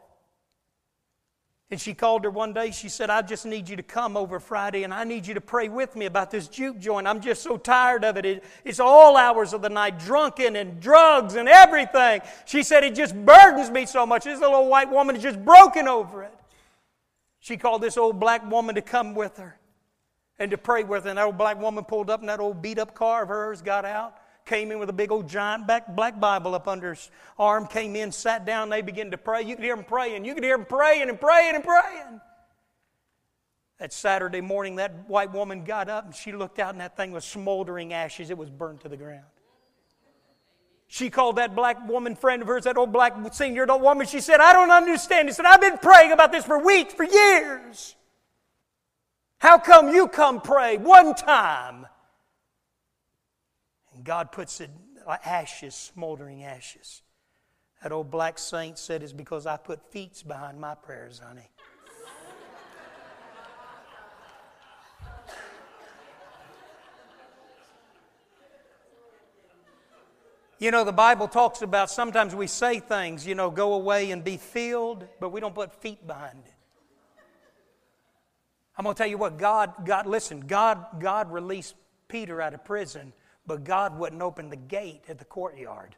And 1.72 1.82
she 1.82 1.94
called 1.94 2.24
her 2.24 2.30
one 2.30 2.54
day. 2.54 2.72
She 2.72 2.88
said, 2.88 3.10
I 3.10 3.22
just 3.24 3.46
need 3.46 3.68
you 3.68 3.76
to 3.76 3.84
come 3.84 4.16
over 4.16 4.40
Friday 4.40 4.84
and 4.84 4.94
I 4.94 5.04
need 5.06 5.26
you 5.26 5.34
to 5.34 5.42
pray 5.42 5.70
with 5.70 5.96
me 5.96 6.06
about 6.06 6.30
this 6.30 6.48
juke 6.48 6.78
joint. 6.78 7.08
I'm 7.08 7.20
just 7.20 7.42
so 7.42 7.58
tired 7.58 8.06
of 8.06 8.16
it. 8.18 8.26
it. 8.26 8.44
It's 8.64 8.80
all 8.80 9.18
hours 9.18 9.54
of 9.54 9.62
the 9.62 9.70
night, 9.70 9.98
drunken 9.98 10.56
and 10.56 10.80
drugs 10.80 11.36
and 11.36 11.50
everything. 11.50 12.22
She 12.46 12.62
said, 12.62 12.84
It 12.84 12.94
just 12.94 13.16
burdens 13.16 13.72
me 13.72 13.86
so 13.86 14.06
much. 14.06 14.26
This 14.26 14.40
little 14.40 14.68
white 14.68 14.92
woman 14.92 15.16
is 15.16 15.24
just 15.24 15.44
broken 15.44 15.88
over 15.88 16.24
it. 16.24 16.34
She 17.40 17.58
called 17.58 17.82
this 17.82 17.98
old 17.98 18.20
black 18.20 18.50
woman 18.50 18.76
to 18.76 18.82
come 18.82 19.16
with 19.16 19.38
her 19.38 19.58
and 20.40 20.52
to 20.52 20.58
pray 20.58 20.84
with 20.84 21.04
her. 21.04 21.10
And 21.10 21.18
that 21.18 21.26
old 21.26 21.38
black 21.38 21.60
woman 21.60 21.84
pulled 21.84 22.10
up 22.10 22.22
in 22.22 22.28
that 22.28 22.40
old 22.40 22.62
beat 22.62 22.78
up 22.78 22.94
car 22.94 23.24
of 23.24 23.30
hers, 23.30 23.62
got 23.62 23.84
out, 23.84 24.16
came 24.46 24.72
in 24.72 24.80
with 24.80 24.90
a 24.90 24.94
big 24.94 25.12
old 25.12 25.28
giant 25.28 25.68
black 25.68 26.20
Bible 26.20 26.56
up 26.56 26.68
under 26.68 26.94
his 26.94 27.10
arm, 27.38 27.68
came 27.68 27.96
in, 27.96 28.12
sat 28.12 28.46
down, 28.46 28.70
they 28.70 28.82
began 28.82 29.12
to 29.12 29.18
pray. 29.18 29.42
You 29.44 29.56
could 29.56 29.64
hear 29.64 29.76
them 29.76 29.86
praying. 29.86 30.26
You 30.26 30.34
could 30.34 30.44
hear 30.44 30.58
them 30.58 30.66
praying 30.66 31.10
and 31.10 31.20
praying 31.20 31.56
and 31.56 31.64
praying. 31.64 32.22
That 33.80 33.92
Saturday 33.92 34.42
morning, 34.42 34.78
that 34.78 35.10
white 35.10 35.34
woman 35.34 35.64
got 35.64 35.90
up 35.90 36.06
and 36.06 36.16
she 36.16 36.32
looked 36.32 36.60
out, 36.60 36.72
and 36.72 36.82
that 36.82 36.96
thing 36.96 37.12
was 37.12 37.26
smoldering 37.26 37.94
ashes. 37.94 38.30
It 38.30 38.38
was 38.38 38.50
burned 38.50 38.82
to 38.82 38.90
the 38.90 38.98
ground. 38.98 39.26
She 40.88 41.10
called 41.10 41.38
that 41.38 41.56
black 41.56 41.88
woman 41.88 42.16
friend 42.16 42.44
of 42.44 42.48
hers, 42.48 42.66
that 42.66 42.78
old 42.78 42.92
black 42.92 43.16
senior 43.34 43.64
adult 43.64 43.82
woman. 43.82 44.06
She 44.06 44.20
said, 44.20 44.40
I 44.40 44.54
don't 44.54 44.70
understand. 44.70 45.28
He 45.28 45.34
said, 45.34 45.46
I've 45.46 45.60
been 45.60 45.80
praying 45.80 46.12
about 46.12 46.32
this 46.32 46.46
for 46.46 46.64
weeks, 46.64 46.94
for 46.94 47.04
years. 47.04 47.96
How 49.40 49.58
come 49.58 49.90
you 49.90 50.08
come 50.08 50.40
pray 50.40 50.78
one 50.78 51.16
time 51.16 51.88
God 54.04 54.32
puts 54.32 54.60
it 54.62 54.70
ashes, 55.08 55.76
smoldering 55.76 56.44
ashes. 56.44 57.02
That 57.82 57.92
old 57.92 58.10
black 58.10 58.40
saint 58.40 58.78
said 58.78 59.04
it's 59.04 59.12
because 59.12 59.46
I 59.46 59.58
put 59.58 59.92
feet 59.92 60.24
behind 60.26 60.60
my 60.60 60.76
prayers, 60.76 61.20
honey. 61.20 61.50
You 70.60 70.72
know, 70.72 70.86
the 70.86 70.94
Bible 70.94 71.28
talks 71.28 71.62
about 71.62 71.90
sometimes 71.90 72.34
we 72.34 72.48
say 72.48 72.80
things, 72.80 73.28
you 73.28 73.36
know, 73.36 73.52
go 73.52 73.74
away 73.74 74.12
and 74.12 74.24
be 74.24 74.38
filled, 74.38 75.06
but 75.20 75.34
we 75.34 75.42
don't 75.42 75.54
put 75.54 75.74
feet 75.82 76.08
behind 76.08 76.40
it. 76.46 76.54
I'm 78.78 78.86
going 78.86 78.96
to 78.96 78.98
tell 78.98 79.10
you 79.10 79.18
what, 79.18 79.38
God, 79.38 79.74
God, 79.86 80.08
listen, 80.08 80.40
God, 80.40 80.86
God 81.00 81.34
released 81.34 81.76
Peter 82.08 82.42
out 82.42 82.54
of 82.54 82.64
prison 82.64 83.12
but 83.46 83.64
God 83.64 83.98
wouldn't 83.98 84.22
open 84.22 84.50
the 84.50 84.56
gate 84.56 85.04
at 85.10 85.18
the 85.18 85.26
courtyard. 85.26 85.96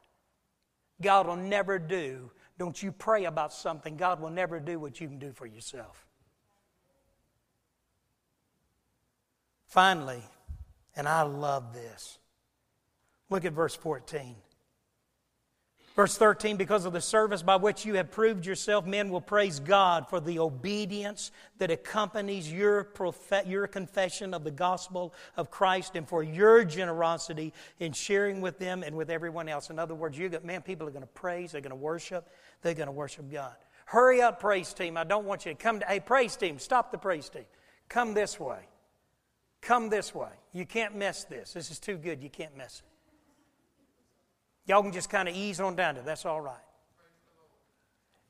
God 1.01 1.27
will 1.27 1.35
never 1.35 1.77
do. 1.77 2.31
Don't 2.57 2.81
you 2.81 2.91
pray 2.91 3.25
about 3.25 3.53
something, 3.53 3.97
God 3.97 4.21
will 4.21 4.29
never 4.29 4.59
do 4.59 4.79
what 4.79 5.01
you 5.01 5.07
can 5.07 5.19
do 5.19 5.33
for 5.33 5.45
yourself. 5.45 6.05
Finally, 9.67 10.23
and 10.95 11.07
I 11.07 11.23
love 11.23 11.73
this, 11.73 12.19
look 13.29 13.43
at 13.43 13.51
verse 13.51 13.75
14. 13.75 14.35
Verse 15.95 16.17
13, 16.17 16.57
because 16.57 16.83
of 16.83 16.91
the 16.91 16.99
service 16.99 17.41
by 17.41 17.55
which 17.55 17.85
you 17.85 17.93
have 17.93 18.11
proved 18.11 18.45
yourself, 18.45 18.85
men 18.85 19.09
will 19.09 19.21
praise 19.21 19.61
God 19.61 20.09
for 20.09 20.19
the 20.19 20.39
obedience 20.39 21.31
that 21.57 21.71
accompanies 21.71 22.51
your, 22.51 22.83
prof- 22.83 23.45
your 23.45 23.65
confession 23.65 24.33
of 24.33 24.43
the 24.43 24.51
gospel 24.51 25.13
of 25.37 25.49
Christ 25.49 25.95
and 25.95 26.05
for 26.05 26.21
your 26.21 26.65
generosity 26.65 27.53
in 27.79 27.93
sharing 27.93 28.41
with 28.41 28.59
them 28.59 28.83
and 28.83 28.93
with 28.97 29.09
everyone 29.09 29.47
else. 29.47 29.69
In 29.69 29.79
other 29.79 29.95
words, 29.95 30.17
you 30.17 30.27
got, 30.27 30.43
man, 30.43 30.61
people 30.61 30.85
are 30.85 30.91
going 30.91 31.01
to 31.01 31.07
praise, 31.07 31.53
they're 31.53 31.61
going 31.61 31.69
to 31.69 31.77
worship, 31.77 32.27
they're 32.61 32.73
going 32.73 32.87
to 32.87 32.91
worship 32.91 33.31
God. 33.31 33.55
Hurry 33.85 34.21
up, 34.21 34.41
praise 34.41 34.73
team. 34.73 34.97
I 34.97 35.05
don't 35.05 35.25
want 35.25 35.45
you 35.45 35.53
to 35.53 35.57
come 35.57 35.79
to, 35.79 35.85
hey, 35.85 36.01
praise 36.01 36.35
team, 36.35 36.59
stop 36.59 36.91
the 36.91 36.97
praise 36.97 37.29
team. 37.29 37.45
Come 37.87 38.13
this 38.13 38.37
way. 38.37 38.67
Come 39.61 39.89
this 39.89 40.13
way. 40.13 40.31
You 40.51 40.65
can't 40.65 40.93
miss 40.95 41.23
this. 41.23 41.53
This 41.53 41.71
is 41.71 41.79
too 41.79 41.95
good. 41.95 42.21
You 42.21 42.29
can't 42.29 42.57
miss 42.57 42.81
it. 42.85 42.94
Y'all 44.65 44.81
can 44.81 44.91
just 44.91 45.09
kind 45.09 45.29
of 45.29 45.35
ease 45.35 45.59
on 45.59 45.75
down 45.75 45.95
to 45.95 46.01
it. 46.01 46.05
That's 46.05 46.25
all 46.25 46.41
right. 46.41 46.55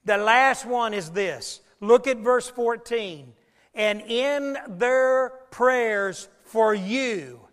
The 0.03 0.17
last 0.17 0.65
one 0.65 0.93
is 0.93 1.09
this. 1.11 1.61
Look 1.79 2.07
at 2.07 2.17
verse 2.17 2.49
14. 2.49 3.33
And 3.73 4.01
in 4.01 4.57
their 4.67 5.29
prayers 5.51 6.29
for 6.43 6.73
you, 6.73 7.44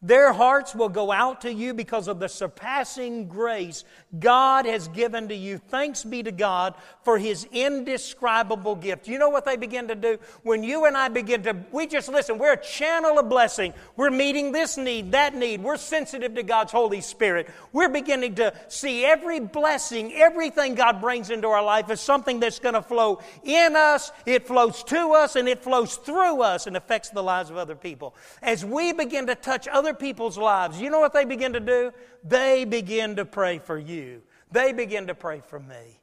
their 0.00 0.32
hearts 0.32 0.76
will 0.76 0.88
go 0.88 1.10
out 1.10 1.40
to 1.40 1.52
you 1.52 1.74
because 1.74 2.06
of 2.06 2.20
the 2.20 2.28
surpassing 2.28 3.26
grace 3.26 3.84
God 4.16 4.64
has 4.64 4.86
given 4.88 5.28
to 5.28 5.34
you. 5.34 5.58
Thanks 5.58 6.04
be 6.04 6.22
to 6.22 6.30
God 6.30 6.74
for 7.02 7.18
His 7.18 7.48
indescribable 7.50 8.76
gift. 8.76 9.08
You 9.08 9.18
know 9.18 9.28
what 9.28 9.44
they 9.44 9.56
begin 9.56 9.88
to 9.88 9.96
do? 9.96 10.18
When 10.44 10.62
you 10.62 10.84
and 10.84 10.96
I 10.96 11.08
begin 11.08 11.42
to, 11.42 11.56
we 11.72 11.88
just 11.88 12.08
listen, 12.08 12.38
we're 12.38 12.52
a 12.52 12.62
channel 12.62 13.18
of 13.18 13.28
blessing. 13.28 13.74
We're 13.96 14.10
meeting 14.10 14.52
this 14.52 14.76
need, 14.76 15.10
that 15.12 15.34
need. 15.34 15.64
We're 15.64 15.76
sensitive 15.76 16.36
to 16.36 16.44
God's 16.44 16.70
Holy 16.70 17.00
Spirit. 17.00 17.48
We're 17.72 17.88
beginning 17.88 18.36
to 18.36 18.54
see 18.68 19.04
every 19.04 19.40
blessing, 19.40 20.12
everything 20.12 20.76
God 20.76 21.00
brings 21.00 21.30
into 21.30 21.48
our 21.48 21.64
life 21.64 21.90
is 21.90 22.00
something 22.00 22.38
that's 22.38 22.60
going 22.60 22.74
to 22.74 22.82
flow 22.82 23.18
in 23.42 23.74
us, 23.74 24.12
it 24.26 24.46
flows 24.46 24.84
to 24.84 25.14
us, 25.14 25.34
and 25.34 25.48
it 25.48 25.64
flows 25.64 25.96
through 25.96 26.42
us 26.42 26.68
and 26.68 26.76
affects 26.76 27.10
the 27.10 27.22
lives 27.22 27.50
of 27.50 27.56
other 27.56 27.74
people. 27.74 28.14
As 28.42 28.64
we 28.64 28.92
begin 28.92 29.26
to 29.26 29.34
touch 29.34 29.66
other 29.66 29.87
other 29.88 29.96
people's 29.96 30.36
lives, 30.36 30.80
you 30.80 30.90
know 30.90 31.00
what 31.00 31.12
they 31.12 31.24
begin 31.24 31.54
to 31.54 31.60
do? 31.60 31.92
They 32.22 32.64
begin 32.64 33.16
to 33.16 33.24
pray 33.24 33.58
for 33.58 33.78
you. 33.78 34.22
They 34.52 34.72
begin 34.72 35.06
to 35.06 35.14
pray 35.14 35.40
for 35.40 35.58
me. 35.58 36.00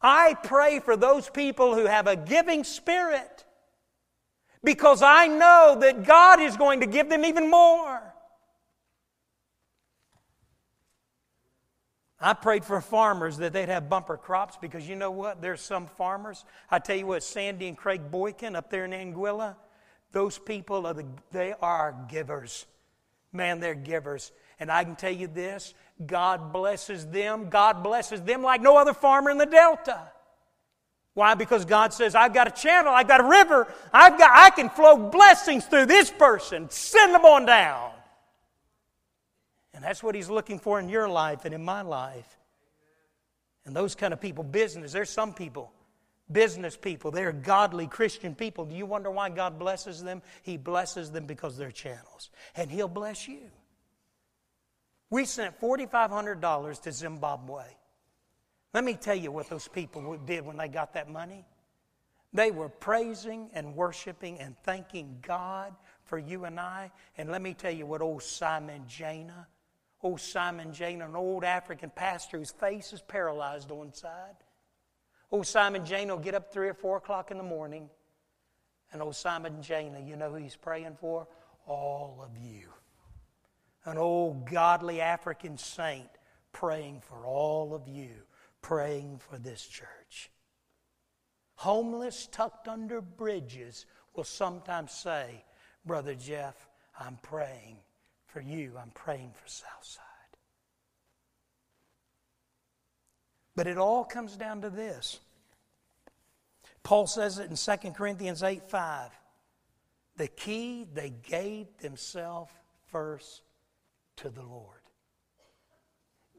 I 0.00 0.34
pray 0.34 0.80
for 0.80 0.96
those 0.96 1.28
people 1.28 1.74
who 1.74 1.86
have 1.86 2.06
a 2.06 2.16
giving 2.16 2.64
spirit 2.64 3.44
because 4.62 5.02
I 5.02 5.26
know 5.26 5.78
that 5.80 6.04
God 6.04 6.40
is 6.40 6.56
going 6.56 6.80
to 6.80 6.86
give 6.86 7.08
them 7.08 7.24
even 7.24 7.50
more. 7.50 8.02
I 12.20 12.32
prayed 12.34 12.64
for 12.64 12.80
farmers 12.80 13.36
that 13.38 13.52
they'd 13.52 13.68
have 13.68 13.88
bumper 13.88 14.16
crops 14.16 14.56
because 14.60 14.88
you 14.88 14.96
know 14.96 15.10
what? 15.10 15.42
There's 15.42 15.60
some 15.60 15.86
farmers. 15.86 16.44
I 16.70 16.78
tell 16.78 16.96
you 16.96 17.06
what, 17.06 17.22
Sandy 17.22 17.68
and 17.68 17.76
Craig 17.76 18.10
Boykin 18.10 18.56
up 18.56 18.70
there 18.70 18.84
in 18.84 18.92
Anguilla, 18.92 19.56
those 20.16 20.38
people 20.38 20.86
are 20.86 20.94
the, 20.94 21.04
they 21.30 21.52
are 21.60 21.94
givers. 22.08 22.64
Man, 23.34 23.60
they're 23.60 23.74
givers. 23.74 24.32
And 24.58 24.72
I 24.72 24.82
can 24.82 24.96
tell 24.96 25.12
you 25.12 25.26
this 25.26 25.74
God 26.06 26.54
blesses 26.54 27.06
them. 27.08 27.50
God 27.50 27.82
blesses 27.84 28.22
them 28.22 28.42
like 28.42 28.62
no 28.62 28.78
other 28.78 28.94
farmer 28.94 29.28
in 29.28 29.36
the 29.36 29.44
Delta. 29.44 30.10
Why? 31.12 31.34
Because 31.34 31.66
God 31.66 31.92
says, 31.92 32.14
I've 32.14 32.32
got 32.32 32.48
a 32.48 32.50
channel, 32.50 32.94
I've 32.94 33.08
got 33.08 33.20
a 33.20 33.28
river, 33.28 33.70
I've 33.92 34.16
got, 34.16 34.30
I 34.32 34.48
can 34.48 34.70
flow 34.70 34.96
blessings 34.96 35.66
through 35.66 35.84
this 35.84 36.10
person. 36.10 36.70
Send 36.70 37.14
them 37.14 37.26
on 37.26 37.44
down. 37.44 37.90
And 39.74 39.84
that's 39.84 40.02
what 40.02 40.14
He's 40.14 40.30
looking 40.30 40.58
for 40.58 40.80
in 40.80 40.88
your 40.88 41.10
life 41.10 41.44
and 41.44 41.52
in 41.52 41.62
my 41.62 41.82
life. 41.82 42.38
And 43.66 43.76
those 43.76 43.94
kind 43.94 44.14
of 44.14 44.20
people, 44.22 44.44
business, 44.44 44.92
there's 44.92 45.10
some 45.10 45.34
people 45.34 45.72
business 46.30 46.76
people. 46.76 47.10
They're 47.10 47.32
godly 47.32 47.86
Christian 47.86 48.34
people. 48.34 48.64
Do 48.64 48.74
you 48.74 48.86
wonder 48.86 49.10
why 49.10 49.30
God 49.30 49.58
blesses 49.58 50.02
them? 50.02 50.22
He 50.42 50.56
blesses 50.56 51.10
them 51.10 51.26
because 51.26 51.56
they're 51.56 51.70
channels. 51.70 52.30
And 52.54 52.70
He'll 52.70 52.88
bless 52.88 53.28
you. 53.28 53.50
We 55.10 55.24
sent 55.24 55.60
$4,500 55.60 56.82
to 56.82 56.92
Zimbabwe. 56.92 57.62
Let 58.74 58.84
me 58.84 58.94
tell 58.94 59.14
you 59.14 59.30
what 59.30 59.48
those 59.48 59.68
people 59.68 60.18
did 60.26 60.44
when 60.44 60.56
they 60.56 60.68
got 60.68 60.94
that 60.94 61.08
money. 61.08 61.44
They 62.32 62.50
were 62.50 62.68
praising 62.68 63.50
and 63.54 63.74
worshiping 63.74 64.38
and 64.40 64.56
thanking 64.64 65.18
God 65.22 65.74
for 66.04 66.18
you 66.18 66.44
and 66.44 66.58
I. 66.60 66.90
And 67.16 67.30
let 67.30 67.40
me 67.40 67.54
tell 67.54 67.72
you 67.72 67.86
what 67.86 68.02
old 68.02 68.22
Simon 68.22 68.82
Jana, 68.88 69.46
old 70.02 70.20
Simon 70.20 70.74
Jana, 70.74 71.08
an 71.08 71.16
old 71.16 71.44
African 71.44 71.88
pastor 71.88 72.38
whose 72.38 72.50
face 72.50 72.92
is 72.92 73.00
paralyzed 73.00 73.70
on 73.70 73.94
side. 73.94 74.36
Old 75.30 75.46
Simon 75.46 75.84
Jane 75.84 76.08
will 76.08 76.18
get 76.18 76.34
up 76.34 76.52
three 76.52 76.68
or 76.68 76.74
four 76.74 76.96
o'clock 76.98 77.30
in 77.30 77.36
the 77.36 77.42
morning, 77.42 77.90
and 78.92 79.02
old 79.02 79.16
Simon 79.16 79.60
Jane, 79.62 79.96
you 80.06 80.16
know 80.16 80.30
who 80.30 80.36
he's 80.36 80.56
praying 80.56 80.96
for? 81.00 81.26
All 81.66 82.20
of 82.22 82.36
you. 82.38 82.68
An 83.84 83.98
old 83.98 84.48
godly 84.48 85.00
African 85.00 85.58
saint 85.58 86.08
praying 86.52 87.00
for 87.00 87.26
all 87.26 87.74
of 87.74 87.88
you, 87.88 88.10
praying 88.62 89.18
for 89.18 89.38
this 89.38 89.66
church. 89.66 90.30
Homeless, 91.56 92.28
tucked 92.30 92.68
under 92.68 93.00
bridges, 93.00 93.86
will 94.14 94.24
sometimes 94.24 94.92
say, 94.92 95.44
Brother 95.84 96.14
Jeff, 96.14 96.68
I'm 96.98 97.18
praying 97.22 97.78
for 98.26 98.40
you. 98.40 98.74
I'm 98.80 98.90
praying 98.90 99.32
for 99.34 99.48
Southside. 99.48 100.04
But 103.56 103.66
it 103.66 103.78
all 103.78 104.04
comes 104.04 104.36
down 104.36 104.60
to 104.60 104.70
this. 104.70 105.18
Paul 106.82 107.06
says 107.06 107.38
it 107.38 107.50
in 107.50 107.56
2 107.56 107.90
Corinthians 107.92 108.42
8 108.42 108.70
5. 108.70 109.10
The 110.18 110.28
key, 110.28 110.86
they 110.94 111.10
gave 111.10 111.66
themselves 111.78 112.52
first 112.86 113.42
to 114.16 114.28
the 114.28 114.42
Lord. 114.42 114.80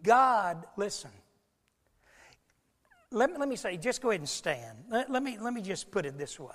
God, 0.04 0.66
listen. 0.78 1.12
Let 3.12 3.32
me, 3.32 3.38
let 3.38 3.50
me 3.50 3.56
say, 3.56 3.78
just 3.78 4.02
go 4.02 4.10
ahead 4.10 4.22
and 4.22 4.30
stand. 4.30 4.78
Let, 4.90 5.12
let, 5.12 5.24
me, 5.24 5.38
let 5.40 5.54
me 5.54 5.62
just 5.62 5.92
put 5.92 6.06
it 6.06 6.18
this 6.18 6.40
way. 6.40 6.52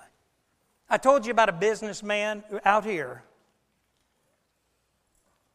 I 0.88 0.98
told 0.98 1.24
you 1.24 1.32
about 1.32 1.48
a 1.48 1.54
businessman 1.54 2.44
out 2.64 2.84
here 2.84 3.22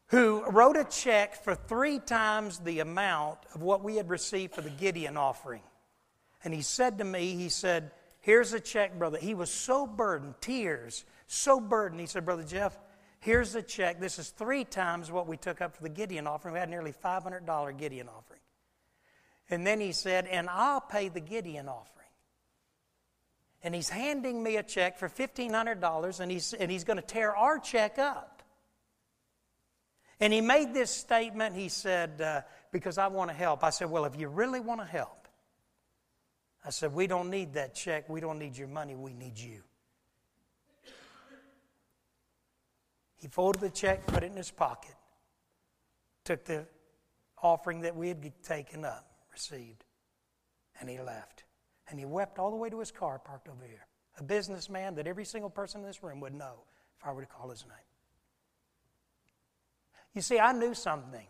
who 0.08 0.42
wrote 0.50 0.76
a 0.76 0.84
check 0.84 1.42
for 1.42 1.54
three 1.54 1.98
times 1.98 2.58
the 2.58 2.80
amount 2.80 3.38
of 3.54 3.62
what 3.62 3.84
we 3.84 3.96
had 3.96 4.08
received 4.08 4.54
for 4.54 4.62
the 4.62 4.70
Gideon 4.70 5.16
offering. 5.16 5.62
And 6.44 6.54
he 6.54 6.62
said 6.62 6.98
to 6.98 7.04
me, 7.04 7.34
he 7.34 7.48
said, 7.48 7.90
Here's 8.20 8.52
a 8.52 8.60
check, 8.60 8.98
brother. 8.98 9.18
He 9.18 9.34
was 9.34 9.50
so 9.50 9.86
burdened, 9.86 10.34
tears, 10.40 11.04
so 11.26 11.60
burdened. 11.60 12.00
He 12.00 12.06
said, 12.06 12.24
Brother 12.24 12.42
Jeff, 12.42 12.76
here's 13.20 13.52
the 13.52 13.62
check. 13.62 14.00
This 14.00 14.18
is 14.18 14.30
three 14.30 14.64
times 14.64 15.10
what 15.10 15.26
we 15.26 15.36
took 15.36 15.60
up 15.60 15.74
for 15.74 15.82
the 15.82 15.88
Gideon 15.88 16.26
offering. 16.26 16.54
We 16.54 16.60
had 16.60 16.68
nearly 16.68 16.92
$500 16.92 17.78
Gideon 17.78 18.08
offering. 18.08 18.40
And 19.50 19.66
then 19.66 19.80
he 19.80 19.92
said, 19.92 20.26
And 20.26 20.48
I'll 20.50 20.80
pay 20.80 21.08
the 21.08 21.20
Gideon 21.20 21.68
offering. 21.68 21.94
And 23.62 23.74
he's 23.74 23.88
handing 23.88 24.42
me 24.42 24.56
a 24.56 24.62
check 24.62 24.98
for 24.98 25.08
$1,500, 25.08 26.20
and 26.20 26.30
he's, 26.30 26.52
and 26.52 26.70
he's 26.70 26.84
going 26.84 26.98
to 26.98 27.02
tear 27.02 27.34
our 27.34 27.58
check 27.58 27.98
up. 27.98 28.37
And 30.20 30.32
he 30.32 30.40
made 30.40 30.74
this 30.74 30.90
statement. 30.90 31.54
He 31.54 31.68
said, 31.68 32.20
uh, 32.20 32.42
Because 32.72 32.98
I 32.98 33.06
want 33.06 33.30
to 33.30 33.36
help. 33.36 33.62
I 33.62 33.70
said, 33.70 33.90
Well, 33.90 34.04
if 34.04 34.16
you 34.16 34.28
really 34.28 34.60
want 34.60 34.80
to 34.80 34.86
help, 34.86 35.28
I 36.64 36.70
said, 36.70 36.92
We 36.92 37.06
don't 37.06 37.30
need 37.30 37.54
that 37.54 37.74
check. 37.74 38.08
We 38.08 38.20
don't 38.20 38.38
need 38.38 38.56
your 38.56 38.68
money. 38.68 38.96
We 38.96 39.12
need 39.12 39.38
you. 39.38 39.62
He 43.16 43.26
folded 43.26 43.60
the 43.60 43.70
check, 43.70 44.06
put 44.06 44.22
it 44.22 44.26
in 44.26 44.36
his 44.36 44.50
pocket, 44.50 44.94
took 46.24 46.44
the 46.44 46.66
offering 47.42 47.80
that 47.80 47.96
we 47.96 48.08
had 48.08 48.32
taken 48.44 48.84
up, 48.84 49.10
received, 49.32 49.84
and 50.80 50.88
he 50.88 51.00
left. 51.00 51.44
And 51.90 51.98
he 51.98 52.04
wept 52.04 52.38
all 52.38 52.50
the 52.50 52.56
way 52.56 52.70
to 52.70 52.78
his 52.78 52.92
car 52.92 53.18
parked 53.18 53.48
over 53.48 53.64
here. 53.66 53.86
A 54.18 54.22
businessman 54.22 54.94
that 54.96 55.06
every 55.06 55.24
single 55.24 55.50
person 55.50 55.80
in 55.80 55.86
this 55.86 56.02
room 56.02 56.20
would 56.20 56.34
know 56.34 56.64
if 56.98 57.06
I 57.06 57.12
were 57.12 57.22
to 57.22 57.26
call 57.26 57.50
his 57.50 57.64
name. 57.64 57.87
You 60.14 60.22
see, 60.22 60.38
I 60.38 60.52
knew 60.52 60.74
something. 60.74 61.26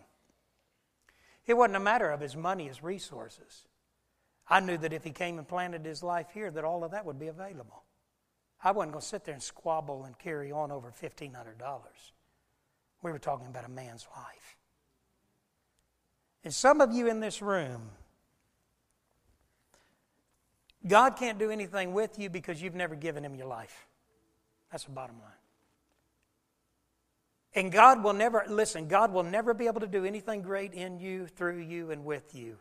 It 1.46 1.56
wasn't 1.56 1.76
a 1.76 1.80
matter 1.80 2.10
of 2.10 2.20
his 2.20 2.36
money, 2.36 2.68
his 2.68 2.82
resources. 2.82 3.64
I 4.48 4.60
knew 4.60 4.78
that 4.78 4.92
if 4.92 5.04
he 5.04 5.10
came 5.10 5.38
and 5.38 5.46
planted 5.46 5.84
his 5.84 6.02
life 6.02 6.28
here, 6.32 6.50
that 6.50 6.64
all 6.64 6.84
of 6.84 6.92
that 6.92 7.04
would 7.04 7.18
be 7.18 7.28
available. 7.28 7.82
I 8.62 8.72
wasn't 8.72 8.92
going 8.92 9.02
to 9.02 9.06
sit 9.06 9.24
there 9.24 9.34
and 9.34 9.42
squabble 9.42 10.04
and 10.04 10.18
carry 10.18 10.50
on 10.52 10.72
over 10.72 10.90
$1,500. 10.90 11.32
We 13.02 13.12
were 13.12 13.18
talking 13.18 13.46
about 13.46 13.64
a 13.64 13.70
man's 13.70 14.06
life. 14.16 14.56
And 16.44 16.52
some 16.52 16.80
of 16.80 16.92
you 16.92 17.08
in 17.08 17.20
this 17.20 17.42
room, 17.42 17.90
God 20.86 21.16
can't 21.16 21.38
do 21.38 21.50
anything 21.50 21.92
with 21.92 22.18
you 22.18 22.30
because 22.30 22.62
you've 22.62 22.74
never 22.74 22.94
given 22.94 23.24
him 23.24 23.34
your 23.34 23.46
life. 23.46 23.86
That's 24.70 24.84
the 24.84 24.90
bottom 24.90 25.16
line. 25.20 25.37
And 27.54 27.72
God 27.72 28.04
will 28.04 28.12
never, 28.12 28.44
listen, 28.48 28.88
God 28.88 29.12
will 29.12 29.22
never 29.22 29.54
be 29.54 29.66
able 29.66 29.80
to 29.80 29.86
do 29.86 30.04
anything 30.04 30.42
great 30.42 30.74
in 30.74 30.98
you, 30.98 31.26
through 31.26 31.60
you, 31.60 31.90
and 31.90 32.04
with 32.04 32.34
you 32.34 32.58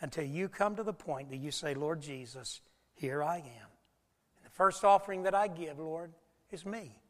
until 0.00 0.24
you 0.24 0.48
come 0.48 0.76
to 0.76 0.82
the 0.82 0.92
point 0.92 1.30
that 1.30 1.38
you 1.38 1.50
say, 1.50 1.74
Lord 1.74 2.00
Jesus, 2.00 2.60
here 2.94 3.22
I 3.22 3.36
am. 3.36 3.68
And 4.36 4.44
the 4.44 4.50
first 4.50 4.84
offering 4.84 5.24
that 5.24 5.34
I 5.34 5.48
give, 5.48 5.78
Lord, 5.78 6.12
is 6.50 6.64
me. 6.64 7.00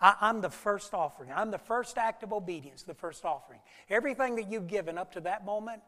I, 0.00 0.14
am 0.28 0.40
the 0.40 0.50
first 0.50 0.94
offering. 0.94 1.30
I'm 1.34 1.50
the 1.50 1.58
first 1.58 1.98
act 1.98 2.22
of 2.22 2.32
obedience, 2.32 2.82
the 2.82 2.94
first 2.94 3.24
offering. 3.24 3.60
Everything 3.90 4.36
that 4.36 4.50
you've 4.50 4.68
given 4.68 4.96
up 4.96 5.14
to 5.14 5.20
that 5.22 5.44
moment 5.44 5.82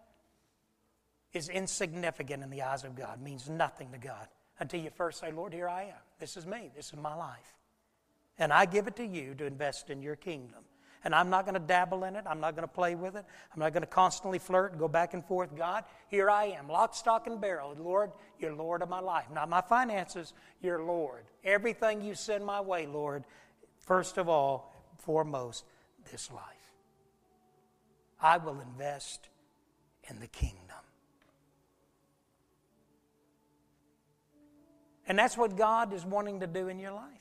is 1.32 1.48
insignificant 1.48 2.42
in 2.42 2.50
the 2.50 2.62
eyes 2.62 2.82
of 2.82 2.96
God, 2.96 3.22
means 3.22 3.48
nothing 3.48 3.92
to 3.92 3.98
God 3.98 4.26
until 4.58 4.80
you 4.80 4.90
first 4.90 5.20
say, 5.20 5.30
Lord, 5.30 5.52
here 5.52 5.68
I 5.68 5.84
am. 5.84 6.02
This 6.18 6.36
is 6.36 6.44
me. 6.44 6.70
This 6.74 6.86
is 6.86 6.96
my 6.96 7.14
life. 7.14 7.59
And 8.40 8.52
I 8.52 8.64
give 8.64 8.88
it 8.88 8.96
to 8.96 9.06
you 9.06 9.34
to 9.34 9.44
invest 9.44 9.90
in 9.90 10.02
your 10.02 10.16
kingdom. 10.16 10.64
and 11.02 11.14
I'm 11.14 11.30
not 11.30 11.44
going 11.44 11.54
to 11.54 11.60
dabble 11.60 12.04
in 12.04 12.16
it. 12.16 12.24
I'm 12.26 12.40
not 12.40 12.54
going 12.56 12.66
to 12.66 12.74
play 12.74 12.94
with 12.94 13.16
it. 13.16 13.24
I'm 13.52 13.60
not 13.60 13.72
going 13.72 13.82
to 13.82 13.86
constantly 13.86 14.38
flirt 14.38 14.72
and 14.72 14.80
go 14.80 14.88
back 14.88 15.14
and 15.14 15.24
forth. 15.24 15.56
God, 15.56 15.84
here 16.08 16.28
I 16.28 16.46
am, 16.46 16.68
lock, 16.68 16.94
stock, 16.94 17.26
and 17.26 17.40
barrel. 17.40 17.74
Lord, 17.78 18.12
you're 18.38 18.54
Lord 18.54 18.82
of 18.82 18.88
my 18.88 19.00
life. 19.00 19.24
Not 19.32 19.48
my 19.48 19.62
finances, 19.62 20.34
you're 20.60 20.82
Lord. 20.82 21.24
Everything 21.44 22.02
you 22.02 22.14
send 22.14 22.44
my 22.44 22.60
way, 22.60 22.86
Lord, 22.86 23.24
first 23.78 24.18
of 24.18 24.28
all, 24.28 24.74
foremost, 24.98 25.64
this 26.10 26.30
life. 26.30 26.42
I 28.20 28.36
will 28.36 28.60
invest 28.60 29.30
in 30.04 30.20
the 30.20 30.26
kingdom. 30.26 30.56
And 35.06 35.18
that's 35.18 35.36
what 35.36 35.56
God 35.56 35.94
is 35.94 36.04
wanting 36.04 36.40
to 36.40 36.46
do 36.46 36.68
in 36.68 36.78
your 36.78 36.92
life. 36.92 37.19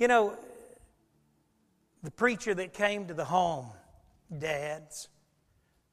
You 0.00 0.08
know, 0.08 0.34
the 2.02 2.10
preacher 2.10 2.54
that 2.54 2.72
came 2.72 3.06
to 3.08 3.14
the 3.14 3.26
home, 3.26 3.66
dads, 4.36 5.10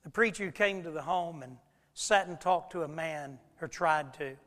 the 0.05 0.09
preacher 0.09 0.45
who 0.45 0.51
came 0.51 0.81
to 0.83 0.91
the 0.91 1.01
home 1.01 1.43
and 1.43 1.57
sat 1.93 2.29
and 2.29 2.39
talked 2.39 2.71
to 2.71 2.83
a 2.83 2.87
man, 2.87 3.37
or 3.61 3.67
tried 3.67 4.13
to, 4.13 4.37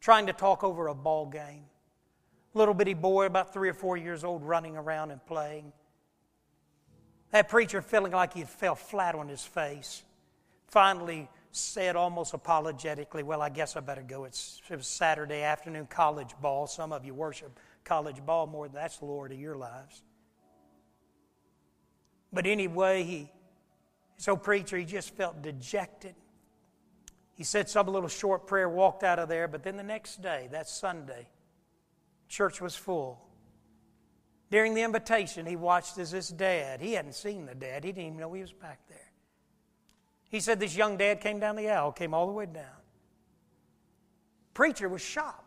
trying 0.00 0.26
to 0.26 0.34
talk 0.34 0.62
over 0.62 0.88
a 0.88 0.94
ball 0.94 1.24
game. 1.24 1.64
Little 2.52 2.74
bitty 2.74 2.92
boy, 2.92 3.24
about 3.24 3.54
three 3.54 3.70
or 3.70 3.74
four 3.74 3.96
years 3.96 4.22
old, 4.22 4.44
running 4.44 4.76
around 4.76 5.12
and 5.12 5.24
playing. 5.24 5.72
That 7.30 7.48
preacher 7.48 7.80
feeling 7.80 8.12
like 8.12 8.34
he 8.34 8.44
fell 8.44 8.74
flat 8.74 9.14
on 9.14 9.28
his 9.28 9.42
face. 9.42 10.02
Finally 10.66 11.30
said 11.52 11.96
almost 11.96 12.34
apologetically, 12.34 13.22
Well, 13.22 13.40
I 13.40 13.48
guess 13.48 13.76
I 13.76 13.80
better 13.80 14.02
go. 14.02 14.24
It's, 14.24 14.60
it 14.68 14.76
was 14.76 14.86
Saturday 14.86 15.40
afternoon 15.40 15.86
college 15.86 16.34
ball. 16.42 16.66
Some 16.66 16.92
of 16.92 17.06
you 17.06 17.14
worship 17.14 17.58
college 17.84 18.24
ball 18.24 18.46
more 18.46 18.68
that's 18.68 18.98
the 18.98 19.04
Lord 19.04 19.32
of 19.32 19.38
your 19.38 19.56
lives. 19.56 20.02
But 22.32 22.46
anyway, 22.46 23.04
he, 23.04 23.30
so 24.16 24.36
preacher, 24.36 24.76
he 24.76 24.84
just 24.84 25.14
felt 25.16 25.42
dejected. 25.42 26.14
He 27.34 27.44
said 27.44 27.68
some 27.68 27.86
little 27.86 28.08
short 28.08 28.46
prayer, 28.46 28.68
walked 28.68 29.02
out 29.02 29.18
of 29.18 29.28
there, 29.28 29.48
but 29.48 29.62
then 29.62 29.76
the 29.76 29.82
next 29.82 30.22
day, 30.22 30.48
that 30.52 30.68
Sunday, 30.68 31.28
church 32.28 32.60
was 32.60 32.74
full. 32.74 33.20
During 34.50 34.74
the 34.74 34.82
invitation, 34.82 35.46
he 35.46 35.56
watched 35.56 35.98
as 35.98 36.10
his 36.10 36.28
dad, 36.28 36.80
he 36.80 36.92
hadn't 36.92 37.14
seen 37.14 37.46
the 37.46 37.54
dad, 37.54 37.84
he 37.84 37.92
didn't 37.92 38.06
even 38.06 38.18
know 38.18 38.32
he 38.32 38.40
was 38.40 38.52
back 38.52 38.80
there. 38.88 39.10
He 40.28 40.40
said 40.40 40.58
this 40.58 40.76
young 40.76 40.96
dad 40.96 41.20
came 41.20 41.38
down 41.38 41.56
the 41.56 41.70
aisle, 41.70 41.92
came 41.92 42.14
all 42.14 42.26
the 42.26 42.32
way 42.32 42.46
down. 42.46 42.64
Preacher 44.52 44.88
was 44.88 45.02
shocked. 45.02 45.43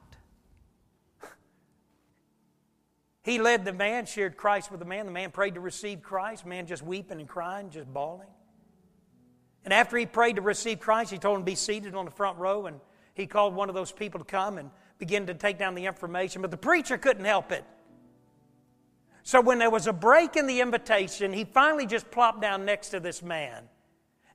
He 3.27 3.39
led 3.39 3.65
the 3.65 3.73
man, 3.73 4.05
shared 4.05 4.37
Christ 4.37 4.71
with 4.71 4.79
the 4.79 4.85
man. 4.85 5.05
The 5.05 5.11
man 5.11 5.31
prayed 5.31 5.55
to 5.55 5.59
receive 5.59 6.01
Christ. 6.01 6.43
The 6.43 6.49
man 6.49 6.65
just 6.65 6.81
weeping 6.81 7.19
and 7.19 7.27
crying, 7.27 7.69
just 7.69 7.93
bawling. 7.93 8.29
And 9.65 9.73
after 9.73 9.97
he 9.97 10.05
prayed 10.05 10.37
to 10.37 10.41
receive 10.41 10.79
Christ, 10.79 11.11
he 11.11 11.17
told 11.17 11.35
him 11.35 11.41
to 11.41 11.45
be 11.45 11.55
seated 11.55 11.93
on 11.93 12.05
the 12.05 12.11
front 12.11 12.37
row, 12.37 12.67
and 12.67 12.79
he 13.15 13.27
called 13.27 13.53
one 13.53 13.67
of 13.67 13.75
those 13.75 13.91
people 13.91 14.19
to 14.19 14.25
come 14.25 14.57
and 14.57 14.71
begin 14.97 15.27
to 15.27 15.33
take 15.33 15.57
down 15.57 15.75
the 15.75 15.87
information. 15.87 16.41
But 16.41 16.51
the 16.51 16.57
preacher 16.57 16.97
couldn't 16.97 17.25
help 17.25 17.51
it. 17.51 17.65
So 19.23 19.41
when 19.41 19.59
there 19.59 19.69
was 19.69 19.87
a 19.87 19.93
break 19.93 20.37
in 20.37 20.47
the 20.47 20.61
invitation, 20.61 21.33
he 21.33 21.43
finally 21.43 21.85
just 21.85 22.09
plopped 22.09 22.39
down 22.39 22.63
next 22.63 22.91
to 22.91 23.01
this 23.01 23.21
man. 23.21 23.63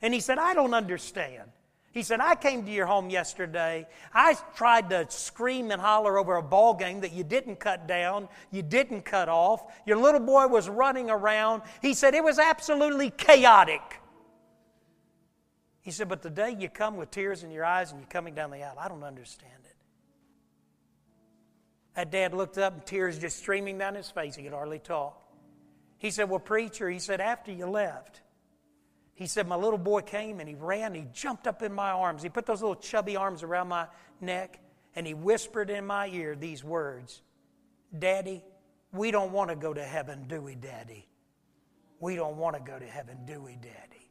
And 0.02 0.12
he 0.12 0.20
said, 0.20 0.36
I 0.36 0.52
don't 0.52 0.74
understand. 0.74 1.50
He 1.92 2.02
said, 2.02 2.20
I 2.20 2.34
came 2.34 2.64
to 2.64 2.70
your 2.70 2.86
home 2.86 3.10
yesterday. 3.10 3.86
I 4.14 4.34
tried 4.56 4.88
to 4.90 5.06
scream 5.10 5.70
and 5.70 5.80
holler 5.80 6.18
over 6.18 6.36
a 6.36 6.42
ball 6.42 6.72
game 6.72 7.00
that 7.02 7.12
you 7.12 7.22
didn't 7.22 7.56
cut 7.56 7.86
down, 7.86 8.28
you 8.50 8.62
didn't 8.62 9.02
cut 9.02 9.28
off. 9.28 9.62
Your 9.86 9.98
little 9.98 10.20
boy 10.20 10.46
was 10.46 10.68
running 10.70 11.10
around. 11.10 11.62
He 11.82 11.92
said, 11.92 12.14
it 12.14 12.24
was 12.24 12.38
absolutely 12.38 13.10
chaotic. 13.10 13.82
He 15.82 15.90
said, 15.90 16.08
but 16.08 16.22
the 16.22 16.30
day 16.30 16.56
you 16.58 16.70
come 16.70 16.96
with 16.96 17.10
tears 17.10 17.42
in 17.42 17.50
your 17.50 17.64
eyes 17.64 17.90
and 17.90 18.00
you're 18.00 18.08
coming 18.08 18.34
down 18.34 18.50
the 18.50 18.62
aisle, 18.62 18.76
I 18.78 18.88
don't 18.88 19.04
understand. 19.04 19.52
It. 19.64 19.76
That 21.94 22.10
dad 22.10 22.32
looked 22.32 22.56
up 22.56 22.72
and 22.72 22.86
tears 22.86 23.18
just 23.18 23.36
streaming 23.38 23.76
down 23.76 23.96
his 23.96 24.08
face. 24.08 24.34
He 24.34 24.42
could 24.44 24.52
hardly 24.52 24.78
talk. 24.78 25.22
He 25.98 26.10
said, 26.10 26.30
Well, 26.30 26.40
preacher, 26.40 26.88
he 26.88 26.98
said, 26.98 27.20
after 27.20 27.52
you 27.52 27.66
left, 27.66 28.22
he 29.22 29.28
said, 29.28 29.46
My 29.46 29.56
little 29.56 29.78
boy 29.78 30.00
came 30.00 30.40
and 30.40 30.48
he 30.48 30.56
ran, 30.56 30.94
he 30.94 31.06
jumped 31.12 31.46
up 31.46 31.62
in 31.62 31.72
my 31.72 31.90
arms. 31.92 32.22
He 32.22 32.28
put 32.28 32.44
those 32.44 32.60
little 32.60 32.74
chubby 32.74 33.16
arms 33.16 33.42
around 33.42 33.68
my 33.68 33.86
neck 34.20 34.60
and 34.96 35.06
he 35.06 35.14
whispered 35.14 35.70
in 35.70 35.86
my 35.86 36.08
ear 36.08 36.34
these 36.34 36.64
words 36.64 37.22
Daddy, 37.96 38.42
we 38.92 39.10
don't 39.10 39.32
want 39.32 39.50
to 39.50 39.56
go 39.56 39.72
to 39.72 39.82
heaven, 39.82 40.26
do 40.26 40.40
we, 40.40 40.56
Daddy? 40.56 41.06
We 42.00 42.16
don't 42.16 42.36
want 42.36 42.56
to 42.56 42.62
go 42.62 42.78
to 42.78 42.84
heaven, 42.84 43.18
do 43.24 43.40
we, 43.40 43.52
Daddy? 43.52 44.10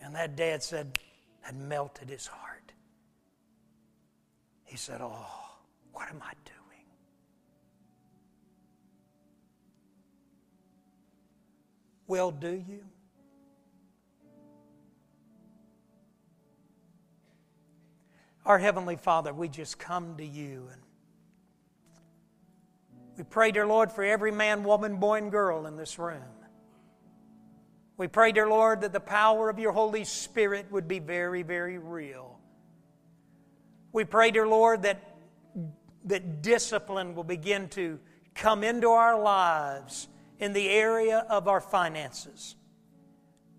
And 0.00 0.14
that 0.14 0.36
dad 0.36 0.62
said, 0.62 0.96
had 1.40 1.56
melted 1.56 2.08
his 2.08 2.26
heart. 2.26 2.72
He 4.64 4.76
said, 4.76 5.00
Oh, 5.02 5.26
what 5.92 6.08
am 6.08 6.22
I 6.22 6.32
doing? 6.44 6.86
Well, 12.06 12.30
do 12.30 12.50
you? 12.68 12.84
Our 18.48 18.58
Heavenly 18.58 18.96
Father, 18.96 19.34
we 19.34 19.48
just 19.48 19.78
come 19.78 20.16
to 20.16 20.24
you 20.24 20.66
and 20.72 20.80
we 23.18 23.24
pray, 23.24 23.50
dear 23.50 23.66
Lord, 23.66 23.92
for 23.92 24.02
every 24.02 24.32
man, 24.32 24.64
woman, 24.64 24.96
boy, 24.96 25.18
and 25.18 25.30
girl 25.30 25.66
in 25.66 25.76
this 25.76 25.98
room. 25.98 26.22
We 27.98 28.08
pray, 28.08 28.32
dear 28.32 28.48
Lord, 28.48 28.80
that 28.80 28.94
the 28.94 29.00
power 29.00 29.50
of 29.50 29.58
your 29.58 29.72
Holy 29.72 30.04
Spirit 30.04 30.66
would 30.70 30.88
be 30.88 30.98
very, 30.98 31.42
very 31.42 31.76
real. 31.76 32.38
We 33.92 34.04
pray, 34.04 34.30
dear 34.30 34.48
Lord, 34.48 34.82
that 34.82 35.02
that 36.04 36.40
discipline 36.40 37.14
will 37.14 37.24
begin 37.24 37.68
to 37.70 37.98
come 38.34 38.64
into 38.64 38.88
our 38.88 39.20
lives 39.20 40.08
in 40.38 40.54
the 40.54 40.70
area 40.70 41.26
of 41.28 41.48
our 41.48 41.60
finances. 41.60 42.56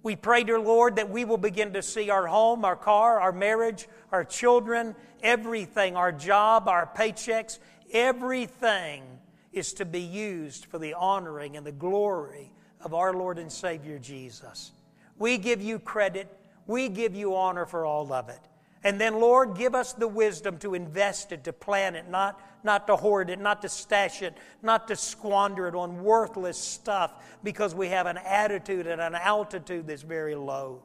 We 0.01 0.15
pray, 0.15 0.43
dear 0.43 0.59
Lord, 0.59 0.95
that 0.95 1.09
we 1.09 1.25
will 1.25 1.37
begin 1.37 1.73
to 1.73 1.81
see 1.81 2.09
our 2.09 2.25
home, 2.25 2.63
our 2.63 2.75
car, 2.75 3.19
our 3.19 3.33
marriage, 3.33 3.87
our 4.11 4.23
children, 4.23 4.95
everything, 5.21 5.95
our 5.97 6.11
job, 6.11 6.69
our 6.69 6.89
paychecks, 6.95 7.59
everything 7.91 9.03
is 9.51 9.73
to 9.73 9.85
be 9.85 10.01
used 10.01 10.65
for 10.65 10.79
the 10.79 10.93
honoring 10.93 11.57
and 11.57 11.65
the 11.65 11.71
glory 11.71 12.51
of 12.81 12.93
our 12.93 13.13
Lord 13.13 13.37
and 13.37 13.51
Savior 13.51 13.99
Jesus. 13.99 14.71
We 15.17 15.37
give 15.37 15.61
you 15.61 15.79
credit, 15.79 16.33
we 16.65 16.87
give 16.87 17.13
you 17.13 17.35
honor 17.35 17.65
for 17.65 17.85
all 17.85 18.13
of 18.13 18.29
it. 18.29 18.39
And 18.83 18.99
then, 18.99 19.19
Lord, 19.19 19.57
give 19.57 19.75
us 19.75 19.91
the 19.93 20.07
wisdom 20.07 20.57
to 20.59 20.73
invest 20.73 21.33
it, 21.33 21.43
to 21.43 21.53
plan 21.53 21.95
it, 21.95 22.09
not, 22.09 22.41
not 22.63 22.87
to 22.87 22.95
hoard 22.95 23.29
it, 23.29 23.39
not 23.39 23.61
to 23.63 23.69
stash 23.69 24.21
it, 24.21 24.37
not 24.61 24.87
to 24.87 24.95
squander 24.95 25.67
it 25.67 25.75
on 25.75 26.01
worthless 26.01 26.57
stuff 26.57 27.11
because 27.43 27.75
we 27.75 27.89
have 27.89 28.05
an 28.05 28.17
attitude 28.17 28.87
and 28.87 29.01
an 29.01 29.15
altitude 29.15 29.85
that's 29.85 30.01
very 30.01 30.35
low. 30.35 30.81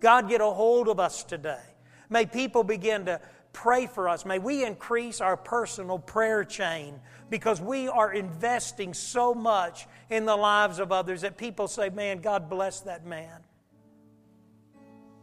God, 0.00 0.28
get 0.28 0.40
a 0.40 0.46
hold 0.46 0.88
of 0.88 0.98
us 0.98 1.22
today. 1.22 1.62
May 2.10 2.26
people 2.26 2.64
begin 2.64 3.06
to 3.06 3.20
pray 3.52 3.86
for 3.86 4.08
us. 4.08 4.26
May 4.26 4.40
we 4.40 4.64
increase 4.64 5.20
our 5.20 5.36
personal 5.36 6.00
prayer 6.00 6.42
chain 6.42 6.98
because 7.30 7.60
we 7.60 7.86
are 7.88 8.12
investing 8.12 8.94
so 8.94 9.32
much 9.32 9.86
in 10.10 10.24
the 10.24 10.34
lives 10.34 10.80
of 10.80 10.90
others 10.90 11.20
that 11.20 11.36
people 11.36 11.68
say, 11.68 11.88
Man, 11.88 12.20
God 12.20 12.50
bless 12.50 12.80
that 12.80 13.06
man. 13.06 13.40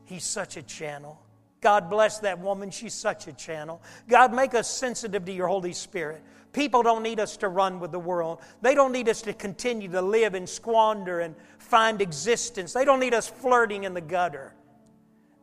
He's 0.06 0.24
such 0.24 0.56
a 0.56 0.64
channel. 0.64 1.22
God 1.62 1.90
bless 1.90 2.20
that 2.20 2.40
woman. 2.40 2.72
She's 2.72 2.94
such 2.94 3.28
a 3.28 3.34
channel. 3.34 3.82
God, 4.08 4.34
make 4.34 4.54
us 4.54 4.70
sensitive 4.70 5.26
to 5.26 5.32
your 5.32 5.48
Holy 5.48 5.74
Spirit. 5.74 6.24
People 6.54 6.82
don't 6.82 7.04
need 7.04 7.20
us 7.20 7.38
to 7.38 7.50
run 7.50 7.80
with 7.80 7.92
the 7.92 8.00
world. 8.00 8.40
They 8.62 8.74
don't 8.74 8.92
need 8.92 9.08
us 9.10 9.22
to 9.24 9.34
continue 9.34 9.90
to 9.90 10.02
live 10.02 10.34
and 10.34 10.48
squander 10.48 11.20
and 11.20 11.36
find 11.60 12.02
existence. 12.02 12.74
They 12.74 12.86
don't 12.86 13.00
need 13.00 13.14
us 13.14 13.28
flirting 13.28 13.84
in 13.84 13.94
the 13.94 14.02
gutter. 14.02 14.54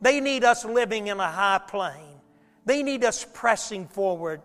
They 0.01 0.21
need 0.21 0.43
us 0.43 0.65
living 0.65 1.07
in 1.07 1.21
a 1.21 1.31
high 1.31 1.61
plane. 1.67 2.21
They 2.65 2.83
need 2.83 3.05
us 3.05 3.27
pressing 3.33 3.87
forward. 3.87 4.43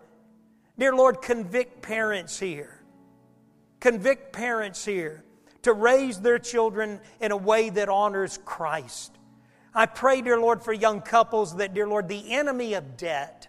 Dear 0.78 0.94
Lord, 0.94 1.20
convict 1.20 1.82
parents 1.82 2.38
here. 2.38 2.80
Convict 3.80 4.32
parents 4.32 4.84
here 4.84 5.24
to 5.62 5.72
raise 5.72 6.20
their 6.20 6.38
children 6.38 7.00
in 7.20 7.32
a 7.32 7.36
way 7.36 7.70
that 7.70 7.88
honors 7.88 8.38
Christ. 8.44 9.18
I 9.74 9.86
pray, 9.86 10.20
dear 10.20 10.38
Lord, 10.38 10.62
for 10.62 10.72
young 10.72 11.00
couples 11.00 11.56
that, 11.56 11.72
dear 11.74 11.86
Lord, 11.86 12.08
the 12.08 12.32
enemy 12.32 12.74
of 12.74 12.96
debt, 12.96 13.48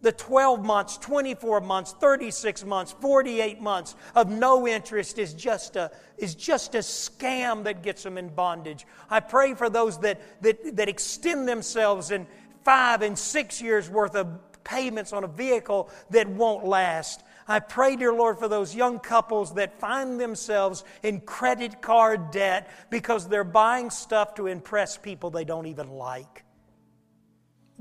the 0.00 0.12
12 0.12 0.64
months, 0.64 0.98
24 0.98 1.60
months, 1.60 1.94
36 2.00 2.64
months, 2.64 2.92
48 3.00 3.60
months 3.60 3.94
of 4.16 4.30
no 4.30 4.66
interest 4.66 5.18
is 5.18 5.32
just 5.32 5.76
a, 5.76 5.92
is 6.18 6.34
just 6.34 6.74
a 6.74 6.78
scam 6.78 7.64
that 7.64 7.82
gets 7.82 8.02
them 8.02 8.18
in 8.18 8.28
bondage. 8.28 8.84
I 9.08 9.20
pray 9.20 9.54
for 9.54 9.70
those 9.70 9.98
that, 10.00 10.20
that, 10.42 10.76
that 10.76 10.88
extend 10.88 11.46
themselves 11.46 12.10
in 12.10 12.26
five 12.64 13.02
and 13.02 13.16
six 13.16 13.62
years 13.62 13.88
worth 13.88 14.16
of 14.16 14.28
payments 14.64 15.12
on 15.12 15.24
a 15.24 15.28
vehicle 15.28 15.88
that 16.10 16.28
won't 16.28 16.64
last. 16.64 17.22
I 17.52 17.60
pray, 17.60 17.96
dear 17.96 18.14
Lord, 18.14 18.38
for 18.38 18.48
those 18.48 18.74
young 18.74 18.98
couples 18.98 19.52
that 19.56 19.78
find 19.78 20.18
themselves 20.18 20.84
in 21.02 21.20
credit 21.20 21.82
card 21.82 22.30
debt 22.30 22.70
because 22.88 23.28
they're 23.28 23.44
buying 23.44 23.90
stuff 23.90 24.36
to 24.36 24.46
impress 24.46 24.96
people 24.96 25.28
they 25.28 25.44
don't 25.44 25.66
even 25.66 25.90
like. 25.90 26.44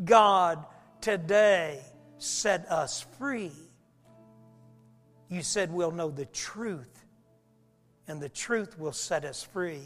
God, 0.04 0.66
today, 1.00 1.80
set 2.18 2.70
us 2.70 3.06
free. 3.18 3.54
You 5.30 5.42
said 5.42 5.72
we'll 5.72 5.92
know 5.92 6.10
the 6.10 6.26
truth, 6.26 7.06
and 8.10 8.22
the 8.22 8.28
truth 8.28 8.78
will 8.78 8.92
set 8.92 9.24
us 9.24 9.42
free. 9.42 9.84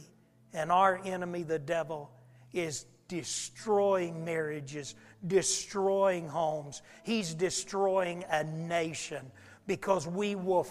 And 0.52 0.72
our 0.72 1.00
enemy, 1.06 1.44
the 1.44 1.60
devil, 1.60 2.10
is 2.54 2.88
destroying 3.08 4.26
marriages, 4.26 4.96
destroying 5.28 6.28
homes. 6.28 6.82
He's 7.04 7.36
destroying 7.36 8.26
a 8.32 8.44
nation 8.44 9.32
because 9.68 10.08
we 10.08 10.36
will 10.36 10.68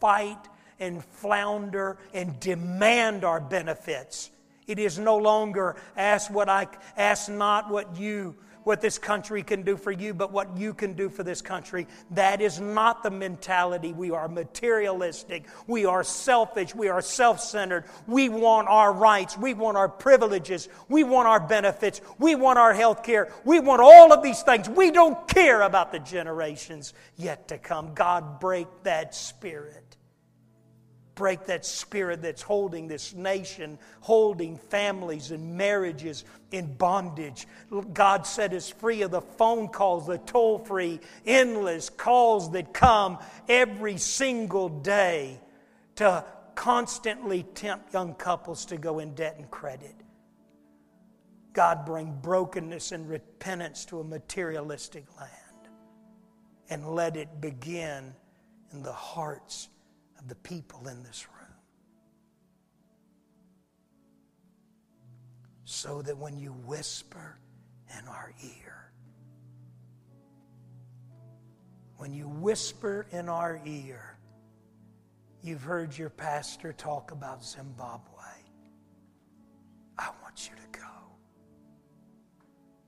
fight 0.00 0.38
and 0.78 1.04
flounder 1.04 1.98
and 2.12 2.38
demand 2.40 3.24
our 3.24 3.40
benefits. 3.40 4.30
It 4.66 4.78
is 4.78 4.98
no 4.98 5.16
longer 5.16 5.76
ask 5.96 6.30
what 6.30 6.48
I 6.48 6.66
ask 6.96 7.28
not 7.28 7.70
what 7.70 7.96
you 7.96 8.34
what 8.66 8.80
this 8.80 8.98
country 8.98 9.44
can 9.44 9.62
do 9.62 9.76
for 9.76 9.92
you, 9.92 10.12
but 10.12 10.32
what 10.32 10.56
you 10.58 10.74
can 10.74 10.94
do 10.94 11.08
for 11.08 11.22
this 11.22 11.40
country. 11.40 11.86
That 12.10 12.40
is 12.40 12.58
not 12.58 13.04
the 13.04 13.12
mentality. 13.12 13.92
We 13.92 14.10
are 14.10 14.26
materialistic. 14.26 15.44
We 15.68 15.84
are 15.86 16.02
selfish. 16.02 16.74
We 16.74 16.88
are 16.88 17.00
self 17.00 17.38
centered. 17.38 17.84
We 18.08 18.28
want 18.28 18.66
our 18.66 18.92
rights. 18.92 19.38
We 19.38 19.54
want 19.54 19.76
our 19.76 19.88
privileges. 19.88 20.68
We 20.88 21.04
want 21.04 21.28
our 21.28 21.38
benefits. 21.38 22.00
We 22.18 22.34
want 22.34 22.58
our 22.58 22.74
health 22.74 23.04
care. 23.04 23.32
We 23.44 23.60
want 23.60 23.82
all 23.82 24.12
of 24.12 24.20
these 24.24 24.42
things. 24.42 24.68
We 24.68 24.90
don't 24.90 25.28
care 25.28 25.62
about 25.62 25.92
the 25.92 26.00
generations 26.00 26.92
yet 27.16 27.46
to 27.48 27.58
come. 27.58 27.94
God, 27.94 28.40
break 28.40 28.66
that 28.82 29.14
spirit 29.14 29.85
break 31.16 31.46
that 31.46 31.66
spirit 31.66 32.22
that's 32.22 32.42
holding 32.42 32.86
this 32.86 33.14
nation, 33.14 33.78
holding 34.00 34.56
families 34.56 35.32
and 35.32 35.56
marriages 35.56 36.24
in 36.52 36.72
bondage. 36.74 37.48
God 37.92 38.26
set 38.26 38.52
us 38.52 38.68
free 38.68 39.02
of 39.02 39.10
the 39.10 39.22
phone 39.22 39.68
calls, 39.68 40.06
the 40.06 40.18
toll 40.18 40.58
free, 40.58 41.00
endless 41.24 41.90
calls 41.90 42.52
that 42.52 42.72
come 42.72 43.18
every 43.48 43.96
single 43.96 44.68
day 44.68 45.40
to 45.96 46.24
constantly 46.54 47.42
tempt 47.54 47.92
young 47.92 48.14
couples 48.14 48.66
to 48.66 48.76
go 48.76 48.98
in 48.98 49.14
debt 49.14 49.36
and 49.38 49.50
credit. 49.50 49.94
God, 51.54 51.86
bring 51.86 52.12
brokenness 52.20 52.92
and 52.92 53.08
repentance 53.08 53.86
to 53.86 54.00
a 54.00 54.04
materialistic 54.04 55.04
land 55.18 55.32
and 56.68 56.86
let 56.86 57.16
it 57.16 57.40
begin 57.40 58.12
in 58.72 58.82
the 58.82 58.92
hearts 58.92 59.70
the 60.26 60.34
people 60.36 60.88
in 60.88 61.02
this 61.02 61.26
room. 61.28 61.46
So 65.64 66.02
that 66.02 66.16
when 66.16 66.38
you 66.38 66.52
whisper 66.64 67.38
in 67.98 68.06
our 68.08 68.32
ear, 68.42 68.92
when 71.96 72.12
you 72.12 72.28
whisper 72.28 73.06
in 73.10 73.28
our 73.28 73.60
ear, 73.64 74.18
you've 75.42 75.62
heard 75.62 75.96
your 75.96 76.10
pastor 76.10 76.72
talk 76.72 77.10
about 77.10 77.44
Zimbabwe. 77.44 78.02
I 79.98 80.10
want 80.22 80.50
you 80.50 80.56
to 80.56 80.78
go. 80.78 80.86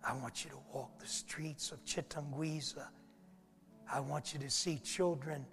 I 0.05 0.15
want 0.17 0.45
you 0.45 0.51
to 0.51 0.59
walk 0.73 0.99
the 0.99 1.07
streets 1.07 1.73
of 1.73 1.85
Chitungwiza. 1.85 2.87
I 3.91 4.01
want 4.01 4.35
you 4.35 4.41
to 4.41 4.51
see 4.51 4.79
children 4.79 5.47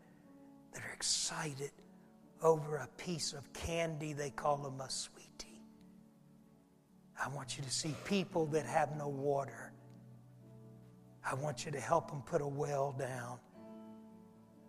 that 0.75 0.83
are 0.83 0.93
excited 0.93 1.71
over 2.43 2.77
a 2.77 2.87
piece 2.97 3.33
of 3.33 3.51
candy 3.53 4.11
they 4.13 4.29
call 4.29 4.67
a 4.67 4.89
sweetie. 4.89 5.61
I 7.23 7.29
want 7.29 7.57
you 7.57 7.63
to 7.63 7.71
see 7.71 7.95
people 8.03 8.45
that 8.47 8.65
have 8.65 8.95
no 8.97 9.07
water. 9.07 9.71
I 11.25 11.33
want 11.33 11.65
you 11.65 11.71
to 11.71 11.79
help 11.79 12.09
them 12.11 12.21
put 12.25 12.41
a 12.41 12.47
well 12.47 12.93
down. 12.99 13.39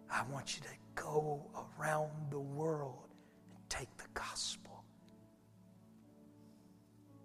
I 0.08 0.22
want 0.32 0.56
you 0.56 0.62
to 0.62 1.02
go 1.02 1.44
around 1.78 2.10
the 2.30 2.38
world 2.38 3.08
and 3.50 3.68
take 3.68 3.94
the 3.96 4.08
gospel. 4.14 4.84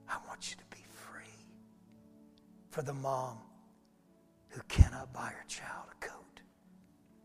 I 0.09 0.17
want 0.27 0.49
you 0.49 0.57
to 0.57 0.75
be 0.75 0.83
free 0.89 1.45
for 2.71 2.81
the 2.81 2.93
mom 2.93 3.37
who 4.49 4.61
cannot 4.67 5.13
buy 5.13 5.27
her 5.27 5.45
child 5.47 5.85
a 5.91 6.05
coat 6.05 6.41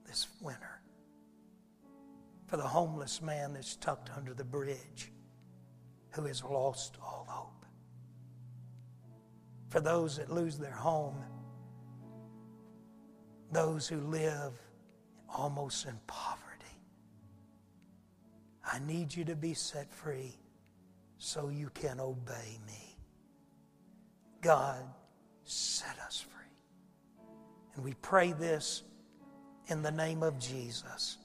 this 0.06 0.28
winter 0.42 0.80
for 2.46 2.56
the 2.56 2.62
homeless 2.62 3.20
man 3.20 3.54
that's 3.54 3.76
tucked 3.76 4.10
under 4.16 4.32
the 4.32 4.44
bridge 4.44 5.12
who 6.10 6.24
has 6.24 6.42
lost 6.42 6.96
all 7.02 7.26
hope, 7.28 7.66
for 9.68 9.80
those 9.80 10.16
that 10.16 10.30
lose 10.30 10.56
their 10.56 10.70
home, 10.70 11.16
those 13.52 13.86
who 13.88 14.00
live 14.00 14.52
almost 15.28 15.86
in 15.86 15.98
poverty. 16.06 16.42
I 18.64 18.78
need 18.80 19.14
you 19.14 19.24
to 19.26 19.36
be 19.36 19.54
set 19.54 19.92
free 19.92 20.38
so 21.18 21.48
you 21.48 21.70
can 21.74 22.00
obey 22.00 22.58
me. 22.66 22.96
God, 24.40 24.82
set 25.44 25.98
us 26.04 26.20
free. 26.20 27.26
And 27.74 27.84
we 27.84 27.94
pray 27.94 28.32
this 28.32 28.82
in 29.68 29.82
the 29.82 29.90
name 29.90 30.22
of 30.22 30.38
Jesus. 30.38 31.18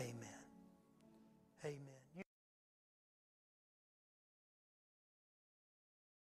Amen. 0.00 0.31